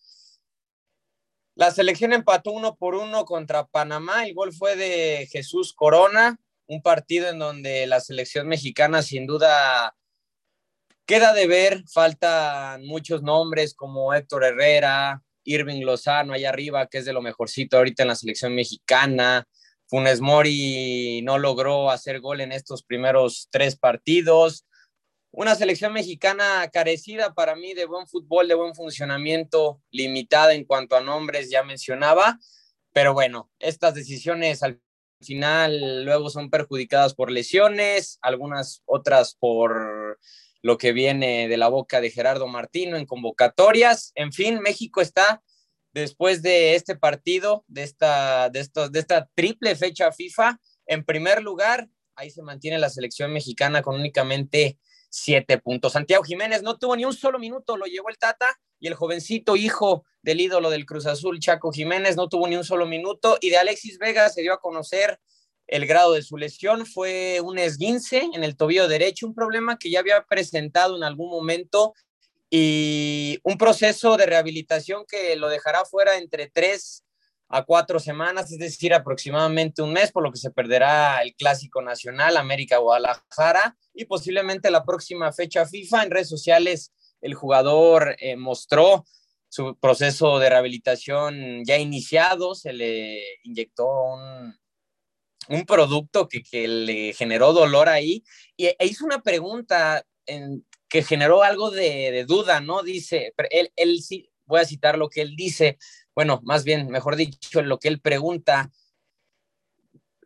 La 1.54 1.70
selección 1.70 2.12
empató 2.12 2.50
uno 2.50 2.76
por 2.76 2.94
uno 2.94 3.24
contra 3.24 3.66
Panamá. 3.66 4.26
El 4.26 4.34
gol 4.34 4.52
fue 4.52 4.74
de 4.74 5.28
Jesús 5.30 5.74
Corona, 5.74 6.40
un 6.66 6.82
partido 6.82 7.28
en 7.28 7.38
donde 7.38 7.86
la 7.86 8.00
selección 8.00 8.48
mexicana 8.48 9.02
sin 9.02 9.26
duda 9.26 9.94
queda 11.06 11.32
de 11.34 11.46
ver. 11.46 11.84
Faltan 11.92 12.84
muchos 12.86 13.22
nombres 13.22 13.74
como 13.74 14.14
Héctor 14.14 14.44
Herrera, 14.44 15.22
Irving 15.44 15.82
Lozano 15.82 16.32
allá 16.32 16.48
arriba, 16.48 16.86
que 16.86 16.98
es 16.98 17.04
de 17.04 17.12
lo 17.12 17.22
mejorcito 17.22 17.76
ahorita 17.76 18.02
en 18.02 18.08
la 18.08 18.16
selección 18.16 18.54
mexicana. 18.54 19.46
Funes 19.86 20.20
Mori 20.20 21.20
no 21.22 21.38
logró 21.38 21.90
hacer 21.90 22.20
gol 22.20 22.40
en 22.40 22.52
estos 22.52 22.82
primeros 22.82 23.48
tres 23.50 23.76
partidos 23.76 24.64
una 25.32 25.54
selección 25.54 25.94
mexicana 25.94 26.68
carecida 26.70 27.32
para 27.32 27.56
mí 27.56 27.72
de 27.72 27.86
buen 27.86 28.06
fútbol, 28.06 28.48
de 28.48 28.54
buen 28.54 28.74
funcionamiento, 28.74 29.80
limitada 29.90 30.52
en 30.52 30.64
cuanto 30.64 30.94
a 30.94 31.00
nombres, 31.00 31.50
ya 31.50 31.62
mencionaba, 31.62 32.38
pero 32.92 33.14
bueno, 33.14 33.50
estas 33.58 33.94
decisiones 33.94 34.62
al 34.62 34.80
final 35.22 36.04
luego 36.04 36.28
son 36.28 36.50
perjudicadas 36.50 37.14
por 37.14 37.30
lesiones, 37.30 38.18
algunas 38.20 38.82
otras 38.84 39.34
por 39.34 40.18
lo 40.62 40.78
que 40.78 40.92
viene 40.92 41.48
de 41.48 41.56
la 41.56 41.68
boca 41.68 42.00
de 42.00 42.10
Gerardo 42.10 42.46
Martino 42.46 42.96
en 42.96 43.06
convocatorias. 43.06 44.12
En 44.14 44.32
fin, 44.32 44.60
México 44.60 45.00
está 45.00 45.42
después 45.92 46.40
de 46.40 46.74
este 46.74 46.96
partido, 46.96 47.64
de 47.68 47.82
esta, 47.82 48.48
de 48.48 48.66
de 48.90 48.98
esta 48.98 49.28
triple 49.34 49.76
fecha 49.76 50.10
FIFA, 50.12 50.58
en 50.86 51.04
primer 51.04 51.42
lugar, 51.42 51.88
ahí 52.16 52.30
se 52.30 52.42
mantiene 52.42 52.78
la 52.78 52.90
selección 52.90 53.32
mexicana 53.32 53.82
con 53.82 53.96
únicamente 53.96 54.78
siete 55.10 55.58
puntos. 55.58 55.92
Santiago 55.92 56.24
Jiménez 56.24 56.62
no 56.62 56.78
tuvo 56.78 56.96
ni 56.96 57.04
un 57.04 57.12
solo 57.12 57.38
minuto, 57.38 57.76
lo 57.76 57.86
llevó 57.86 58.08
el 58.08 58.18
Tata 58.18 58.58
y 58.80 58.88
el 58.88 58.94
jovencito 58.94 59.56
hijo 59.56 60.04
del 60.22 60.40
ídolo 60.40 60.70
del 60.70 60.86
Cruz 60.86 61.06
Azul, 61.06 61.38
Chaco 61.38 61.70
Jiménez, 61.70 62.16
no 62.16 62.28
tuvo 62.28 62.48
ni 62.48 62.56
un 62.56 62.64
solo 62.64 62.86
minuto 62.86 63.36
y 63.40 63.50
de 63.50 63.58
Alexis 63.58 63.98
Vega 63.98 64.28
se 64.28 64.42
dio 64.42 64.54
a 64.54 64.60
conocer 64.60 65.20
el 65.66 65.86
grado 65.86 66.12
de 66.12 66.22
su 66.22 66.36
lesión, 66.36 66.86
fue 66.86 67.40
un 67.40 67.58
esguince 67.58 68.28
en 68.32 68.44
el 68.44 68.56
tobillo 68.56 68.88
derecho, 68.88 69.26
un 69.26 69.34
problema 69.34 69.78
que 69.78 69.90
ya 69.90 70.00
había 70.00 70.22
presentado 70.24 70.96
en 70.96 71.04
algún 71.04 71.30
momento 71.30 71.94
y 72.50 73.38
un 73.44 73.56
proceso 73.56 74.16
de 74.16 74.26
rehabilitación 74.26 75.04
que 75.08 75.34
lo 75.36 75.48
dejará 75.48 75.84
fuera 75.84 76.18
entre 76.18 76.50
tres 76.50 77.04
a 77.48 77.64
cuatro 77.64 78.00
semanas, 78.00 78.50
es 78.50 78.58
decir, 78.58 78.94
aproximadamente 78.94 79.82
un 79.82 79.92
mes, 79.92 80.10
por 80.10 80.22
lo 80.22 80.32
que 80.32 80.38
se 80.38 80.50
perderá 80.50 81.22
el 81.22 81.34
Clásico 81.34 81.82
Nacional 81.82 82.36
América 82.36 82.78
Guadalajara 82.78 83.76
y 83.94 84.06
posiblemente 84.06 84.70
la 84.70 84.84
próxima 84.84 85.32
fecha 85.32 85.66
FIFA. 85.66 86.04
En 86.04 86.10
redes 86.10 86.28
sociales 86.28 86.92
el 87.20 87.34
jugador 87.34 88.16
eh, 88.18 88.36
mostró 88.36 89.04
su 89.48 89.76
proceso 89.76 90.38
de 90.38 90.48
rehabilitación 90.48 91.62
ya 91.64 91.76
iniciado, 91.76 92.54
se 92.54 92.72
le 92.72 93.22
inyectó 93.44 93.86
un, 93.86 94.54
un 95.48 95.64
producto 95.64 96.28
que, 96.28 96.42
que, 96.42 96.68
le 96.68 97.12
generó 97.14 97.52
dolor 97.52 97.88
ahí 97.88 98.24
y, 98.56 98.66
e 98.66 98.76
hizo 98.86 99.04
una 99.04 99.22
pregunta 99.22 100.04
que 100.88 101.02
generó 101.02 101.42
algo 101.42 101.70
de, 101.70 102.10
de 102.12 102.24
duda, 102.24 102.60
¿no? 102.60 102.82
Dice, 102.82 103.34
él, 103.50 103.72
él 103.76 104.02
sí, 104.02 104.30
voy 104.46 104.60
a 104.60 104.64
citar 104.64 104.98
lo 104.98 105.08
que 105.08 105.22
él 105.22 105.34
dice, 105.36 105.78
bueno, 106.14 106.40
más 106.44 106.64
bien, 106.64 106.88
mejor 106.88 107.16
dicho, 107.16 107.62
lo 107.62 107.78
que 107.78 107.88
él 107.88 108.00
pregunta, 108.00 108.70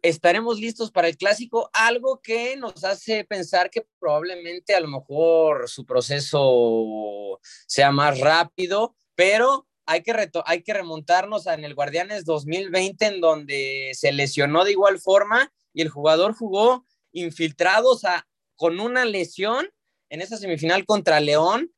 ¿estaremos 0.03 0.59
listos 0.59 0.91
para 0.91 1.09
el 1.09 1.17
clásico? 1.17 1.71
Algo 1.73 2.21
que 2.21 2.57
nos 2.57 2.85
hace 2.85 3.25
pensar 3.25 3.71
que 3.71 3.87
probablemente 3.99 4.75
a 4.75 4.81
lo 4.81 4.89
mejor 4.89 5.69
su 5.69 5.87
proceso 5.87 7.41
sea 7.67 7.91
más 7.91 8.19
rápido, 8.21 8.97
pero 9.15 9.66
hay 9.87 10.03
que, 10.03 10.31
hay 10.45 10.63
que 10.63 10.73
remontarnos 10.73 11.47
a 11.47 11.55
en 11.55 11.65
el 11.65 11.75
Guardianes 11.75 12.25
2020 12.25 13.07
en 13.07 13.21
donde 13.21 13.93
se 13.95 14.13
lesionó 14.13 14.65
de 14.65 14.73
igual 14.73 14.99
forma 14.99 15.53
y 15.73 15.83
el 15.83 15.89
jugador 15.89 16.35
jugó 16.35 16.85
infiltrado, 17.13 17.91
o 17.91 17.99
sea, 17.99 18.27
con 18.57 18.81
una 18.81 19.05
lesión 19.05 19.69
en 20.11 20.23
esa 20.23 20.37
semifinal 20.37 20.85
contra 20.85 21.21
León 21.21 21.71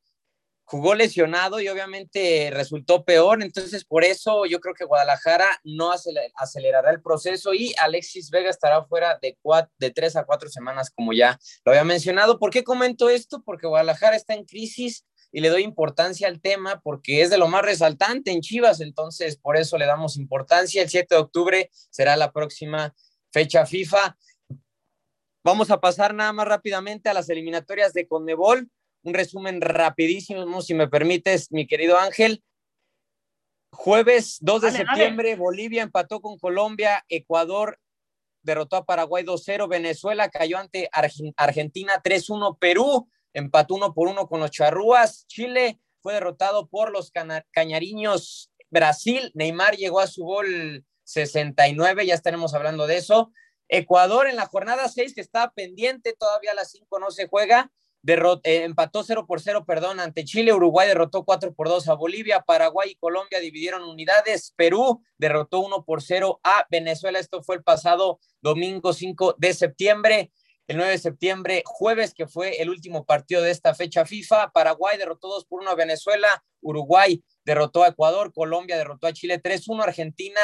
jugó 0.69 0.93
lesionado 0.93 1.59
y 1.59 1.67
obviamente 1.67 2.51
resultó 2.53 3.03
peor, 3.03 3.41
entonces 3.41 3.83
por 3.85 4.03
eso 4.03 4.45
yo 4.45 4.59
creo 4.59 4.75
que 4.75 4.85
Guadalajara 4.85 5.59
no 5.63 5.91
acelerará 5.91 6.91
el 6.91 7.01
proceso 7.01 7.55
y 7.55 7.73
Alexis 7.79 8.29
Vega 8.29 8.51
estará 8.51 8.85
fuera 8.85 9.17
de, 9.19 9.35
de 9.79 9.89
tres 9.89 10.15
a 10.15 10.25
cuatro 10.25 10.47
semanas, 10.47 10.91
como 10.91 11.11
ya 11.11 11.39
lo 11.65 11.71
había 11.71 11.83
mencionado. 11.85 12.37
¿Por 12.37 12.51
qué 12.51 12.63
comento 12.63 13.09
esto? 13.09 13.41
Porque 13.43 13.65
Guadalajara 13.65 14.15
está 14.15 14.35
en 14.35 14.45
crisis 14.45 15.05
y 15.31 15.41
le 15.41 15.49
doy 15.49 15.63
importancia 15.63 16.27
al 16.27 16.41
tema 16.41 16.81
porque 16.81 17.21
es 17.21 17.29
de 17.29 17.37
lo 17.37 17.47
más 17.47 17.61
resaltante 17.61 18.31
en 18.31 18.41
Chivas, 18.41 18.81
entonces 18.81 19.37
por 19.37 19.57
eso 19.57 19.77
le 19.77 19.85
damos 19.85 20.17
importancia. 20.17 20.81
El 20.81 20.89
7 20.89 21.15
de 21.15 21.21
octubre 21.21 21.69
será 21.89 22.17
la 22.17 22.31
próxima 22.31 22.95
fecha 23.31 23.65
FIFA. 23.65 24.17
Vamos 25.43 25.71
a 25.71 25.79
pasar 25.79 26.13
nada 26.13 26.33
más 26.33 26.47
rápidamente 26.47 27.09
a 27.09 27.13
las 27.13 27.29
eliminatorias 27.29 27.93
de 27.93 28.07
Conmebol 28.07 28.69
un 29.03 29.13
resumen 29.13 29.61
rapidísimo, 29.61 30.61
si 30.61 30.73
me 30.73 30.87
permites, 30.87 31.51
mi 31.51 31.67
querido 31.67 31.97
Ángel. 31.97 32.43
Jueves 33.71 34.37
2 34.41 34.61
de 34.61 34.71
septiembre, 34.71 35.35
Bolivia 35.35 35.83
empató 35.83 36.21
con 36.21 36.37
Colombia, 36.37 37.05
Ecuador 37.07 37.79
derrotó 38.41 38.77
a 38.77 38.85
Paraguay 38.85 39.23
2-0, 39.23 39.67
Venezuela 39.69 40.29
cayó 40.29 40.57
ante 40.57 40.89
Argentina 40.91 42.01
3-1, 42.01 42.57
Perú 42.57 43.09
empató 43.33 43.75
1 43.75 43.93
por 43.93 44.07
1 44.07 44.27
con 44.27 44.39
los 44.39 44.51
Charrúas, 44.51 45.25
Chile 45.27 45.79
fue 46.01 46.13
derrotado 46.13 46.67
por 46.67 46.91
los 46.91 47.11
Cañariños, 47.51 48.51
Brasil, 48.69 49.31
Neymar 49.33 49.75
llegó 49.75 49.99
a 49.99 50.07
su 50.07 50.23
gol 50.23 50.85
69, 51.03 52.05
ya 52.05 52.13
estaremos 52.13 52.53
hablando 52.53 52.87
de 52.87 52.97
eso. 52.97 53.31
Ecuador 53.67 54.27
en 54.27 54.35
la 54.35 54.45
jornada 54.45 54.87
6 54.87 55.13
que 55.13 55.21
está 55.21 55.51
pendiente, 55.51 56.15
todavía 56.17 56.51
a 56.51 56.55
las 56.55 56.71
5 56.71 56.99
no 56.99 57.11
se 57.11 57.27
juega, 57.27 57.71
eh, 58.07 58.63
empató 58.63 59.03
0 59.03 59.25
por 59.27 59.41
0, 59.41 59.65
perdón, 59.65 59.99
ante 59.99 60.23
Chile, 60.23 60.53
Uruguay 60.53 60.87
derrotó 60.87 61.25
4 61.25 61.53
por 61.53 61.67
2 61.67 61.89
a 61.89 61.95
Bolivia, 61.95 62.41
Paraguay 62.41 62.91
y 62.91 62.95
Colombia 62.95 63.39
dividieron 63.39 63.83
unidades, 63.83 64.53
Perú 64.55 65.03
derrotó 65.17 65.59
1 65.59 65.83
por 65.83 66.01
0 66.01 66.39
a 66.43 66.65
Venezuela, 66.71 67.19
esto 67.19 67.43
fue 67.43 67.57
el 67.57 67.63
pasado 67.63 68.19
domingo 68.41 68.93
5 68.93 69.35
de 69.37 69.53
septiembre, 69.53 70.31
el 70.69 70.77
9 70.77 70.91
de 70.91 70.97
septiembre, 70.99 71.63
jueves, 71.65 72.13
que 72.13 72.27
fue 72.27 72.61
el 72.61 72.69
último 72.69 73.03
partido 73.03 73.41
de 73.41 73.49
esta 73.49 73.73
fecha 73.73 74.05
FIFA, 74.05 74.51
Paraguay 74.51 74.99
derrotó 74.99 75.27
2 75.27 75.45
por 75.45 75.61
1 75.61 75.71
a 75.71 75.75
Venezuela, 75.75 76.43
Uruguay 76.61 77.23
derrotó 77.43 77.83
a 77.83 77.87
Ecuador, 77.87 78.31
Colombia 78.31 78.77
derrotó 78.77 79.07
a 79.07 79.13
Chile 79.13 79.41
3-1, 79.41 79.81
Argentina 79.81 80.39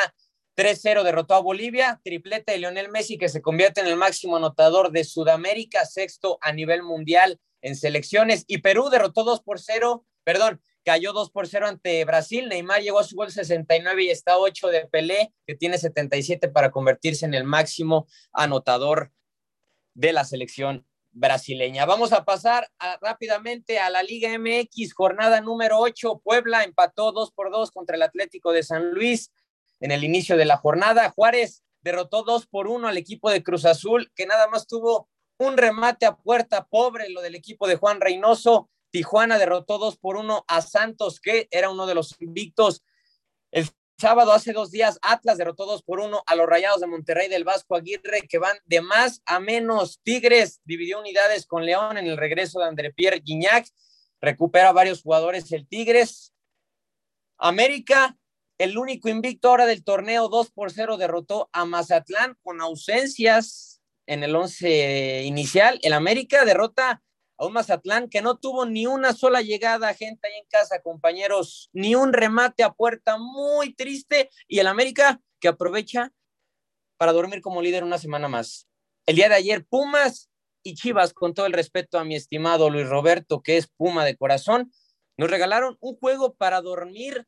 3-0 0.58 1.04
derrotó 1.04 1.36
a 1.36 1.42
Bolivia, 1.42 2.02
triplete 2.04 2.54
de 2.54 2.58
Lionel 2.58 2.90
Messi 2.90 3.20
que 3.20 3.30
se 3.30 3.44
convierte 3.44 3.82
en 3.82 3.88
el 3.88 3.98
máximo 3.98 4.38
anotador 4.38 4.92
de 4.92 5.04
Sudamérica, 5.04 5.86
sexto 5.86 6.40
a 6.42 6.52
nivel 6.54 6.82
mundial 6.82 7.40
en 7.62 7.76
selecciones. 7.76 8.46
Y 8.48 8.60
Perú 8.60 8.90
derrotó 8.90 9.26
2 9.26 9.42
por 9.44 9.60
0, 9.60 10.08
perdón, 10.24 10.60
cayó 10.84 11.14
2 11.14 11.30
por 11.30 11.48
0 11.48 11.68
ante 11.68 12.04
Brasil, 12.04 12.50
Neymar 12.50 12.82
llegó 12.82 12.98
a 12.98 13.04
su 13.04 13.16
gol 13.16 13.32
69 13.32 14.06
y 14.06 14.10
está 14.10 14.40
8 14.40 14.70
de 14.70 14.88
Pelé, 14.88 15.36
que 15.46 15.54
tiene 15.54 15.78
77 15.78 16.50
para 16.50 16.72
convertirse 16.72 17.28
en 17.28 17.36
el 17.36 17.44
máximo 17.44 18.08
anotador 18.34 19.12
de 19.96 20.14
la 20.14 20.24
selección 20.24 20.86
brasileña. 21.12 21.86
Vamos 21.86 22.14
a 22.14 22.26
pasar 22.26 22.70
rápidamente 23.02 23.80
a 23.80 23.90
la 23.90 24.04
Liga 24.04 24.30
MX, 24.38 24.94
jornada 24.94 25.42
número 25.42 25.80
8, 25.80 26.22
Puebla 26.24 26.64
empató 26.64 27.12
2 27.12 27.32
por 27.32 27.52
2 27.52 27.72
contra 27.72 27.96
el 27.96 28.04
Atlético 28.04 28.52
de 28.52 28.62
San 28.62 28.92
Luis, 28.92 29.32
en 29.80 29.92
el 29.92 30.04
inicio 30.04 30.38
de 30.38 30.46
la 30.46 30.58
jornada. 30.58 31.10
Juárez 31.10 31.64
derrotó 31.82 32.24
dos 32.24 32.48
por 32.48 32.68
uno 32.68 32.88
al 32.88 32.98
equipo 32.98 33.30
de 33.30 33.44
Cruz 33.44 33.66
Azul, 33.66 34.12
que 34.16 34.26
nada 34.26 34.48
más 34.48 34.68
tuvo 34.68 35.08
un 35.38 35.58
remate 35.58 36.06
a 36.06 36.16
puerta 36.16 36.66
pobre, 36.66 37.10
lo 37.10 37.22
del 37.22 37.36
equipo 37.36 37.68
de 37.68 37.76
Juan 37.76 38.02
Reynoso. 38.02 38.70
Tijuana 38.90 39.38
derrotó 39.38 39.78
dos 39.78 39.98
por 39.98 40.16
uno 40.16 40.46
a 40.48 40.62
Santos, 40.62 41.20
que 41.20 41.48
era 41.52 41.70
uno 41.70 41.86
de 41.86 41.96
los 41.96 42.16
invictos. 42.22 42.84
El 43.52 43.70
sábado, 43.98 44.34
hace 44.34 44.54
dos 44.54 44.72
días, 44.72 45.00
Atlas 45.02 45.38
derrotó 45.38 45.66
dos 45.66 45.84
por 45.84 46.00
uno 46.00 46.24
a 46.28 46.36
los 46.36 46.48
Rayados 46.48 46.82
de 46.82 46.88
Monterrey 46.88 47.30
del 47.30 47.44
Vasco 47.44 47.76
Aguirre, 47.76 48.28
que 48.28 48.38
van 48.38 48.58
de 48.66 48.82
más 48.82 49.22
a 49.26 49.40
menos. 49.40 50.00
Tigres 50.04 50.62
dividió 50.64 51.00
unidades 51.00 51.46
con 51.46 51.66
León 51.66 51.98
en 51.98 52.08
el 52.08 52.18
regreso 52.18 52.60
de 52.60 52.66
André 52.66 52.94
Pierre 52.94 53.22
Guignac. 53.22 53.68
Recupera 54.22 54.72
varios 54.72 55.02
jugadores 55.02 55.52
el 55.52 55.68
Tigres. 55.68 56.34
América 57.38 58.18
el 58.58 58.78
único 58.78 59.10
invicto 59.10 59.50
ahora 59.50 59.66
del 59.66 59.84
torneo 59.84 60.30
2 60.30 60.52
por 60.52 60.72
0 60.72 60.98
derrotó 60.98 61.50
a 61.52 61.66
Mazatlán 61.66 62.38
con 62.42 62.62
ausencias 62.62 63.82
en 64.06 64.24
el 64.24 64.34
11 64.34 65.24
inicial. 65.24 65.80
El 65.84 65.92
América 65.92 66.46
derrota 66.46 67.04
a 67.38 67.46
un 67.46 67.54
Mazatlán 67.54 68.10
que 68.10 68.22
no 68.22 68.38
tuvo 68.38 68.66
ni 68.66 68.88
una 68.88 69.14
sola 69.14 69.42
llegada, 69.42 69.94
gente 69.94 70.28
ahí 70.28 70.40
en 70.40 70.46
casa, 70.48 70.82
compañeros, 70.82 71.70
ni 71.74 71.96
un 71.96 72.14
remate 72.14 72.64
a 72.64 72.74
puerta, 72.74 73.18
muy 73.18 73.74
triste. 73.74 74.30
Y 74.48 74.60
el 74.60 74.68
América 74.68 75.22
que 75.40 75.48
aprovecha 75.48 76.12
para 76.98 77.12
dormir 77.12 77.42
como 77.42 77.62
líder 77.62 77.84
una 77.84 77.98
semana 77.98 78.28
más. 78.28 78.68
El 79.06 79.16
día 79.18 79.30
de 79.30 79.36
ayer, 79.36 79.66
Pumas 79.66 80.30
y 80.64 80.76
Chivas, 80.76 81.14
con 81.14 81.34
todo 81.34 81.46
el 81.46 81.54
respeto 81.54 82.00
a 82.00 82.06
mi 82.06 82.16
estimado 82.16 82.70
Luis 82.70 82.88
Roberto, 82.88 83.42
que 83.42 83.58
es 83.58 83.68
Puma 83.68 84.06
de 84.06 84.18
corazón, 84.18 84.72
nos 85.18 85.30
regalaron 85.30 85.78
un 85.80 85.96
juego 85.98 86.34
para 86.34 86.62
dormir 86.62 87.28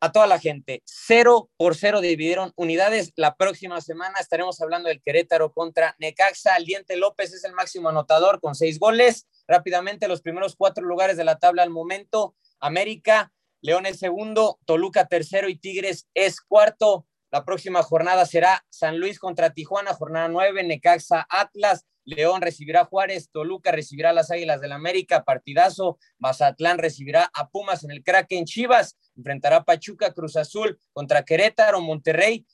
a 0.00 0.12
toda 0.12 0.26
la 0.26 0.38
gente. 0.38 0.82
Cero 0.84 1.50
por 1.56 1.76
cero 1.76 2.00
dividieron 2.00 2.52
unidades. 2.56 3.12
La 3.16 3.36
próxima 3.36 3.80
semana 3.80 4.18
estaremos 4.18 4.60
hablando 4.60 4.88
del 4.88 5.02
Querétaro 5.02 5.52
contra 5.52 5.94
Necaxa. 5.98 6.56
El 6.56 6.64
Diente 6.64 6.96
López 6.96 7.32
es 7.32 7.44
el 7.44 7.52
máximo 7.52 7.90
anotador 7.90 8.40
con 8.40 8.54
seis 8.54 8.78
goles. 8.78 9.28
Rápidamente, 9.46 10.08
los 10.08 10.22
primeros 10.22 10.56
cuatro 10.56 10.84
lugares 10.84 11.16
de 11.16 11.24
la 11.24 11.38
tabla 11.38 11.62
al 11.62 11.70
momento. 11.70 12.34
América, 12.60 13.32
León 13.62 13.86
es 13.86 13.98
segundo, 13.98 14.58
Toluca 14.64 15.06
tercero 15.06 15.48
y 15.48 15.56
Tigres 15.58 16.08
es 16.14 16.40
cuarto. 16.40 17.06
La 17.30 17.44
próxima 17.44 17.82
jornada 17.82 18.26
será 18.26 18.64
San 18.70 18.98
Luis 18.98 19.18
contra 19.18 19.52
Tijuana, 19.52 19.94
jornada 19.94 20.28
nueve, 20.28 20.64
Necaxa 20.64 21.26
Atlas, 21.28 21.86
León 22.04 22.40
recibirá 22.42 22.82
a 22.82 22.84
Juárez, 22.84 23.30
Toluca 23.30 23.72
recibirá 23.72 24.10
a 24.10 24.12
las 24.12 24.30
Águilas 24.30 24.60
del 24.60 24.72
América, 24.72 25.24
partidazo, 25.24 25.98
Mazatlán 26.18 26.78
recibirá 26.78 27.30
a 27.34 27.48
Pumas 27.48 27.84
en 27.84 27.90
el 27.90 28.02
Kraken, 28.02 28.44
Chivas 28.44 28.96
enfrentará 29.16 29.64
Pachuca, 29.64 30.12
Cruz 30.12 30.36
Azul 30.36 30.78
contra 30.92 31.24
Querétaro, 31.24 31.80
Monterrey 31.80 32.46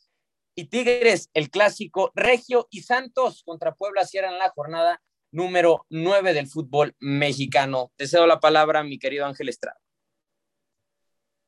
y 0.55 0.65
Tigres, 0.65 1.31
el 1.35 1.51
clásico 1.51 2.13
Regio 2.15 2.67
y 2.71 2.83
Santos 2.83 3.43
contra 3.45 3.75
Puebla 3.75 4.05
cierran 4.05 4.39
la 4.39 4.51
jornada 4.51 5.03
número 5.31 5.85
nueve 5.91 6.33
del 6.33 6.49
fútbol 6.49 6.97
mexicano. 6.99 7.93
Te 7.97 8.07
cedo 8.07 8.27
la 8.27 8.41
palabra, 8.41 8.83
mi 8.83 8.99
querido 8.99 9.27
Ángel 9.27 9.49
Estrada. 9.49 9.79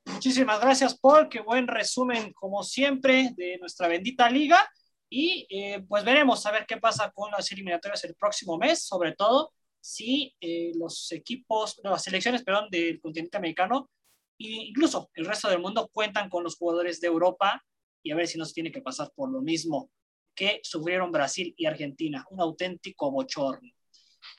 Muchísimas 0.04 0.60
gracias, 0.60 0.98
Paul. 0.98 1.28
Qué 1.28 1.40
buen 1.40 1.66
resumen, 1.68 2.32
como 2.32 2.62
siempre, 2.62 3.30
de 3.36 3.58
nuestra 3.58 3.88
bendita 3.88 4.28
liga. 4.28 4.68
Y 5.10 5.46
eh, 5.48 5.80
pues 5.88 6.04
veremos 6.04 6.44
a 6.44 6.52
ver 6.52 6.66
qué 6.66 6.76
pasa 6.76 7.10
con 7.10 7.30
las 7.30 7.50
eliminatorias 7.50 8.04
el 8.04 8.14
próximo 8.14 8.58
mes, 8.58 8.82
sobre 8.82 9.14
todo 9.14 9.52
si 9.80 10.34
eh, 10.40 10.72
los 10.74 11.10
equipos, 11.12 11.80
las 11.82 12.02
selecciones, 12.02 12.42
perdón, 12.42 12.68
del 12.70 13.00
continente 13.00 13.36
americano 13.36 13.90
e 14.38 14.68
incluso 14.68 15.10
el 15.14 15.26
resto 15.26 15.48
del 15.48 15.60
mundo 15.60 15.88
cuentan 15.92 16.28
con 16.28 16.44
los 16.44 16.56
jugadores 16.56 17.00
de 17.00 17.08
Europa 17.08 17.64
y 18.02 18.12
a 18.12 18.16
ver 18.16 18.28
si 18.28 18.38
nos 18.38 18.52
tiene 18.52 18.70
que 18.70 18.82
pasar 18.82 19.10
por 19.14 19.30
lo 19.30 19.40
mismo 19.40 19.90
que 20.34 20.60
sufrieron 20.62 21.10
Brasil 21.10 21.52
y 21.56 21.66
Argentina, 21.66 22.24
un 22.30 22.40
auténtico 22.40 23.10
bochorno. 23.10 23.72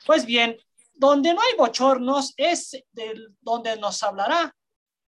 Pues 0.05 0.25
bien, 0.25 0.57
donde 0.93 1.33
no 1.33 1.41
hay 1.41 1.57
bochornos 1.57 2.33
es 2.37 2.81
donde 3.41 3.77
nos 3.77 4.01
hablará 4.03 4.55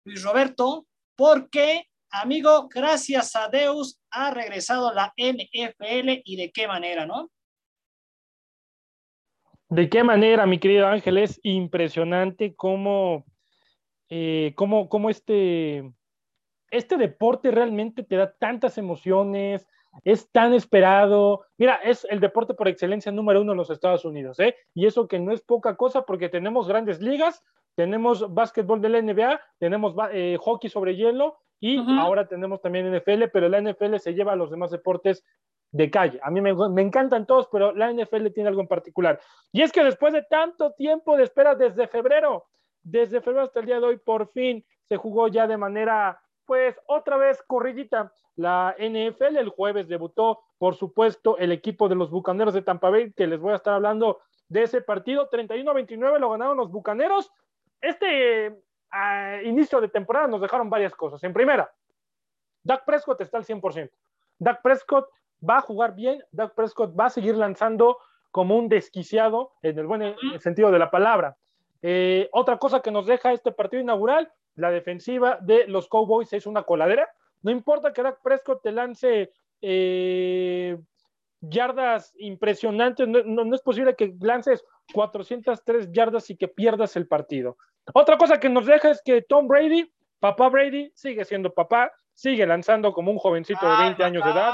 Luis 0.04 0.22
Roberto, 0.22 0.88
porque 1.16 1.91
amigo, 2.12 2.68
gracias 2.70 3.36
a 3.36 3.48
Deus 3.48 4.00
ha 4.12 4.32
regresado 4.32 4.94
la 4.94 5.14
NFL 5.18 6.22
y 6.26 6.36
de 6.36 6.52
qué 6.52 6.68
manera, 6.68 7.06
¿no? 7.06 7.30
De 9.70 9.90
qué 9.90 10.04
manera, 10.04 10.46
mi 10.46 10.60
querido 10.60 10.88
Ángel, 10.88 11.18
es 11.18 11.40
impresionante 11.44 12.56
cómo, 12.56 13.26
eh, 14.10 14.52
cómo, 14.56 14.90
cómo 14.90 15.10
este, 15.10 15.90
este 16.70 16.98
deporte 16.98 17.52
realmente 17.52 18.04
te 18.04 18.18
da 18.18 18.34
tantas 18.34 18.78
emociones, 18.78 19.66
es 20.04 20.30
tan 20.32 20.54
esperado. 20.54 21.46
Mira, 21.58 21.76
es 21.76 22.06
el 22.10 22.20
deporte 22.20 22.54
por 22.54 22.68
excelencia 22.68 23.12
número 23.14 23.42
uno 23.42 23.54
en 23.54 23.58
los 23.58 23.70
Estados 23.70 24.04
Unidos, 24.04 24.40
¿eh? 24.40 24.56
Y 24.74 24.88
eso 24.88 25.08
que 25.08 25.20
no 25.20 25.32
es 25.32 25.42
poca 25.42 25.78
cosa 25.78 26.06
porque 26.06 26.28
tenemos 26.28 26.68
grandes 26.68 27.02
ligas, 27.02 27.42
tenemos 27.76 28.34
básquetbol 28.34 28.82
de 28.82 28.90
la 28.90 29.02
NBA, 29.02 29.40
tenemos 29.58 29.96
eh, 30.12 30.38
hockey 30.40 30.70
sobre 30.70 30.98
hielo 30.98 31.38
y 31.62 31.78
ahora 32.00 32.28
tenemos 32.28 32.60
también 32.60 32.92
NFL, 32.92 33.26
pero 33.32 33.48
la 33.48 33.62
NFL 33.62 33.98
se 33.98 34.16
lleva 34.16 34.34
a 34.34 34.36
los 34.36 34.50
demás 34.50 34.72
deportes 34.72 35.24
de 35.72 35.92
calle. 35.92 36.20
A 36.24 36.32
mí 36.32 36.42
me, 36.42 36.82
encantan 36.82 37.28
todos, 37.28 37.48
pero 37.52 37.72
la 37.72 37.94
NFL 37.94 38.28
tiene 38.34 38.50
algo 38.50 38.62
en 38.62 38.68
particular. 38.68 39.20
Y 39.52 39.62
es 39.62 39.72
que 39.72 39.84
después 39.84 40.12
de 40.12 40.24
tanto 40.24 40.74
tiempo 40.74 41.16
de 41.16 41.24
espera 41.24 41.54
desde 41.54 41.88
febrero, 41.88 42.46
desde 42.82 43.22
febrero 43.22 43.46
hasta 43.46 43.60
el 43.60 43.68
día 43.68 43.80
de 43.80 43.86
hoy, 43.86 43.98
por 43.98 44.32
fin 44.32 44.66
se 44.90 44.98
jugó 44.98 45.28
ya 45.28 45.46
de 45.46 45.56
manera, 45.56 46.20
pues, 46.46 46.76
otra 46.88 47.18
vez 47.18 47.42
corridita. 47.46 48.12
La 48.36 48.76
NFL 48.80 49.38
el 49.38 49.50
jueves 49.50 49.88
debutó, 49.88 50.40
por 50.58 50.76
supuesto, 50.76 51.38
el 51.38 51.52
equipo 51.52 51.88
de 51.88 51.96
los 51.96 52.10
Bucaneros 52.10 52.56
de 52.56 52.64
Tampa 52.64 52.90
Bay, 52.90 53.14
que 53.14 53.28
les 53.28 53.40
voy 53.40 53.54
a 53.54 53.58
estar 53.58 53.76
hablando 53.76 54.20
de 54.50 54.64
ese 54.64 54.82
partido. 54.82 55.30
31-29 55.30 56.20
lo 56.20 56.32
ganaron 56.32 56.58
los 56.58 56.72
Bucaneros. 56.72 57.32
Este 57.80 58.62
a 58.92 59.42
inicio 59.44 59.82
de 59.82 59.88
temporada 59.88 60.28
nos 60.28 60.42
dejaron 60.42 60.70
varias 60.70 60.94
cosas. 60.94 61.24
En 61.24 61.34
primera, 61.34 61.72
Dak 62.64 62.86
Prescott 62.86 63.22
está 63.22 63.38
al 63.38 63.46
100%. 63.46 63.90
Dak 64.40 64.62
Prescott 64.62 65.08
va 65.48 65.58
a 65.58 65.62
jugar 65.62 65.96
bien, 65.96 66.24
Dak 66.32 66.54
Prescott 66.54 66.98
va 67.00 67.06
a 67.06 67.10
seguir 67.10 67.36
lanzando 67.36 67.98
como 68.32 68.58
un 68.58 68.70
desquiciado 68.70 69.54
en 69.62 69.78
el 69.78 69.88
buen 69.88 70.16
sentido 70.40 70.72
de 70.72 70.80
la 70.80 70.92
palabra. 70.92 71.38
Eh, 71.82 72.30
otra 72.32 72.58
cosa 72.58 72.82
que 72.82 72.92
nos 72.92 73.06
deja 73.06 73.34
este 73.34 73.52
partido 73.52 73.82
inaugural, 73.82 74.32
la 74.56 74.72
defensiva 74.72 75.38
de 75.42 75.68
los 75.68 75.88
Cowboys 75.88 76.32
es 76.34 76.46
una 76.46 76.64
coladera. 76.64 77.10
No 77.42 77.52
importa 77.52 77.94
que 77.94 78.04
Dak 78.04 78.22
Prescott 78.22 78.62
te 78.62 78.72
lance 78.72 79.32
eh, 79.62 80.78
yardas 81.42 82.14
impresionantes, 82.18 83.08
no, 83.08 83.56
es 83.56 83.62
posible 83.62 83.96
que 83.96 84.14
lances 84.20 84.64
403 84.94 85.92
yardas 85.92 86.30
y 86.30 86.38
que 86.38 86.48
pierdas 86.48 86.96
el 86.96 87.08
partido. 87.08 87.58
Otra 87.94 88.18
cosa 88.18 88.40
que 88.40 88.50
nos 88.50 88.66
deja 88.66 88.92
es 88.92 89.02
que 89.04 89.24
Tom 89.24 89.48
Brady, 89.48 89.92
papá 90.20 90.50
Brady, 90.50 90.92
sigue 90.94 91.26
siendo 91.26 91.54
papá, 91.54 91.92
sigue 92.14 92.46
lanzando 92.46 92.94
como 92.94 93.12
un 93.12 93.18
jovencito 93.18 93.68
de 93.68 93.84
20 93.84 94.04
años 94.04 94.24
de 94.24 94.32
edad, 94.32 94.54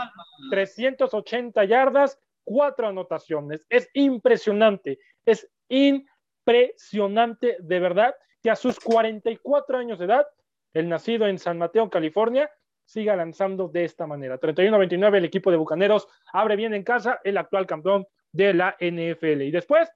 380 0.49 1.65
yardas, 1.65 2.17
cuatro 2.43 2.87
anotaciones. 2.87 3.65
Es 3.69 3.89
impresionante, 3.93 4.99
es 5.25 5.49
impresionante 5.67 7.57
de 7.59 7.79
verdad 7.79 8.15
que 8.41 8.49
a 8.49 8.55
sus 8.55 8.79
44 8.79 9.77
años 9.77 9.99
de 9.99 10.05
edad, 10.05 10.25
el 10.73 10.87
nacido 10.87 11.27
en 11.27 11.37
San 11.37 11.57
Mateo, 11.57 11.89
California, 11.89 12.49
siga 12.87 13.15
lanzando 13.17 13.67
de 13.67 13.83
esta 13.83 14.07
manera. 14.07 14.39
31-29, 14.39 15.17
el 15.17 15.25
equipo 15.25 15.51
de 15.51 15.57
Bucaneros 15.57 16.07
abre 16.31 16.55
bien 16.55 16.73
en 16.73 16.83
casa, 16.83 17.19
el 17.23 17.37
actual 17.37 17.67
campeón 17.67 18.07
de 18.31 18.53
la 18.53 18.77
NFL. 18.79 19.41
Y 19.41 19.51
después, 19.51 19.89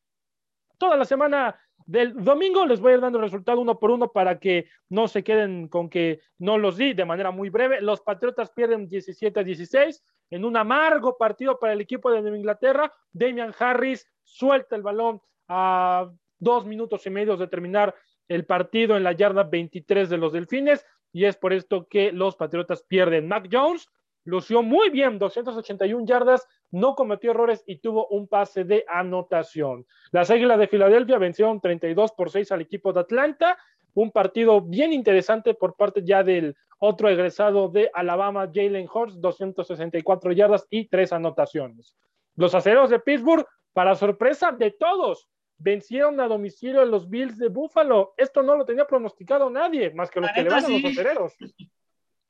toda 0.78 0.98
la 0.98 1.06
semana 1.06 1.58
del 1.86 2.14
domingo 2.22 2.66
les 2.66 2.82
voy 2.82 2.92
a 2.92 2.96
ir 2.96 3.02
dando 3.02 3.18
el 3.18 3.24
resultado 3.24 3.62
uno 3.62 3.80
por 3.80 3.92
uno 3.92 4.12
para 4.12 4.40
que 4.40 4.68
no 4.90 5.08
se 5.08 5.24
queden 5.24 5.70
con 5.70 5.90
que 5.90 6.20
no 6.38 6.58
los 6.58 6.78
di 6.78 6.94
de 6.94 7.06
manera 7.06 7.32
muy 7.32 7.50
breve. 7.50 7.82
Los 7.82 8.02
Patriotas 8.02 8.52
pierden 8.52 8.90
17 8.90 9.40
a 9.40 9.44
16 9.44 10.04
en 10.30 10.46
un 10.46 10.58
amargo 10.58 11.18
partido 11.18 11.58
para 11.60 11.74
el 11.74 11.82
equipo 11.82 12.12
de 12.12 12.22
Nueva 12.22 12.38
Inglaterra. 12.38 12.94
Damian 13.14 13.54
Harris 13.58 14.06
suelta 14.24 14.76
el 14.76 14.82
balón 14.82 15.22
a 15.48 16.12
dos 16.40 16.66
minutos 16.66 17.06
y 17.06 17.10
medio 17.10 17.38
de 17.38 17.48
terminar 17.48 17.96
el 18.28 18.46
partido 18.46 18.98
en 18.98 19.04
la 19.04 19.14
yarda 19.14 19.44
23 19.44 20.10
de 20.10 20.18
los 20.18 20.34
Delfines 20.34 20.86
y 21.14 21.26
es 21.26 21.38
por 21.38 21.54
esto 21.54 21.88
que 21.88 22.12
los 22.12 22.36
Patriotas 22.36 22.84
pierden. 22.84 23.28
Mac 23.28 23.48
Jones 23.52 23.90
lució 24.24 24.62
muy 24.62 24.90
bien, 24.90 25.20
281 25.20 26.06
yardas, 26.06 26.48
no 26.70 26.96
cometió 26.96 27.32
errores 27.32 27.64
y 27.66 27.78
tuvo 27.78 28.08
un 28.08 28.28
pase 28.28 28.64
de 28.64 28.86
anotación. 28.88 29.86
Las 30.12 30.30
Águilas 30.30 30.60
de 30.60 30.68
Filadelfia 30.68 31.18
vencieron 31.18 31.60
32 31.60 32.12
por 32.14 32.30
6 32.30 32.52
al 32.52 32.62
equipo 32.62 32.94
de 32.94 33.02
Atlanta, 33.02 33.58
un 33.94 34.12
partido 34.12 34.62
bien 34.62 34.94
interesante 34.94 35.54
por 35.54 35.76
parte 35.76 36.02
ya 36.04 36.24
del 36.24 36.56
otro 36.80 37.10
egresado 37.10 37.68
de 37.68 37.92
Alabama, 37.94 38.50
Jalen 38.52 38.88
Hurts, 38.92 39.20
264 39.20 40.32
yardas 40.32 40.66
y 40.70 40.88
tres 40.88 41.12
anotaciones. 41.12 41.96
Los 42.36 42.56
aceros 42.56 42.90
de 42.90 43.00
Pittsburgh, 43.00 43.46
para 43.74 43.96
sorpresa 43.96 44.52
de 44.52 44.72
todos, 44.72 45.28
vencieron 45.62 46.20
a 46.20 46.28
domicilio 46.28 46.82
a 46.82 46.86
los 46.86 47.10
Bills 47.10 47.38
de 47.38 47.50
Buffalo. 47.50 48.14
Esto 48.18 48.42
no 48.42 48.56
lo 48.56 48.66
tenía 48.66 48.86
pronosticado 48.86 49.50
nadie, 49.50 49.92
más 49.94 50.10
que 50.10 50.22
los 50.22 50.32
que 50.32 50.44
le 50.44 50.50
van 50.50 50.66
a 50.66 50.70
los 50.70 50.86
acereros. 50.86 51.34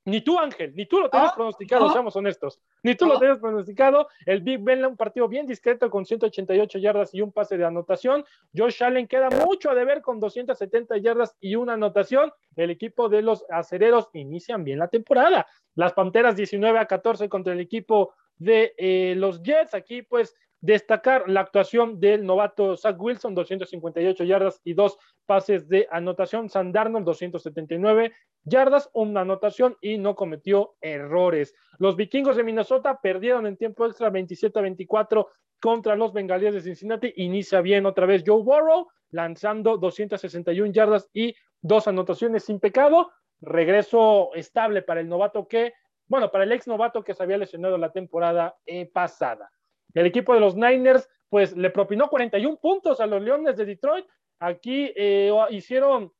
Ni 0.03 0.21
tú, 0.21 0.39
Ángel, 0.39 0.73
ni 0.75 0.87
tú 0.87 0.99
lo 0.99 1.11
tenías 1.11 1.33
pronosticado, 1.33 1.91
seamos 1.91 2.15
honestos. 2.15 2.59
Ni 2.81 2.95
tú 2.95 3.05
lo 3.05 3.19
tenías 3.19 3.37
pronosticado. 3.37 4.07
El 4.25 4.41
Big 4.41 4.59
Ben, 4.59 4.83
un 4.83 4.97
partido 4.97 5.27
bien 5.27 5.45
discreto 5.45 5.91
con 5.91 6.05
188 6.05 6.79
yardas 6.79 7.13
y 7.13 7.21
un 7.21 7.31
pase 7.31 7.55
de 7.55 7.65
anotación. 7.65 8.25
Josh 8.55 8.83
Allen 8.83 9.07
queda 9.07 9.29
mucho 9.29 9.69
a 9.69 9.75
deber 9.75 10.01
con 10.01 10.19
270 10.19 10.97
yardas 10.97 11.37
y 11.39 11.55
una 11.55 11.73
anotación. 11.73 12.31
El 12.55 12.71
equipo 12.71 13.09
de 13.09 13.21
los 13.21 13.45
acereros 13.49 14.09
inician 14.13 14.63
bien 14.63 14.79
la 14.79 14.87
temporada. 14.87 15.45
Las 15.75 15.93
Panteras 15.93 16.35
19 16.35 16.79
a 16.79 16.87
14 16.87 17.29
contra 17.29 17.53
el 17.53 17.59
equipo 17.59 18.15
de 18.37 18.73
eh, 18.77 19.13
los 19.15 19.43
Jets. 19.43 19.75
Aquí, 19.75 20.01
pues, 20.01 20.35
Destacar 20.61 21.27
la 21.27 21.41
actuación 21.41 21.99
del 21.99 22.23
novato 22.23 22.77
Zach 22.77 22.95
Wilson, 22.99 23.33
258 23.33 24.23
yardas 24.23 24.61
y 24.63 24.75
dos 24.75 24.99
pases 25.25 25.67
de 25.67 25.87
anotación. 25.89 26.49
San 26.49 26.71
Darnold, 26.71 27.03
279 27.05 28.13
yardas, 28.43 28.89
una 28.93 29.21
anotación 29.21 29.75
y 29.81 29.97
no 29.97 30.15
cometió 30.15 30.75
errores. 30.79 31.55
Los 31.79 31.95
vikingos 31.95 32.37
de 32.37 32.43
Minnesota 32.43 32.99
perdieron 33.01 33.47
en 33.47 33.57
tiempo 33.57 33.87
extra 33.87 34.11
27 34.11 34.59
a 34.59 34.61
24 34.61 35.29
contra 35.59 35.95
los 35.95 36.13
bengalíes 36.13 36.53
de 36.53 36.61
Cincinnati. 36.61 37.11
Inicia 37.15 37.61
bien 37.61 37.87
otra 37.87 38.05
vez 38.05 38.23
Joe 38.23 38.43
Burrow, 38.43 38.87
lanzando 39.09 39.77
261 39.77 40.73
yardas 40.73 41.09
y 41.11 41.35
dos 41.61 41.87
anotaciones 41.87 42.43
sin 42.43 42.59
pecado. 42.59 43.11
Regreso 43.41 44.29
estable 44.35 44.83
para 44.83 45.01
el 45.01 45.09
novato 45.09 45.47
que, 45.47 45.73
bueno, 46.05 46.29
para 46.29 46.43
el 46.43 46.51
ex 46.51 46.67
novato 46.67 47.03
que 47.03 47.15
se 47.15 47.23
había 47.23 47.39
lesionado 47.39 47.79
la 47.79 47.91
temporada 47.91 48.55
eh, 48.67 48.85
pasada. 48.85 49.51
El 49.93 50.05
equipo 50.05 50.33
de 50.33 50.39
los 50.39 50.55
Niners, 50.55 51.09
pues 51.29 51.55
le 51.55 51.69
propinó 51.69 52.09
41 52.09 52.57
puntos 52.57 52.99
a 52.99 53.05
los 53.05 53.21
Leones 53.21 53.57
de 53.57 53.65
Detroit. 53.65 54.05
Aquí 54.39 54.91
eh, 54.95 55.31
hicieron 55.49 56.11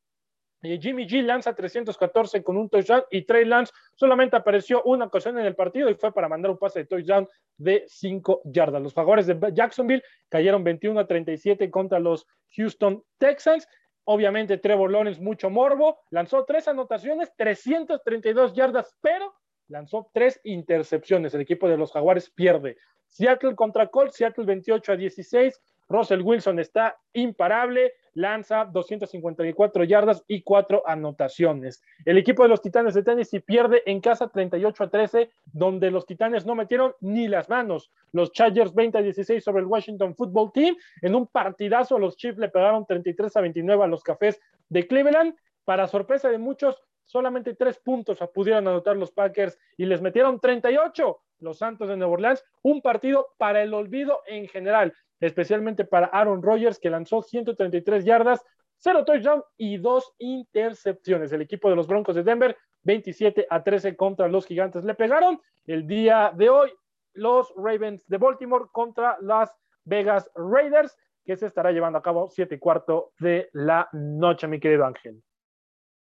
Jimmy 0.62 1.08
G 1.08 1.24
lanza 1.24 1.56
314 1.56 2.44
con 2.44 2.56
un 2.56 2.70
touchdown 2.70 3.04
y 3.10 3.24
Trey 3.24 3.46
Lance 3.46 3.74
solamente 3.96 4.36
apareció 4.36 4.84
una 4.84 5.06
ocasión 5.06 5.40
en 5.40 5.46
el 5.46 5.56
partido 5.56 5.90
y 5.90 5.96
fue 5.96 6.14
para 6.14 6.30
mandar 6.30 6.52
un 6.52 6.58
pase 6.58 6.80
de 6.80 6.86
touchdown 6.86 7.28
de 7.58 7.84
5 7.88 8.42
yardas. 8.46 8.82
Los 8.82 8.94
jugadores 8.94 9.26
de 9.26 9.38
Jacksonville 9.54 10.04
cayeron 10.30 10.64
21 10.64 11.00
a 11.00 11.08
37 11.08 11.72
contra 11.72 12.00
los 12.00 12.28
Houston 12.56 13.04
Texans. 13.18 13.68
Obviamente 14.04 14.58
Trevor 14.58 14.92
Lawrence 14.92 15.22
mucho 15.22 15.50
morbo, 15.50 16.00
lanzó 16.10 16.46
tres 16.46 16.68
anotaciones, 16.68 17.32
332 17.36 18.54
yardas, 18.54 18.96
pero 19.02 19.34
lanzó 19.68 20.10
tres 20.14 20.40
intercepciones. 20.44 21.34
El 21.34 21.42
equipo 21.42 21.68
de 21.68 21.78
los 21.78 21.92
Jaguares 21.92 22.30
pierde. 22.30 22.78
Seattle 23.12 23.56
contra 23.56 23.88
Colts, 23.88 24.16
Seattle 24.16 24.46
28 24.46 24.94
a 24.94 24.96
16. 24.96 25.62
Russell 25.90 26.22
Wilson 26.22 26.60
está 26.60 26.98
imparable, 27.12 27.92
lanza 28.14 28.64
254 28.64 29.84
yardas 29.84 30.24
y 30.26 30.42
cuatro 30.42 30.82
anotaciones. 30.86 31.84
El 32.06 32.18
equipo 32.18 32.44
de 32.44 32.50
los 32.50 32.62
Titanes 32.62 32.94
de 32.94 33.04
Tennessee 33.04 33.42
pierde 33.42 33.84
en 33.86 34.00
casa 34.00 34.30
38 34.30 34.86
a 34.86 34.90
13, 34.90 35.30
donde 35.52 35.92
los 35.92 36.06
Titanes 36.06 36.46
no 36.46 36.56
metieron 36.56 36.94
ni 37.02 37.28
las 37.28 37.50
manos. 37.50 37.92
Los 38.14 38.32
Chargers 38.32 38.74
20 38.74 38.98
a 38.98 39.02
16 39.02 39.44
sobre 39.44 39.62
el 39.62 39.68
Washington 39.68 40.16
Football 40.16 40.54
Team. 40.54 40.78
En 41.02 41.14
un 41.14 41.28
partidazo, 41.28 42.00
los 42.00 42.16
Chiefs 42.16 42.40
le 42.40 42.48
pegaron 42.48 42.86
33 42.86 43.36
a 43.36 43.42
29 43.42 43.84
a 43.84 43.88
los 43.88 44.04
Cafés 44.04 44.40
de 44.70 44.88
Cleveland. 44.88 45.36
Para 45.66 45.88
sorpresa 45.88 46.30
de 46.30 46.38
muchos, 46.38 46.82
solamente 47.04 47.54
tres 47.56 47.78
puntos 47.80 48.18
pudieron 48.34 48.66
anotar 48.70 48.96
los 48.96 49.12
Packers 49.12 49.60
y 49.76 49.86
les 49.86 50.02
metieron 50.02 50.40
38 50.40 51.20
los 51.42 51.58
Santos 51.58 51.90
de 51.90 51.98
Nueva 51.98 52.14
Orleans. 52.14 52.44
Un 52.62 52.82
partido 52.82 53.28
para 53.38 53.62
el 53.62 53.74
olvido 53.74 54.22
en 54.28 54.48
general 54.48 54.94
especialmente 55.22 55.86
para 55.86 56.08
Aaron 56.08 56.42
Rodgers, 56.42 56.80
que 56.80 56.90
lanzó 56.90 57.22
133 57.22 58.04
yardas, 58.04 58.44
0 58.78 59.06
touchdown 59.06 59.44
y 59.56 59.78
2 59.78 60.16
intercepciones. 60.18 61.32
El 61.32 61.44
equipo 61.44 61.70
de 61.70 61.76
los 61.76 61.88
Broncos 61.88 62.16
de 62.16 62.24
Denver, 62.24 62.58
27 62.84 63.46
a 63.50 63.64
13 63.64 63.96
contra 63.96 64.28
los 64.28 64.48
Gigantes. 64.48 64.84
Le 64.84 64.96
pegaron 64.96 65.40
el 65.66 65.88
día 65.88 66.34
de 66.36 66.50
hoy 66.50 66.74
los 67.14 67.54
Ravens 67.56 68.04
de 68.08 68.18
Baltimore 68.18 68.66
contra 68.72 69.18
las 69.22 69.56
Vegas 69.84 70.30
Raiders, 70.34 70.98
que 71.24 71.38
se 71.38 71.46
estará 71.46 71.72
llevando 71.72 72.00
a 72.00 72.02
cabo 72.02 72.28
7 72.30 72.56
y 72.56 72.60
cuarto 72.60 73.14
de 73.20 73.50
la 73.54 73.88
noche, 73.94 74.48
mi 74.48 74.60
querido 74.60 74.86
Ángel. 74.86 75.22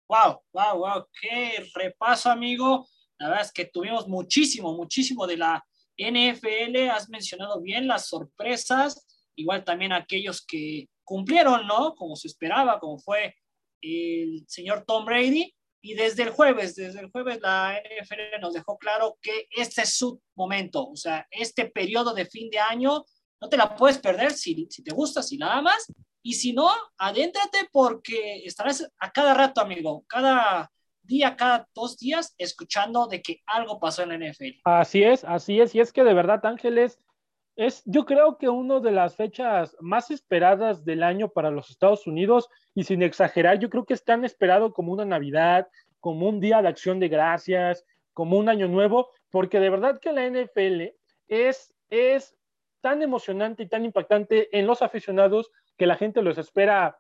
Wow, 0.08 0.42
wow, 0.54 0.78
wow, 0.78 1.08
qué 1.20 1.66
repaso, 1.76 2.30
amigo. 2.30 2.86
La 3.20 3.30
verdad 3.30 3.46
es 3.46 3.52
que 3.52 3.66
tuvimos 3.66 4.08
muchísimo, 4.08 4.74
muchísimo 4.74 5.28
de 5.28 5.38
la 5.38 5.66
NFL, 5.98 6.90
has 6.90 7.10
mencionado 7.10 7.62
bien 7.62 7.88
las 7.88 8.08
sorpresas, 8.08 9.06
igual 9.36 9.64
también 9.64 9.94
aquellos 9.94 10.46
que 10.46 10.90
cumplieron, 11.04 11.68
¿no? 11.68 11.96
Como 11.96 12.16
se 12.16 12.28
esperaba, 12.28 12.80
como 12.80 12.98
fue 13.00 13.36
el 13.82 14.46
señor 14.48 14.86
Tom 14.86 15.06
Brady. 15.06 15.54
Y 15.86 15.96
desde 15.96 16.24
el 16.24 16.30
jueves, 16.30 16.76
desde 16.76 17.02
el 17.02 17.12
jueves 17.12 17.42
la 17.42 17.78
NFL 17.78 18.40
nos 18.40 18.54
dejó 18.54 18.78
claro 18.78 19.18
que 19.22 19.48
este 19.52 19.82
es 19.82 19.98
su 19.98 20.22
momento, 20.34 20.88
o 20.88 20.96
sea, 20.96 21.28
este 21.30 21.66
periodo 21.66 22.14
de 22.14 22.26
fin 22.26 22.50
de 22.50 22.60
año 22.60 23.04
no 23.42 23.50
te 23.50 23.58
la 23.58 23.76
puedes 23.76 23.98
perder 23.98 24.32
si, 24.32 24.66
si 24.70 24.82
te 24.82 24.94
gusta, 24.94 25.22
si 25.22 25.38
la 25.38 25.58
amas, 25.58 25.92
y 26.22 26.36
si 26.36 26.54
no, 26.54 26.72
adéntrate 26.98 27.68
porque 27.70 28.44
estarás 28.46 28.90
a 28.98 29.12
cada 29.12 29.34
rato, 29.34 29.60
amigo, 29.60 30.06
cada 30.08 30.72
día, 31.04 31.36
cada 31.36 31.68
dos 31.76 31.98
días, 31.98 32.34
escuchando 32.38 33.08
de 33.08 33.22
que 33.22 33.42
algo 33.46 33.80
pasó 33.80 34.04
en 34.04 34.10
la 34.10 34.30
NFL. 34.30 34.62
Así 34.64 35.04
es, 35.04 35.24
así 35.24 35.60
es. 35.60 35.76
Y 35.76 35.80
es 35.80 35.94
que 35.94 36.04
de 36.04 36.14
verdad, 36.14 36.46
Ángeles, 36.46 37.00
es 37.56 37.84
yo 37.86 38.06
creo 38.06 38.38
que 38.38 38.50
una 38.50 38.80
de 38.80 38.92
las 38.92 39.16
fechas 39.16 39.78
más 39.80 40.10
esperadas 40.10 40.84
del 40.86 41.04
año 41.04 41.30
para 41.30 41.52
los 41.52 41.70
Estados 41.70 42.08
Unidos, 42.08 42.50
y 42.74 42.84
sin 42.84 43.04
exagerar, 43.04 43.60
yo 43.60 43.70
creo 43.70 43.86
que 43.86 43.94
es 43.94 44.04
tan 44.04 44.26
esperado 44.26 44.74
como 44.74 44.94
una 44.94 45.06
Navidad, 45.06 45.68
como 46.00 46.28
un 46.28 46.40
día 46.40 46.62
de 46.62 46.68
acción 46.68 47.00
de 47.00 47.10
gracias, 47.10 47.86
como 48.14 48.38
un 48.38 48.50
año 48.50 48.68
nuevo, 48.68 49.10
porque 49.30 49.60
de 49.60 49.70
verdad 49.70 50.00
que 50.00 50.12
la 50.12 50.28
NFL 50.28 50.96
es, 51.28 51.74
es 51.90 52.36
tan 52.82 53.02
emocionante 53.02 53.64
y 53.64 53.70
tan 53.70 53.86
impactante 53.86 54.58
en 54.58 54.68
los 54.68 54.82
aficionados 54.82 55.52
que 55.78 55.88
la 55.88 55.96
gente 55.96 56.22
los 56.22 56.38
espera 56.38 56.98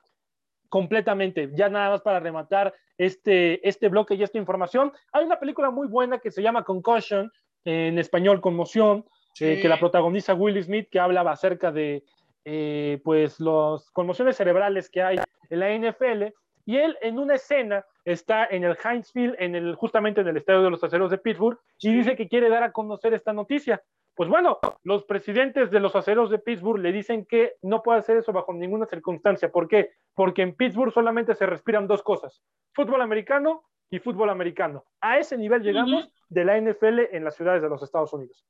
completamente. 0.73 1.51
Ya 1.53 1.69
nada 1.69 1.91
más 1.91 2.01
para 2.01 2.19
rematar 2.19 2.73
este, 2.97 3.67
este 3.69 3.89
bloque 3.89 4.15
y 4.15 4.23
esta 4.23 4.39
información. 4.39 4.91
Hay 5.11 5.23
una 5.23 5.39
película 5.39 5.69
muy 5.69 5.85
buena 5.87 6.17
que 6.17 6.31
se 6.31 6.41
llama 6.41 6.63
Concussion, 6.63 7.31
en 7.63 7.99
español 7.99 8.41
Conmoción, 8.41 9.05
eh, 9.39 9.59
que 9.61 9.69
la 9.69 9.77
protagoniza 9.77 10.33
Will 10.33 10.63
Smith, 10.63 10.87
que 10.89 10.99
hablaba 10.99 11.31
acerca 11.31 11.71
de 11.71 12.03
eh, 12.43 12.99
pues 13.03 13.39
las 13.39 13.91
conmociones 13.91 14.35
cerebrales 14.35 14.89
que 14.89 15.03
hay 15.03 15.19
en 15.51 15.59
la 15.59 15.69
NFL. 15.77 16.33
Y 16.65 16.77
él 16.77 16.97
en 17.01 17.19
una 17.19 17.35
escena 17.35 17.85
está 18.05 18.45
en 18.45 18.63
el 18.63 18.77
Heinz 18.83 19.11
Field, 19.11 19.35
en 19.39 19.55
el, 19.55 19.75
justamente 19.75 20.21
en 20.21 20.27
el 20.27 20.37
estadio 20.37 20.63
de 20.63 20.69
los 20.69 20.83
aceros 20.83 21.11
de 21.11 21.17
Pittsburgh, 21.17 21.59
y 21.79 21.93
dice 21.93 22.15
que 22.15 22.27
quiere 22.27 22.49
dar 22.49 22.63
a 22.63 22.71
conocer 22.71 23.13
esta 23.13 23.33
noticia. 23.33 23.81
Pues 24.15 24.29
bueno, 24.29 24.59
los 24.83 25.05
presidentes 25.05 25.71
de 25.71 25.79
los 25.79 25.95
aceros 25.95 26.29
de 26.29 26.37
Pittsburgh 26.37 26.79
le 26.79 26.91
dicen 26.91 27.25
que 27.25 27.55
no 27.63 27.81
puede 27.81 27.99
hacer 27.99 28.17
eso 28.17 28.31
bajo 28.31 28.53
ninguna 28.53 28.85
circunstancia. 28.85 29.51
¿Por 29.51 29.67
qué? 29.67 29.91
Porque 30.13 30.43
en 30.43 30.55
Pittsburgh 30.55 30.93
solamente 30.93 31.33
se 31.33 31.45
respiran 31.47 31.87
dos 31.87 32.03
cosas, 32.03 32.43
fútbol 32.73 33.01
americano 33.01 33.63
y 33.89 33.99
fútbol 33.99 34.29
americano. 34.29 34.85
A 35.01 35.17
ese 35.17 35.37
nivel 35.37 35.63
llegamos 35.63 36.09
de 36.29 36.45
la 36.45 36.59
NFL 36.59 36.99
en 37.11 37.23
las 37.23 37.35
ciudades 37.35 37.61
de 37.61 37.69
los 37.69 37.81
Estados 37.81 38.13
Unidos. 38.13 38.45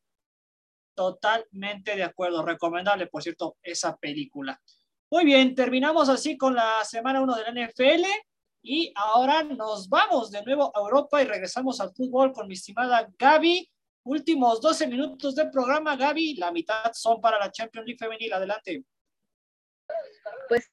Totalmente 0.96 1.96
de 1.96 2.04
acuerdo. 2.04 2.46
Recomendable, 2.46 3.08
por 3.08 3.24
cierto, 3.24 3.56
esa 3.64 3.96
película. 3.98 4.60
Muy 5.10 5.26
bien, 5.26 5.56
terminamos 5.56 6.10
así 6.10 6.38
con 6.38 6.56
la 6.56 6.84
semana 6.84 7.22
1 7.22 7.36
de 7.36 7.44
la 7.44 7.68
NFL 7.68 8.06
y 8.64 8.92
ahora 8.96 9.44
nos 9.44 9.88
vamos 9.88 10.32
de 10.32 10.42
nuevo 10.44 10.72
a 10.76 10.80
Europa 10.80 11.22
y 11.22 11.26
regresamos 11.26 11.80
al 11.80 11.94
fútbol 11.94 12.32
con 12.32 12.48
mi 12.48 12.56
estimada 12.56 13.08
Gaby 13.20 13.70
Últimos 14.06 14.60
12 14.60 14.88
minutos 14.88 15.34
del 15.34 15.50
programa, 15.50 15.96
Gaby. 15.96 16.36
La 16.36 16.52
mitad 16.52 16.92
son 16.94 17.22
para 17.22 17.40
la 17.40 17.52
Champions 17.52 17.88
League 17.88 17.98
femenil. 17.98 18.34
Adelante. 18.34 18.84
Pues. 20.50 20.70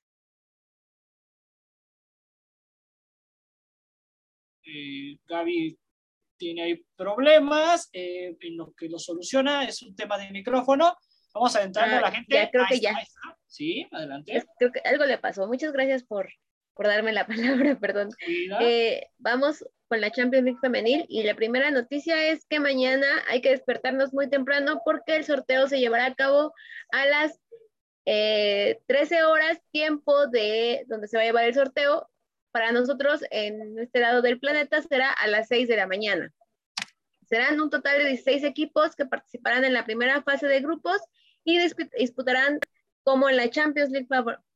Eh, 4.64 5.16
Gaby 5.28 5.78
tiene 6.36 6.62
ahí 6.62 6.84
problemas. 6.97 7.88
Eh, 7.93 8.36
en 8.41 8.57
lo 8.57 8.72
que 8.72 8.88
lo 8.88 8.99
soluciona 8.99 9.62
es 9.62 9.80
un 9.82 9.95
tema 9.95 10.18
de 10.18 10.30
micrófono. 10.32 10.97
Vamos 11.32 11.55
a 11.55 11.62
entrar 11.62 11.88
a 11.88 12.01
la 12.01 12.09
ah, 12.09 12.12
gente. 12.12 12.34
Ya 12.34 12.51
creo 12.51 12.64
que 12.68 12.80
ya. 12.80 12.95
Sí, 13.47 13.86
adelante. 13.93 14.45
Creo 14.59 14.72
que 14.72 14.80
algo 14.80 15.05
le 15.05 15.18
pasó. 15.18 15.47
Muchas 15.47 15.72
gracias 15.72 16.03
por, 16.03 16.28
por 16.81 16.87
darme 16.87 17.12
la 17.12 17.26
palabra, 17.66 17.78
perdón. 17.78 18.09
Eh, 18.59 19.07
vamos 19.18 19.62
con 19.87 20.01
la 20.01 20.11
Champions 20.11 20.45
League 20.47 20.61
femenil 20.62 21.05
y 21.11 21.24
la 21.24 21.35
primera 21.35 21.70
noticia 21.70 22.28
es 22.28 22.47
que 22.47 22.59
mañana 22.59 23.07
hay 23.28 23.43
que 23.43 23.51
despertarnos 23.51 24.14
muy 24.14 24.31
temprano 24.31 24.81
porque 24.83 25.16
el 25.16 25.24
sorteo 25.24 25.68
se 25.68 25.78
llevará 25.78 26.07
a 26.07 26.14
cabo 26.14 26.55
a 26.93 27.05
las 27.05 27.39
13 28.07 28.81
eh, 28.87 29.24
horas 29.24 29.61
tiempo 29.72 30.26
de 30.28 30.87
donde 30.87 31.07
se 31.07 31.18
va 31.18 31.22
a 31.22 31.26
llevar 31.26 31.45
el 31.45 31.53
sorteo. 31.53 32.09
Para 32.51 32.72
nosotros 32.72 33.20
en 33.31 33.78
este 33.78 34.01
lado 34.01 34.22
del 34.22 34.41
planeta 34.41 34.81
será 34.81 35.12
a 35.12 35.26
las 35.26 35.49
6 35.49 35.68
de 35.68 35.76
la 35.76 35.87
mañana. 35.87 36.33
Serán 37.28 37.61
un 37.61 37.68
total 37.68 37.99
de 37.99 38.07
16 38.07 38.43
equipos 38.45 38.97
que 38.97 39.05
participarán 39.05 39.66
en 39.66 39.74
la 39.74 39.85
primera 39.85 40.22
fase 40.22 40.47
de 40.47 40.61
grupos 40.61 40.99
y 41.45 41.59
disputarán 41.59 42.59
como 43.03 43.28
en 43.28 43.37
la 43.37 43.51
Champions 43.51 43.91
League 43.91 44.09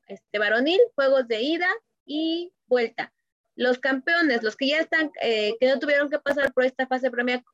este, 0.06 0.38
varonil, 0.38 0.80
juegos 0.94 1.28
de 1.28 1.42
ida, 1.42 1.68
y 2.04 2.52
vuelta. 2.66 3.12
Los 3.56 3.78
campeones, 3.78 4.42
los 4.42 4.56
que 4.56 4.68
ya 4.68 4.80
están, 4.80 5.10
eh, 5.22 5.54
que 5.60 5.68
no 5.68 5.78
tuvieron 5.78 6.10
que 6.10 6.18
pasar 6.18 6.52
por 6.52 6.64
esta 6.64 6.86
fase 6.86 7.10
previa, 7.10 7.44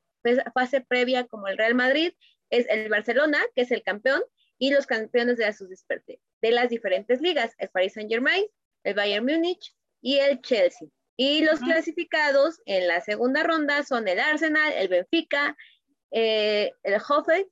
fase 0.54 0.80
previa 0.80 1.26
como 1.26 1.48
el 1.48 1.58
Real 1.58 1.74
Madrid, 1.74 2.12
es 2.50 2.66
el 2.68 2.88
Barcelona, 2.88 3.38
que 3.54 3.62
es 3.62 3.70
el 3.70 3.82
campeón, 3.82 4.22
y 4.58 4.70
los 4.70 4.86
campeones 4.86 5.36
de 5.38 5.46
las, 5.46 5.58
de 5.58 6.50
las 6.50 6.68
diferentes 6.68 7.20
ligas, 7.20 7.54
el 7.58 7.68
Paris 7.70 7.94
Saint 7.94 8.10
Germain, 8.10 8.44
el 8.84 8.94
Bayern 8.94 9.24
Múnich 9.24 9.74
y 10.00 10.18
el 10.18 10.40
Chelsea. 10.42 10.88
Y 11.16 11.44
los 11.44 11.60
clasificados 11.60 12.60
en 12.64 12.88
la 12.88 13.00
segunda 13.02 13.42
ronda 13.42 13.82
son 13.84 14.08
el 14.08 14.20
Arsenal, 14.20 14.72
el 14.72 14.88
Benfica, 14.88 15.56
eh, 16.10 16.72
el 16.82 16.94
Hoffenheim, 16.94 17.46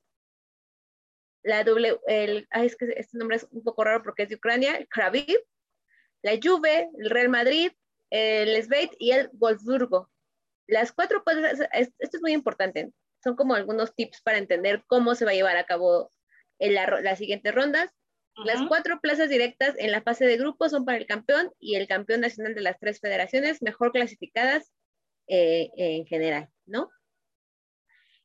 la 1.43 1.63
W, 1.63 1.99
el, 2.07 2.47
es 2.51 2.75
que 2.75 2.93
este 2.97 3.17
nombre 3.17 3.37
es 3.37 3.47
un 3.51 3.63
poco 3.63 3.83
raro 3.83 4.03
porque 4.03 4.23
es 4.23 4.29
de 4.29 4.35
Ucrania, 4.35 4.75
el 4.75 4.87
Kraviv, 4.87 5.39
la 6.21 6.37
Juve, 6.41 6.89
el 6.97 7.09
Real 7.09 7.29
Madrid, 7.29 7.71
el 8.09 8.61
Sveit 8.63 8.91
y 8.99 9.11
el 9.11 9.29
Wolfsburgo. 9.33 10.09
Las 10.67 10.91
cuatro, 10.91 11.23
esto 11.73 11.89
es 11.99 12.21
muy 12.21 12.33
importante, 12.33 12.91
son 13.23 13.35
como 13.35 13.55
algunos 13.55 13.95
tips 13.95 14.21
para 14.21 14.37
entender 14.37 14.83
cómo 14.87 15.15
se 15.15 15.25
va 15.25 15.31
a 15.31 15.35
llevar 15.35 15.57
a 15.57 15.65
cabo 15.65 16.11
en 16.59 16.75
las 16.75 17.17
siguientes 17.17 17.53
rondas. 17.53 17.91
Las 18.45 18.65
cuatro 18.67 19.01
plazas 19.01 19.27
directas 19.27 19.75
en 19.79 19.91
la 19.91 20.01
fase 20.01 20.25
de 20.25 20.37
grupo 20.37 20.69
son 20.69 20.85
para 20.85 20.97
el 20.97 21.05
campeón 21.05 21.51
y 21.59 21.75
el 21.75 21.87
campeón 21.87 22.21
nacional 22.21 22.55
de 22.55 22.61
las 22.61 22.79
tres 22.79 23.01
federaciones 23.01 23.61
mejor 23.61 23.91
clasificadas 23.91 24.71
eh, 25.27 25.69
en 25.75 26.05
general, 26.05 26.49
¿no? 26.65 26.89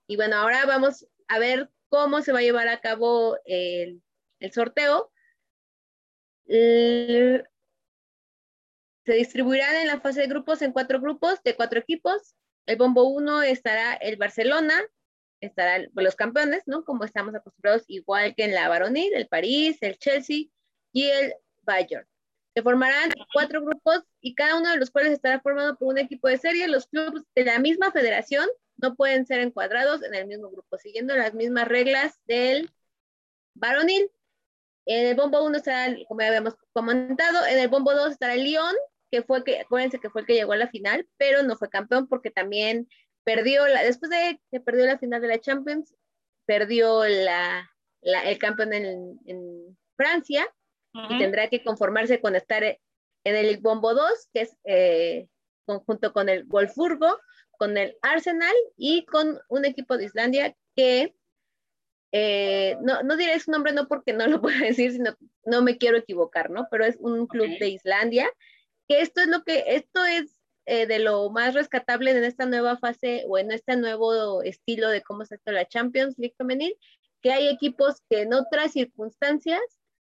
Y 0.06 0.14
bueno, 0.14 0.36
ahora 0.36 0.66
vamos 0.66 1.08
a 1.26 1.40
ver 1.40 1.68
cómo 1.88 2.22
se 2.22 2.32
va 2.32 2.38
a 2.40 2.42
llevar 2.42 2.68
a 2.68 2.80
cabo 2.80 3.38
el, 3.44 4.02
el 4.38 4.52
sorteo 4.52 5.10
se 9.04 9.14
distribuirán 9.14 9.76
en 9.76 9.86
la 9.86 10.00
fase 10.00 10.20
de 10.20 10.26
grupos 10.28 10.62
en 10.62 10.72
cuatro 10.72 11.00
grupos 11.00 11.42
de 11.42 11.54
cuatro 11.54 11.78
equipos. 11.78 12.34
El 12.66 12.76
bombo 12.76 13.04
1 13.04 13.42
estará 13.42 13.94
el 13.94 14.16
Barcelona, 14.16 14.74
estarán 15.40 15.90
los 15.94 16.16
campeones, 16.16 16.62
¿no? 16.66 16.84
Como 16.84 17.04
estamos 17.04 17.34
acostumbrados, 17.34 17.84
igual 17.88 18.34
que 18.34 18.44
en 18.44 18.54
la 18.54 18.68
varonil, 18.68 19.12
el 19.14 19.28
París, 19.28 19.78
el 19.82 19.98
Chelsea 19.98 20.46
y 20.92 21.04
el 21.04 21.34
Bayern. 21.62 22.06
Se 22.54 22.62
formarán 22.62 23.10
cuatro 23.32 23.62
grupos 23.62 24.04
y 24.20 24.34
cada 24.34 24.56
uno 24.56 24.70
de 24.70 24.76
los 24.76 24.90
cuales 24.90 25.12
estará 25.12 25.40
formado 25.40 25.76
por 25.76 25.88
un 25.88 25.98
equipo 25.98 26.28
de 26.28 26.38
serie. 26.38 26.68
Los 26.68 26.86
clubes 26.86 27.24
de 27.34 27.44
la 27.44 27.58
misma 27.58 27.90
federación 27.90 28.48
no 28.76 28.94
pueden 28.94 29.26
ser 29.26 29.40
encuadrados 29.40 30.02
en 30.02 30.14
el 30.14 30.26
mismo 30.26 30.50
grupo, 30.50 30.78
siguiendo 30.78 31.16
las 31.16 31.34
mismas 31.34 31.68
reglas 31.68 32.18
del 32.26 32.70
varonil. 33.54 34.08
En 34.86 35.06
el 35.06 35.14
bombo 35.16 35.44
1 35.44 35.56
estará, 35.56 35.96
como 36.06 36.20
ya 36.20 36.28
habíamos 36.28 36.54
comentado, 36.72 37.44
en 37.46 37.58
el 37.58 37.68
bombo 37.68 37.92
2 37.92 38.12
estará 38.12 38.34
el 38.34 38.44
Lyon, 38.44 38.74
que 39.14 39.22
fue 39.22 39.44
que, 39.44 39.60
acuérdense 39.60 40.00
que 40.00 40.10
fue 40.10 40.22
el 40.22 40.26
que 40.26 40.34
llegó 40.34 40.54
a 40.54 40.56
la 40.56 40.68
final, 40.68 41.06
pero 41.18 41.44
no 41.44 41.54
fue 41.54 41.70
campeón 41.70 42.08
porque 42.08 42.32
también 42.32 42.88
perdió, 43.22 43.64
la, 43.68 43.84
después 43.84 44.10
de 44.10 44.40
que 44.50 44.58
perdió 44.58 44.86
la 44.86 44.98
final 44.98 45.22
de 45.22 45.28
la 45.28 45.40
Champions, 45.40 45.94
perdió 46.46 47.04
la, 47.04 47.70
el 48.02 48.38
campeón 48.38 48.72
en, 48.72 49.20
en 49.26 49.78
Francia 49.96 50.52
y 51.08 51.18
tendrá 51.18 51.48
que 51.48 51.62
conformarse 51.62 52.20
con 52.20 52.34
estar 52.34 52.64
en 52.64 52.80
el 53.36 53.58
Bombo 53.58 53.94
2, 53.94 54.28
que 54.32 54.40
es 54.40 54.56
eh, 54.64 55.28
conjunto 55.64 56.12
con 56.12 56.28
el 56.28 56.42
Wolfsburgo, 56.44 57.20
con 57.56 57.78
el 57.78 57.96
Arsenal 58.02 58.54
y 58.76 59.06
con 59.06 59.40
un 59.48 59.64
equipo 59.64 59.96
de 59.96 60.06
Islandia 60.06 60.56
que 60.74 61.14
eh, 62.10 62.76
no, 62.82 63.02
no 63.02 63.16
diré 63.16 63.38
su 63.38 63.52
nombre 63.52 63.72
no 63.72 63.86
porque 63.86 64.12
no 64.12 64.26
lo 64.26 64.40
puedo 64.40 64.58
decir, 64.60 64.90
sino 64.90 65.16
no 65.44 65.62
me 65.62 65.78
quiero 65.78 65.98
equivocar, 65.98 66.50
¿no? 66.50 66.66
Pero 66.68 66.84
es 66.84 66.96
un 66.98 67.28
club 67.28 67.48
de 67.60 67.68
Islandia, 67.68 68.28
esto 69.00 69.20
es 69.20 69.28
lo 69.28 69.42
que, 69.44 69.64
esto 69.68 70.04
es 70.04 70.36
eh, 70.66 70.86
de 70.86 70.98
lo 70.98 71.28
más 71.30 71.54
rescatable 71.54 72.10
en 72.10 72.24
esta 72.24 72.46
nueva 72.46 72.78
fase 72.78 73.24
o 73.28 73.38
en 73.38 73.52
este 73.52 73.76
nuevo 73.76 74.42
estilo 74.42 74.88
de 74.88 75.02
cómo 75.02 75.24
se 75.24 75.34
hace 75.34 75.52
la 75.52 75.66
Champions 75.66 76.18
League 76.18 76.34
femenil, 76.38 76.76
que 77.20 77.32
hay 77.32 77.48
equipos 77.48 78.02
que 78.08 78.22
en 78.22 78.34
otras 78.34 78.72
circunstancias 78.72 79.60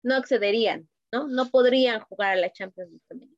no 0.02 0.14
accederían, 0.14 0.88
¿no? 1.12 1.26
No 1.26 1.50
podrían 1.50 2.00
jugar 2.00 2.32
a 2.32 2.36
la 2.36 2.52
Champions 2.52 2.90
League 2.90 3.04
femenil. 3.08 3.36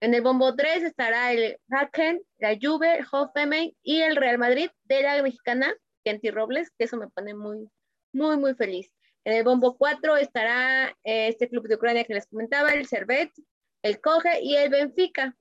En 0.00 0.14
el 0.14 0.22
bombo 0.22 0.54
3 0.54 0.82
estará 0.82 1.32
el 1.32 1.58
Haken, 1.70 2.22
la 2.38 2.56
Juve, 2.60 2.98
el 2.98 3.06
Hoffenheim 3.10 3.72
y 3.82 4.02
el 4.02 4.16
Real 4.16 4.38
Madrid 4.38 4.68
de 4.84 5.02
la 5.02 5.22
mexicana 5.22 5.74
Kenty 6.04 6.30
Robles, 6.30 6.70
que 6.78 6.84
eso 6.84 6.96
me 6.96 7.08
pone 7.08 7.34
muy, 7.34 7.68
muy, 8.12 8.36
muy 8.36 8.54
feliz. 8.54 8.92
En 9.24 9.32
el 9.32 9.42
bombo 9.42 9.76
4 9.76 10.18
estará 10.18 10.90
eh, 11.02 11.28
este 11.28 11.48
club 11.48 11.66
de 11.66 11.74
Ucrania 11.74 12.04
que 12.04 12.14
les 12.14 12.26
comentaba, 12.26 12.72
el 12.72 12.86
Servet, 12.86 13.32
el 13.86 14.00
Coge 14.00 14.40
y 14.42 14.56
el 14.56 14.68
Benfica. 14.68 15.36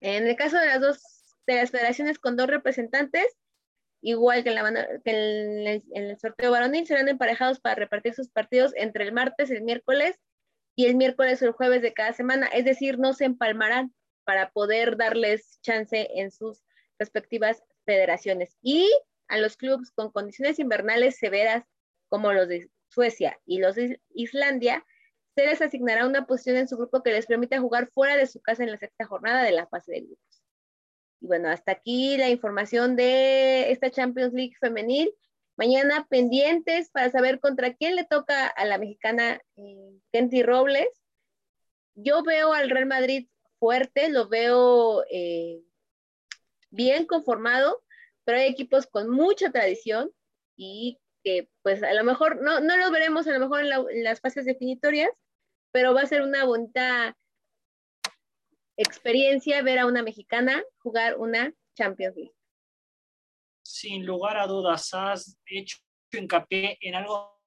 En 0.00 0.26
el 0.26 0.36
caso 0.36 0.58
de 0.58 0.66
las 0.66 0.80
dos, 0.80 1.02
de 1.46 1.56
las 1.56 1.70
federaciones 1.70 2.18
con 2.18 2.36
dos 2.36 2.46
representantes, 2.46 3.26
igual 4.00 4.44
que 4.44 4.50
en, 4.50 5.82
el, 5.92 6.18
sorteo 6.18 6.52
varonil, 6.52 6.86
serán 6.86 7.08
emparejados 7.08 7.60
para 7.60 7.74
repartir 7.74 8.14
sus 8.14 8.28
partidos 8.28 8.72
entre 8.76 9.04
el 9.04 9.12
martes, 9.12 9.50
el 9.50 9.62
miércoles 9.62 10.16
y 10.76 10.86
el 10.86 10.94
miércoles 10.94 11.42
o 11.42 11.46
el 11.46 11.52
jueves 11.52 11.82
de 11.82 11.92
cada 11.92 12.12
semana. 12.12 12.46
Es 12.46 12.64
decir, 12.64 12.98
no 12.98 13.12
se 13.12 13.24
empalmarán 13.24 13.92
para 14.24 14.50
poder 14.50 14.96
darles 14.96 15.58
chance 15.62 16.08
en 16.14 16.30
sus 16.30 16.62
respectivas 16.98 17.62
federaciones. 17.84 18.56
Y 18.62 18.88
a 19.26 19.38
los 19.38 19.56
clubes 19.56 19.90
con 19.90 20.12
condiciones 20.12 20.60
invernales 20.60 21.18
severas, 21.18 21.64
como 22.08 22.32
los 22.32 22.46
de 22.46 22.70
Suecia 22.88 23.40
y 23.46 23.58
los 23.58 23.74
de 23.74 24.00
Islandia, 24.10 24.84
se 25.34 25.46
les 25.46 25.62
asignará 25.62 26.06
una 26.06 26.26
posición 26.26 26.56
en 26.56 26.68
su 26.68 26.76
grupo 26.76 27.02
que 27.02 27.12
les 27.12 27.26
permita 27.26 27.60
jugar 27.60 27.90
fuera 27.92 28.16
de 28.16 28.26
su 28.26 28.40
casa 28.40 28.62
en 28.62 28.70
la 28.70 28.78
sexta 28.78 29.06
jornada 29.06 29.42
de 29.42 29.52
la 29.52 29.66
fase 29.66 29.92
de 29.92 30.00
grupos. 30.02 30.42
Y 31.20 31.26
bueno, 31.26 31.48
hasta 31.48 31.72
aquí 31.72 32.16
la 32.16 32.28
información 32.28 32.96
de 32.96 33.70
esta 33.70 33.90
Champions 33.90 34.34
League 34.34 34.56
femenil. 34.60 35.14
Mañana 35.56 36.06
pendientes 36.08 36.90
para 36.90 37.10
saber 37.10 37.38
contra 37.40 37.74
quién 37.74 37.96
le 37.96 38.04
toca 38.04 38.46
a 38.46 38.64
la 38.64 38.78
mexicana 38.78 39.40
eh, 39.56 40.00
Kenty 40.12 40.42
Robles. 40.42 40.88
Yo 41.94 42.22
veo 42.22 42.52
al 42.52 42.70
Real 42.70 42.86
Madrid 42.86 43.28
fuerte, 43.58 44.08
lo 44.08 44.28
veo 44.28 45.04
eh, 45.10 45.62
bien 46.70 47.06
conformado, 47.06 47.82
pero 48.24 48.38
hay 48.38 48.48
equipos 48.48 48.86
con 48.86 49.08
mucha 49.10 49.52
tradición 49.52 50.10
y 50.56 50.98
que 51.22 51.48
pues 51.62 51.82
a 51.82 51.92
lo 51.94 52.04
mejor 52.04 52.42
no, 52.42 52.60
no 52.60 52.76
lo 52.76 52.90
veremos 52.90 53.26
a 53.26 53.32
lo 53.32 53.40
mejor 53.40 53.64
en 53.64 54.04
las 54.04 54.20
fases 54.20 54.44
definitorias, 54.44 55.10
pero 55.72 55.94
va 55.94 56.02
a 56.02 56.06
ser 56.06 56.22
una 56.22 56.44
bonita 56.44 57.16
experiencia 58.76 59.62
ver 59.62 59.78
a 59.78 59.86
una 59.86 60.02
mexicana 60.02 60.62
jugar 60.78 61.18
una 61.18 61.52
Champions 61.74 62.16
League. 62.16 62.34
Sin 63.64 64.04
lugar 64.04 64.36
a 64.36 64.46
dudas, 64.46 64.92
has 64.92 65.38
hecho 65.46 65.78
hincapié 66.10 66.78
en 66.80 66.94
algo 66.94 67.40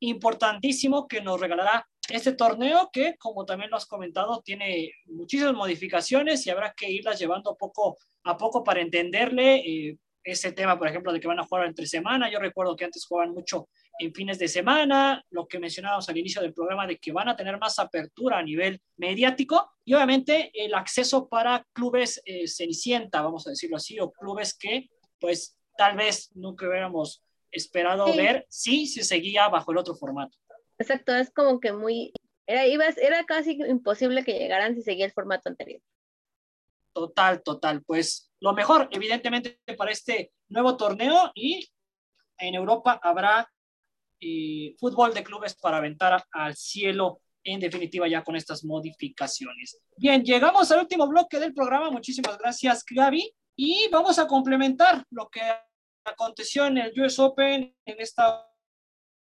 importantísimo 0.00 1.06
que 1.06 1.20
nos 1.20 1.40
regalará 1.40 1.86
este 2.08 2.32
torneo 2.32 2.90
que, 2.92 3.16
como 3.16 3.44
también 3.44 3.70
lo 3.70 3.76
has 3.76 3.86
comentado, 3.86 4.42
tiene 4.44 4.92
muchísimas 5.06 5.54
modificaciones 5.54 6.44
y 6.46 6.50
habrá 6.50 6.72
que 6.72 6.90
irlas 6.90 7.18
llevando 7.18 7.56
poco 7.56 7.96
a 8.24 8.36
poco 8.36 8.64
para 8.64 8.80
entenderle. 8.80 9.56
Eh, 9.56 9.98
ese 10.24 10.52
tema, 10.52 10.78
por 10.78 10.88
ejemplo, 10.88 11.12
de 11.12 11.20
que 11.20 11.26
van 11.26 11.40
a 11.40 11.44
jugar 11.44 11.66
entre 11.66 11.86
semana. 11.86 12.30
Yo 12.30 12.38
recuerdo 12.38 12.76
que 12.76 12.84
antes 12.84 13.04
jugaban 13.04 13.32
mucho 13.32 13.68
en 13.98 14.14
fines 14.14 14.38
de 14.38 14.48
semana, 14.48 15.24
lo 15.30 15.46
que 15.46 15.58
mencionábamos 15.58 16.08
al 16.08 16.18
inicio 16.18 16.42
del 16.42 16.54
programa 16.54 16.86
de 16.86 16.98
que 16.98 17.12
van 17.12 17.28
a 17.28 17.36
tener 17.36 17.58
más 17.58 17.78
apertura 17.78 18.38
a 18.38 18.42
nivel 18.42 18.80
mediático 18.96 19.70
y 19.84 19.94
obviamente 19.94 20.50
el 20.54 20.74
acceso 20.74 21.28
para 21.28 21.66
clubes 21.72 22.22
eh, 22.24 22.48
cenicienta, 22.48 23.22
vamos 23.22 23.46
a 23.46 23.50
decirlo 23.50 23.76
así, 23.76 23.98
o 24.00 24.10
clubes 24.10 24.56
que 24.56 24.88
pues 25.20 25.56
tal 25.76 25.96
vez 25.96 26.30
nunca 26.34 26.66
hubiéramos 26.66 27.22
esperado 27.50 28.06
ver 28.16 28.46
si 28.48 28.86
se 28.86 29.04
seguía 29.04 29.48
bajo 29.48 29.72
el 29.72 29.78
otro 29.78 29.94
formato. 29.94 30.36
Exacto, 30.78 31.14
es 31.14 31.30
como 31.30 31.60
que 31.60 31.72
muy, 31.72 32.12
era, 32.46 32.64
era 32.64 33.24
casi 33.24 33.52
imposible 33.68 34.24
que 34.24 34.38
llegaran 34.38 34.74
si 34.74 34.82
seguía 34.82 35.04
el 35.04 35.12
formato 35.12 35.48
anterior. 35.48 35.80
Total, 36.92 37.42
total. 37.42 37.82
Pues 37.84 38.31
lo 38.42 38.52
mejor, 38.54 38.88
evidentemente, 38.90 39.60
para 39.78 39.92
este 39.92 40.32
nuevo 40.48 40.76
torneo 40.76 41.30
y 41.32 41.64
en 42.38 42.56
Europa 42.56 42.98
habrá 43.00 43.48
eh, 44.20 44.74
fútbol 44.80 45.14
de 45.14 45.22
clubes 45.22 45.54
para 45.54 45.76
aventar 45.76 46.24
al 46.32 46.56
cielo, 46.56 47.20
en 47.44 47.60
definitiva, 47.60 48.08
ya 48.08 48.24
con 48.24 48.34
estas 48.34 48.64
modificaciones. 48.64 49.80
Bien, 49.96 50.24
llegamos 50.24 50.72
al 50.72 50.80
último 50.80 51.06
bloque 51.06 51.38
del 51.38 51.54
programa. 51.54 51.92
Muchísimas 51.92 52.36
gracias, 52.36 52.84
Gaby. 52.84 53.32
Y 53.54 53.88
vamos 53.92 54.18
a 54.18 54.26
complementar 54.26 55.04
lo 55.10 55.28
que 55.28 55.42
aconteció 56.04 56.66
en 56.66 56.78
el 56.78 57.00
US 57.00 57.20
Open 57.20 57.72
en 57.84 58.00
esta 58.00 58.44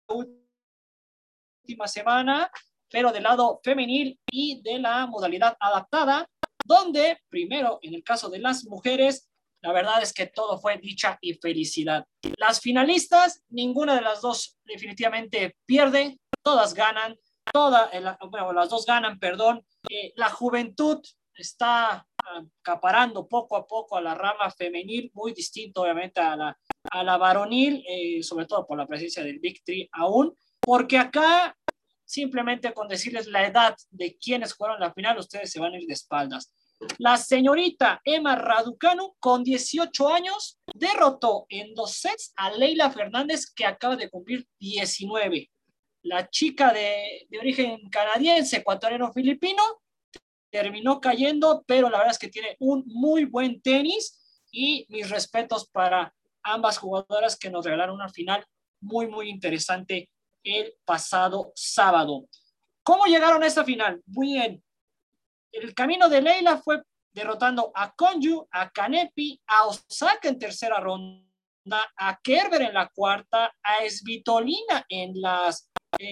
última 0.07 1.87
semana, 1.87 2.49
pero 2.89 3.11
del 3.11 3.21
lado 3.21 3.59
femenil 3.63 4.19
y 4.31 4.63
de 4.63 4.79
la 4.79 5.05
modalidad 5.05 5.55
adaptada 5.59 6.27
donde 6.65 7.19
primero, 7.29 7.79
en 7.81 7.93
el 7.93 8.03
caso 8.03 8.29
de 8.29 8.39
las 8.39 8.65
mujeres, 8.65 9.29
la 9.61 9.71
verdad 9.71 10.01
es 10.01 10.13
que 10.13 10.27
todo 10.27 10.59
fue 10.59 10.77
dicha 10.77 11.17
y 11.21 11.35
felicidad. 11.35 12.05
Las 12.37 12.59
finalistas, 12.59 13.43
ninguna 13.49 13.95
de 13.95 14.01
las 14.01 14.21
dos 14.21 14.57
definitivamente 14.65 15.55
pierde, 15.65 16.19
todas 16.43 16.73
ganan, 16.73 17.15
todas, 17.53 17.89
bueno, 18.29 18.53
las 18.53 18.69
dos 18.69 18.85
ganan, 18.85 19.19
perdón. 19.19 19.63
Eh, 19.89 20.13
la 20.15 20.29
juventud 20.29 20.99
está 21.35 22.07
acaparando 22.61 23.27
poco 23.27 23.55
a 23.55 23.67
poco 23.67 23.97
a 23.97 24.01
la 24.01 24.15
rama 24.15 24.49
femenil, 24.51 25.11
muy 25.13 25.33
distinto 25.33 25.81
obviamente 25.81 26.21
a 26.21 26.35
la, 26.35 26.57
a 26.89 27.03
la 27.03 27.17
varonil, 27.17 27.83
eh, 27.87 28.23
sobre 28.23 28.45
todo 28.45 28.65
por 28.65 28.77
la 28.77 28.87
presencia 28.87 29.23
del 29.23 29.39
Victory 29.39 29.89
aún, 29.91 30.35
porque 30.59 30.97
acá 30.97 31.55
simplemente 32.11 32.73
con 32.73 32.89
decirles 32.89 33.27
la 33.27 33.47
edad 33.47 33.75
de 33.89 34.17
quienes 34.17 34.53
jugaron 34.53 34.81
la 34.81 34.93
final, 34.93 35.17
ustedes 35.17 35.49
se 35.49 35.61
van 35.61 35.73
a 35.73 35.79
ir 35.79 35.87
de 35.87 35.93
espaldas. 35.93 36.53
La 36.97 37.15
señorita 37.15 38.01
Emma 38.03 38.35
Raducanu, 38.35 39.15
con 39.19 39.43
18 39.43 40.09
años, 40.09 40.59
derrotó 40.73 41.45
en 41.47 41.73
dos 41.73 41.93
sets 41.93 42.33
a 42.35 42.51
Leila 42.51 42.91
Fernández, 42.91 43.45
que 43.55 43.65
acaba 43.65 43.95
de 43.95 44.09
cumplir 44.09 44.45
19. 44.59 45.49
La 46.03 46.29
chica 46.29 46.73
de, 46.73 47.27
origen 47.39 47.89
canadiense, 47.89 48.57
ecuatoriano 48.57 49.13
filipino, 49.13 49.61
terminó 50.49 50.99
cayendo, 50.99 51.63
pero 51.65 51.89
la 51.89 51.99
verdad 51.99 52.13
es 52.13 52.19
que 52.19 52.27
tiene 52.27 52.57
un 52.59 52.83
muy 52.87 53.23
buen 53.23 53.61
tenis 53.61 54.43
y 54.51 54.85
mis 54.89 55.09
respetos 55.09 55.69
para 55.69 56.13
ambas 56.43 56.77
jugadoras 56.77 57.37
que 57.37 57.49
nos 57.49 57.63
regalaron 57.63 57.95
una 57.95 58.09
final 58.09 58.45
muy, 58.81 59.07
muy 59.07 59.29
interesante 59.29 60.09
el 60.43 60.73
pasado 60.85 61.51
sábado. 61.55 62.27
¿Cómo 62.83 63.05
llegaron 63.05 63.43
a 63.43 63.47
esta 63.47 63.63
final? 63.63 64.01
Muy 64.05 64.33
bien, 64.33 64.63
el 65.51 65.73
camino 65.73 66.09
de 66.09 66.21
Leila 66.21 66.57
fue 66.57 66.81
derrotando 67.13 67.71
a 67.75 67.93
Konju, 67.93 68.47
a 68.51 68.69
Kanepi, 68.69 69.41
a 69.47 69.67
Osaka 69.67 70.29
en 70.29 70.39
tercera 70.39 70.79
ronda, 70.79 71.91
a 71.97 72.19
Kerber 72.23 72.61
en 72.61 72.73
la 72.73 72.87
cuarta, 72.87 73.53
a 73.61 73.89
Svitolina 73.89 74.85
en 74.87 75.13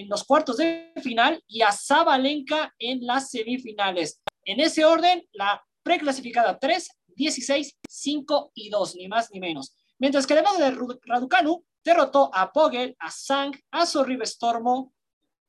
los 0.10 0.24
cuartos 0.26 0.58
de 0.58 0.92
final 1.02 1.42
y 1.48 1.62
a 1.62 1.72
Zabalenka 1.72 2.74
en 2.78 3.06
las 3.06 3.30
semifinales. 3.32 4.22
En 4.44 4.60
ese 4.60 4.84
orden, 4.84 5.26
la 5.32 5.64
preclasificada 5.82 6.60
3, 6.60 6.90
16, 7.08 7.78
5 7.88 8.52
y 8.54 8.70
2, 8.70 8.96
ni 8.96 9.08
más 9.08 9.32
ni 9.32 9.40
menos. 9.40 9.76
Mientras 9.98 10.28
que 10.28 10.36
lado 10.36 10.58
de 10.58 10.78
Raducanu 11.06 11.66
derrotó 11.90 12.30
a 12.34 12.52
Pogel, 12.52 12.96
a 13.00 13.10
Sang, 13.10 13.52
a 13.72 13.86
Sorribe 13.86 14.26
Stormo, 14.26 14.94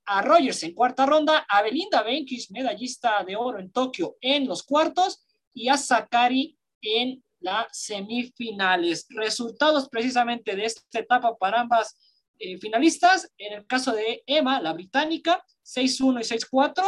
a 0.07 0.23
Rogers 0.23 0.63
en 0.63 0.75
cuarta 0.75 1.05
ronda, 1.07 1.47
a 1.49 1.63
Belinda 1.63 2.03
Benkis, 2.03 2.51
medallista 2.51 3.23
de 3.25 3.37
oro 3.37 3.59
en 3.59 3.71
Tokio, 3.71 4.17
en 4.21 4.49
los 4.49 4.63
cuartos, 4.63 5.25
y 5.53 5.69
a 5.69 5.77
Sakari 5.77 6.59
en 6.81 7.23
las 7.41 7.67
semifinales. 7.73 9.07
Resultados 9.11 9.89
precisamente 9.89 10.57
de 10.57 10.65
esta 10.65 10.99
etapa 10.99 11.37
para 11.37 11.61
ambas 11.61 11.99
eh, 12.39 12.59
finalistas. 12.59 13.31
En 13.37 13.53
el 13.53 13.67
caso 13.67 13.93
de 13.93 14.23
Emma, 14.27 14.61
la 14.61 14.73
británica, 14.73 15.45
6-1 15.65 16.21
y 16.21 16.39
6-4 16.39 16.85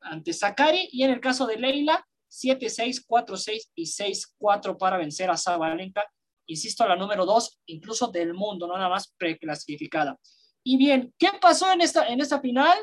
ante 0.00 0.32
Sakari. 0.32 0.88
Y 0.92 1.02
en 1.02 1.10
el 1.10 1.20
caso 1.20 1.46
de 1.46 1.56
Leila, 1.56 2.06
7-6, 2.30 3.04
4-6 3.06 3.70
y 3.74 3.84
6-4 3.84 4.78
para 4.78 4.96
vencer 4.96 5.30
a 5.30 5.36
Sabalenka. 5.36 6.04
Insisto, 6.46 6.86
la 6.86 6.96
número 6.96 7.26
2 7.26 7.60
incluso 7.66 8.08
del 8.08 8.34
mundo, 8.34 8.66
no 8.66 8.74
nada 8.76 8.88
más 8.88 9.12
preclasificada. 9.16 10.18
Y 10.62 10.76
bien, 10.76 11.14
¿qué 11.18 11.30
pasó 11.40 11.72
en 11.72 11.80
esta, 11.80 12.06
en 12.08 12.20
esta 12.20 12.40
final? 12.40 12.76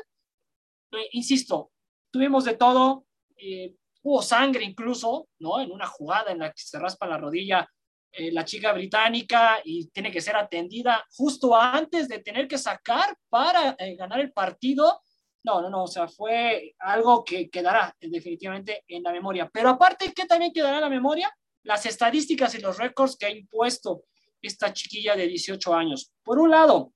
Eh, 0.92 1.08
insisto, 1.12 1.70
tuvimos 2.10 2.44
de 2.44 2.54
todo. 2.56 3.06
Eh, 3.36 3.74
hubo 4.02 4.22
sangre 4.22 4.64
incluso, 4.64 5.28
¿no? 5.38 5.60
En 5.60 5.70
una 5.70 5.86
jugada 5.86 6.32
en 6.32 6.38
la 6.38 6.50
que 6.50 6.62
se 6.62 6.78
raspa 6.78 7.06
la 7.06 7.18
rodilla 7.18 7.68
eh, 8.16 8.30
la 8.30 8.44
chica 8.44 8.72
británica 8.72 9.58
y 9.64 9.88
tiene 9.88 10.12
que 10.12 10.20
ser 10.20 10.36
atendida 10.36 11.04
justo 11.16 11.56
antes 11.56 12.06
de 12.06 12.20
tener 12.20 12.46
que 12.46 12.58
sacar 12.58 13.16
para 13.28 13.74
eh, 13.76 13.96
ganar 13.96 14.20
el 14.20 14.32
partido. 14.32 15.00
No, 15.42 15.60
no, 15.60 15.68
no, 15.68 15.82
o 15.82 15.88
sea, 15.88 16.06
fue 16.06 16.76
algo 16.78 17.24
que 17.24 17.50
quedará 17.50 17.92
definitivamente 18.00 18.84
en 18.86 19.02
la 19.02 19.10
memoria. 19.10 19.50
Pero 19.52 19.70
aparte, 19.70 20.12
¿qué 20.14 20.26
también 20.26 20.52
quedará 20.52 20.76
en 20.76 20.82
la 20.82 20.88
memoria? 20.88 21.28
Las 21.64 21.86
estadísticas 21.86 22.54
y 22.54 22.58
los 22.58 22.78
récords 22.78 23.16
que 23.16 23.26
ha 23.26 23.30
impuesto 23.30 24.04
esta 24.40 24.72
chiquilla 24.72 25.16
de 25.16 25.26
18 25.26 25.74
años. 25.74 26.12
Por 26.22 26.38
un 26.38 26.50
lado, 26.50 26.92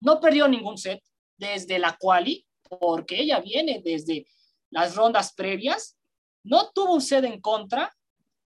no 0.00 0.20
perdió 0.20 0.46
ningún 0.46 0.76
set 0.76 1.02
desde 1.36 1.78
la 1.78 1.96
quali, 1.98 2.44
porque 2.68 3.20
ella 3.20 3.40
viene 3.40 3.80
desde 3.82 4.26
las 4.70 4.94
rondas 4.94 5.32
previas 5.34 5.98
no 6.48 6.70
tuvo 6.70 6.94
un 6.94 7.02
set 7.02 7.24
en 7.24 7.40
contra 7.40 7.94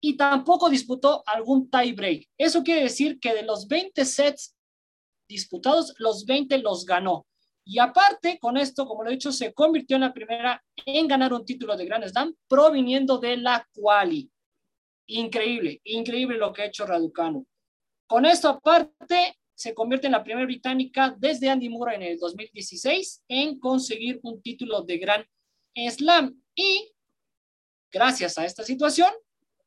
y 0.00 0.16
tampoco 0.16 0.68
disputó 0.68 1.22
algún 1.26 1.70
tie 1.70 1.92
break. 1.92 2.28
Eso 2.36 2.62
quiere 2.62 2.82
decir 2.82 3.18
que 3.18 3.34
de 3.34 3.42
los 3.42 3.66
20 3.66 4.04
sets 4.04 4.54
disputados, 5.28 5.94
los 5.98 6.24
20 6.24 6.59
los 6.59 6.84
ganó. 6.84 7.26
Y 7.64 7.78
aparte, 7.78 8.38
con 8.38 8.56
esto, 8.56 8.86
como 8.86 9.02
lo 9.02 9.11
he 9.11 9.14
dicho, 9.14 9.32
se 9.32 9.52
convirtió 9.52 9.96
en 9.96 10.02
la 10.02 10.14
primera 10.14 10.62
en 10.86 11.06
ganar 11.06 11.32
un 11.32 11.44
título 11.44 11.76
de 11.76 11.84
Grand 11.84 12.06
Slam 12.06 12.34
proviniendo 12.46 13.18
de 13.18 13.36
la 13.36 13.66
quali. 13.72 14.30
Increíble, 15.09 15.80
increíble 15.84 16.38
lo 16.38 16.52
que 16.52 16.62
ha 16.62 16.66
hecho 16.66 16.86
Raducanu. 16.86 17.46
Con 18.06 18.24
esto 18.24 18.48
aparte, 18.48 19.36
se 19.54 19.74
convierte 19.74 20.06
en 20.06 20.12
la 20.12 20.22
primera 20.22 20.46
británica 20.46 21.14
desde 21.18 21.48
Andy 21.48 21.68
Murray 21.68 21.96
en 21.96 22.02
el 22.02 22.18
2016 22.18 23.24
en 23.28 23.59
conseguir 23.59 24.20
un 24.22 24.40
título 24.40 24.82
de 24.82 24.98
Grand 24.98 25.26
Slam. 25.74 26.40
Y 26.54 26.92
Gracias 27.90 28.36
a 28.36 28.44
esta 28.44 28.64
situación, 28.64 29.11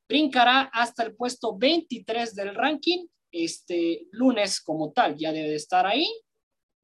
brincará 0.08 0.70
hasta 0.74 1.04
el 1.04 1.16
puesto 1.16 1.58
23 1.58 2.36
del 2.36 2.54
ranking 2.54 3.08
este 3.32 4.08
lunes 4.12 4.62
como 4.62 4.92
tal. 4.92 5.18
Ya 5.18 5.32
debe 5.32 5.50
de 5.50 5.56
estar 5.56 5.88
ahí, 5.88 6.08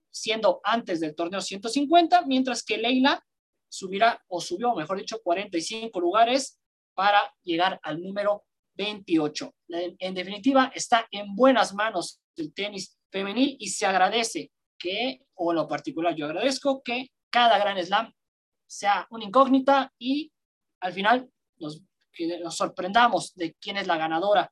siendo 0.09 0.61
antes 0.63 0.99
del 0.99 1.13
torneo 1.13 1.41
150, 1.41 2.25
mientras 2.25 2.63
que 2.63 2.77
Leila 2.77 3.23
subirá 3.69 4.23
o 4.27 4.41
subió, 4.41 4.73
mejor 4.73 4.97
dicho, 4.97 5.21
45 5.21 5.99
lugares 5.99 6.59
para 6.95 7.31
llegar 7.43 7.79
al 7.83 8.01
número 8.01 8.46
28. 8.77 9.53
En 9.99 10.13
definitiva, 10.13 10.71
está 10.73 11.07
en 11.11 11.35
buenas 11.35 11.73
manos 11.73 12.21
el 12.35 12.53
tenis 12.53 12.97
femenil 13.11 13.57
y 13.59 13.67
se 13.69 13.85
agradece 13.85 14.51
que, 14.77 15.21
o 15.33 15.51
en 15.51 15.57
lo 15.57 15.67
particular 15.67 16.15
yo 16.15 16.25
agradezco 16.25 16.81
que 16.83 17.09
cada 17.29 17.57
gran 17.57 17.83
slam 17.83 18.13
sea 18.67 19.07
una 19.09 19.25
incógnita 19.25 19.91
y 19.97 20.31
al 20.81 20.93
final 20.93 21.29
nos, 21.57 21.81
sorprendamos 22.49 23.33
de 23.35 23.55
quién 23.55 23.77
es 23.77 23.87
la 23.87 23.97
ganadora. 23.97 24.51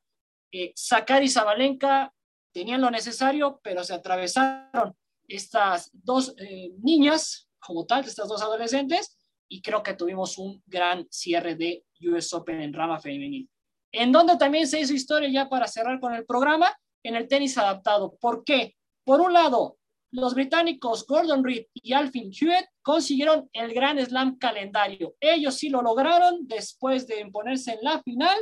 Eh, 0.51 0.73
y 0.73 1.29
Zabalenka 1.29 2.13
tenían 2.51 2.81
lo 2.81 2.89
necesario, 2.89 3.59
pero 3.63 3.83
se 3.83 3.93
atravesaron 3.93 4.95
estas 5.27 5.89
dos 5.91 6.33
eh, 6.37 6.71
niñas, 6.81 7.49
como 7.59 7.85
tal, 7.85 8.05
estas 8.05 8.29
dos 8.29 8.41
adolescentes, 8.41 9.17
y 9.47 9.61
creo 9.61 9.83
que 9.83 9.95
tuvimos 9.95 10.37
un 10.37 10.63
gran 10.65 11.07
cierre 11.09 11.55
de 11.55 11.83
US 12.01 12.33
Open 12.33 12.61
en 12.61 12.73
rama 12.73 12.99
femenil. 12.99 13.49
En 13.97 14.11
donde 14.11 14.35
también 14.35 14.67
se 14.67 14.81
hizo 14.81 14.93
historia 14.93 15.29
ya 15.29 15.47
para 15.47 15.67
cerrar 15.67 16.01
con 16.01 16.13
el 16.13 16.25
programa, 16.25 16.75
en 17.01 17.15
el 17.15 17.29
tenis 17.29 17.57
adaptado. 17.57 18.17
¿Por 18.19 18.43
qué? 18.43 18.75
Por 19.05 19.21
un 19.21 19.31
lado, 19.31 19.77
los 20.11 20.33
británicos 20.33 21.05
Gordon 21.05 21.45
Reed 21.45 21.67
y 21.73 21.93
Alfin 21.93 22.29
Hewitt 22.33 22.65
consiguieron 22.81 23.49
el 23.53 23.73
Gran 23.73 24.03
Slam 24.05 24.37
calendario. 24.37 25.15
Ellos 25.19 25.55
sí 25.55 25.69
lo 25.69 25.81
lograron 25.81 26.45
después 26.45 27.07
de 27.07 27.21
imponerse 27.21 27.71
en 27.71 27.79
la 27.83 28.01
final, 28.03 28.37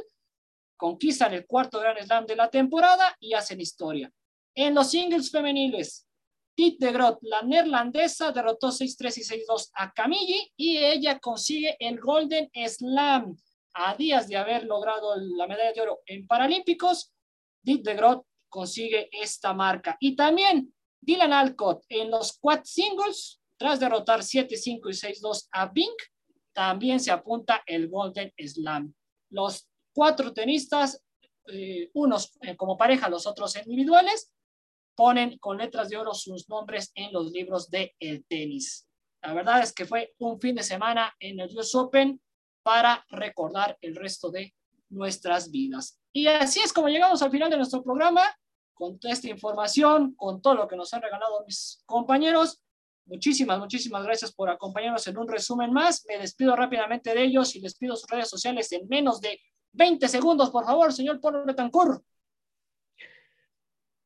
conquistan 0.75 1.33
el 1.33 1.45
cuarto 1.45 1.79
Gran 1.79 1.97
Slam 2.03 2.25
de 2.25 2.35
la 2.35 2.49
temporada 2.49 3.15
y 3.19 3.33
hacen 3.33 3.61
historia. 3.61 4.11
En 4.55 4.73
los 4.73 4.89
singles 4.89 5.29
femeniles, 5.29 6.07
Tite 6.55 6.85
de 6.85 6.91
Groot, 6.93 7.19
la 7.21 7.43
neerlandesa, 7.43 8.31
derrotó 8.31 8.69
6-3 8.69 9.17
y 9.17 9.43
6-2 9.47 9.69
a 9.75 9.91
Camille 9.91 10.51
y 10.55 10.77
ella 10.77 11.19
consigue 11.19 11.75
el 11.79 11.99
Golden 11.99 12.49
Slam. 12.67 13.35
A 13.73 13.95
días 13.95 14.27
de 14.27 14.37
haber 14.37 14.65
logrado 14.65 15.15
la 15.15 15.47
medalla 15.47 15.73
de 15.73 15.81
oro 15.81 16.01
en 16.05 16.27
Paralímpicos, 16.27 17.11
Tite 17.63 17.91
de 17.91 17.95
Groot 17.95 18.25
consigue 18.49 19.09
esta 19.11 19.53
marca. 19.53 19.97
Y 19.99 20.15
también 20.15 20.73
Dylan 21.01 21.33
Alcott 21.33 21.83
en 21.89 22.11
los 22.11 22.37
quad 22.37 22.61
singles, 22.63 23.41
tras 23.57 23.79
derrotar 23.79 24.21
7-5 24.21 24.89
y 24.89 25.21
6-2 25.21 25.47
a 25.51 25.71
Pink, 25.71 25.95
también 26.53 26.99
se 26.99 27.11
apunta 27.11 27.63
el 27.65 27.89
Golden 27.89 28.31
Slam. 28.37 28.93
Los 29.31 29.67
cuatro 29.91 30.33
tenistas, 30.33 31.03
eh, 31.47 31.89
unos 31.93 32.37
eh, 32.41 32.55
como 32.55 32.77
pareja, 32.77 33.09
los 33.09 33.25
otros 33.25 33.55
individuales, 33.57 34.31
ponen 34.95 35.39
con 35.39 35.57
letras 35.57 35.89
de 35.89 35.97
oro 35.97 36.13
sus 36.13 36.47
nombres 36.47 36.91
en 36.93 37.11
los 37.11 37.31
libros 37.31 37.69
de 37.69 37.95
el 37.99 38.23
tenis. 38.25 38.87
La 39.23 39.33
verdad 39.33 39.63
es 39.63 39.73
que 39.73 39.85
fue 39.85 40.13
un 40.19 40.39
fin 40.39 40.55
de 40.55 40.63
semana 40.63 41.13
en 41.19 41.39
el 41.39 41.57
US 41.57 41.73
Open 41.75 42.21
para 42.63 43.05
recordar 43.09 43.77
el 43.81 43.95
resto 43.95 44.31
de 44.31 44.53
nuestras 44.89 45.51
vidas. 45.51 45.99
Y 46.13 46.27
así 46.27 46.59
es 46.61 46.71
como 46.71 46.87
llegamos 46.87 47.21
al 47.21 47.31
final 47.31 47.49
de 47.49 47.57
nuestro 47.57 47.83
programa 47.83 48.23
con 48.73 48.99
toda 48.99 49.13
esta 49.13 49.29
información, 49.29 50.15
con 50.15 50.41
todo 50.41 50.55
lo 50.55 50.67
que 50.67 50.75
nos 50.75 50.93
han 50.93 51.01
regalado 51.01 51.43
mis 51.45 51.83
compañeros. 51.85 52.61
Muchísimas, 53.05 53.59
muchísimas 53.59 54.03
gracias 54.03 54.33
por 54.33 54.49
acompañarnos 54.49 55.05
en 55.07 55.17
un 55.17 55.27
resumen 55.27 55.71
más. 55.71 56.05
Me 56.07 56.17
despido 56.17 56.55
rápidamente 56.55 57.13
de 57.13 57.23
ellos 57.23 57.55
y 57.55 57.59
les 57.59 57.77
pido 57.77 57.95
sus 57.95 58.09
redes 58.09 58.29
sociales 58.29 58.71
en 58.71 58.87
menos 58.87 59.19
de 59.19 59.39
20 59.73 60.07
segundos, 60.07 60.49
por 60.51 60.65
favor, 60.65 60.93
señor 60.93 61.19
Polo 61.19 61.45
Betancourt. 61.45 62.03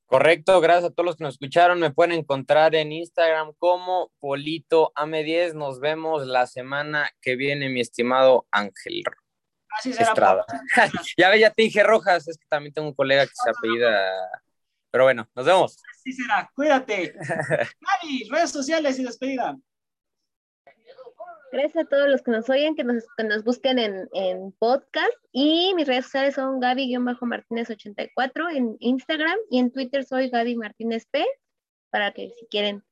Correcto, 0.07 0.59
gracias 0.61 0.85
a 0.85 0.89
todos 0.89 1.05
los 1.05 1.15
que 1.17 1.25
nos 1.25 1.35
escucharon. 1.35 1.79
Me 1.79 1.91
pueden 1.91 2.13
encontrar 2.13 2.73
en 2.75 2.91
Instagram 2.91 3.53
como 3.59 4.11
Polito 4.19 4.91
AM10. 4.95 5.53
Nos 5.53 5.79
vemos 5.79 6.25
la 6.25 6.47
semana 6.47 7.11
que 7.21 7.35
viene, 7.35 7.69
mi 7.69 7.81
estimado 7.81 8.47
Ángel. 8.49 9.03
Así 9.77 9.93
será. 9.93 10.09
Estrada. 10.09 10.45
ya 11.17 11.29
ve, 11.29 11.39
ya 11.39 11.51
te 11.51 11.63
dije 11.63 11.83
Rojas, 11.83 12.27
es 12.27 12.37
que 12.37 12.45
también 12.47 12.73
tengo 12.73 12.87
un 12.87 12.95
colega 12.95 13.25
que 13.25 13.33
se 13.33 13.49
apellida 13.49 14.11
pero 14.91 15.03
bueno, 15.03 15.29
nos 15.35 15.45
vemos. 15.45 15.77
Así 15.91 16.13
será, 16.13 16.49
cuídate. 16.55 17.13
Mari, 17.81 18.27
redes 18.31 18.51
sociales 18.51 18.97
y 18.99 19.03
despedida. 19.03 19.55
Gracias 21.57 21.85
a 21.85 21.89
todos 21.89 22.07
los 22.07 22.21
que 22.21 22.29
nos 22.29 22.47
oyen, 22.51 22.75
que 22.75 22.83
nos, 22.83 23.03
nos 23.17 23.43
busquen 23.43 23.79
en, 23.79 24.07
en, 24.13 24.51
podcast. 24.59 25.17
Y 25.31 25.73
mis 25.73 25.87
redes 25.87 26.05
sociales 26.05 26.35
son 26.35 26.61
Gaby-Martínez84 26.61 28.55
en 28.55 28.77
Instagram 28.79 29.39
y 29.49 29.57
en 29.57 29.71
Twitter 29.71 30.05
soy 30.05 30.29
Gaby 30.29 30.55
Martínez 30.55 31.07
P 31.09 31.25
para 31.89 32.13
que 32.13 32.29
si 32.29 32.45
quieren 32.45 32.83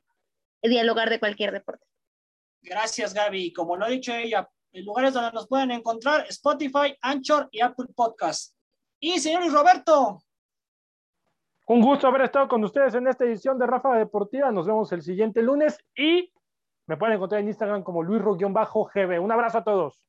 dialogar 0.64 1.12
de 1.12 1.20
cualquier 1.20 1.52
deporte. 1.52 1.86
Gracias, 2.64 3.14
Gaby. 3.14 3.54
Como 3.54 3.78
lo 3.78 3.86
ha 3.86 3.90
dicho 3.90 4.16
ella, 4.16 4.50
lugares 4.74 5.14
donde 5.14 5.32
nos 5.34 5.48
pueden 5.48 5.70
encontrar 5.70 6.26
Spotify, 6.30 6.98
Anchor 7.02 7.48
y 7.52 7.62
Apple 7.62 7.90
Podcast. 7.96 8.56
Y 9.00 9.20
señor 9.20 9.42
Luis 9.42 9.54
Roberto, 9.54 10.24
un 11.68 11.82
gusto 11.82 12.08
haber 12.08 12.24
estado 12.24 12.48
con 12.48 12.64
ustedes 12.64 12.96
en 12.96 13.08
esta 13.08 13.26
edición 13.26 13.60
de 13.60 13.68
Rafa 13.68 13.96
Deportiva. 13.96 14.52
Nos 14.52 14.66
vemos 14.66 14.92
el 14.92 15.04
siguiente 15.04 15.44
lunes 15.44 15.78
y 15.96 16.34
me 16.88 16.98
pueden 16.98 17.16
encontrar 17.16 17.42
en 17.42 17.48
Instagram 17.48 17.84
como 17.84 18.04
luisro-gb. 18.04 19.20
Un 19.20 19.32
abrazo 19.32 19.58
a 19.58 19.64
todos. 19.64 20.06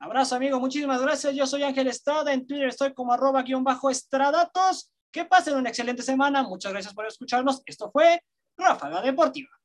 Abrazo, 0.00 0.36
amigo. 0.36 0.60
Muchísimas 0.60 1.02
gracias. 1.02 1.34
Yo 1.34 1.46
soy 1.46 1.64
Ángel 1.64 1.88
Estrada. 1.88 2.32
En 2.32 2.46
Twitter 2.46 2.68
estoy 2.68 2.94
como 2.94 3.12
arroba-estradatos. 3.12 4.92
Que 5.10 5.24
pasen 5.24 5.56
una 5.56 5.70
excelente 5.70 6.02
semana. 6.02 6.42
Muchas 6.42 6.72
gracias 6.72 6.94
por 6.94 7.06
escucharnos. 7.06 7.62
Esto 7.66 7.90
fue 7.90 8.22
Ráfaga 8.56 9.02
Deportiva. 9.02 9.57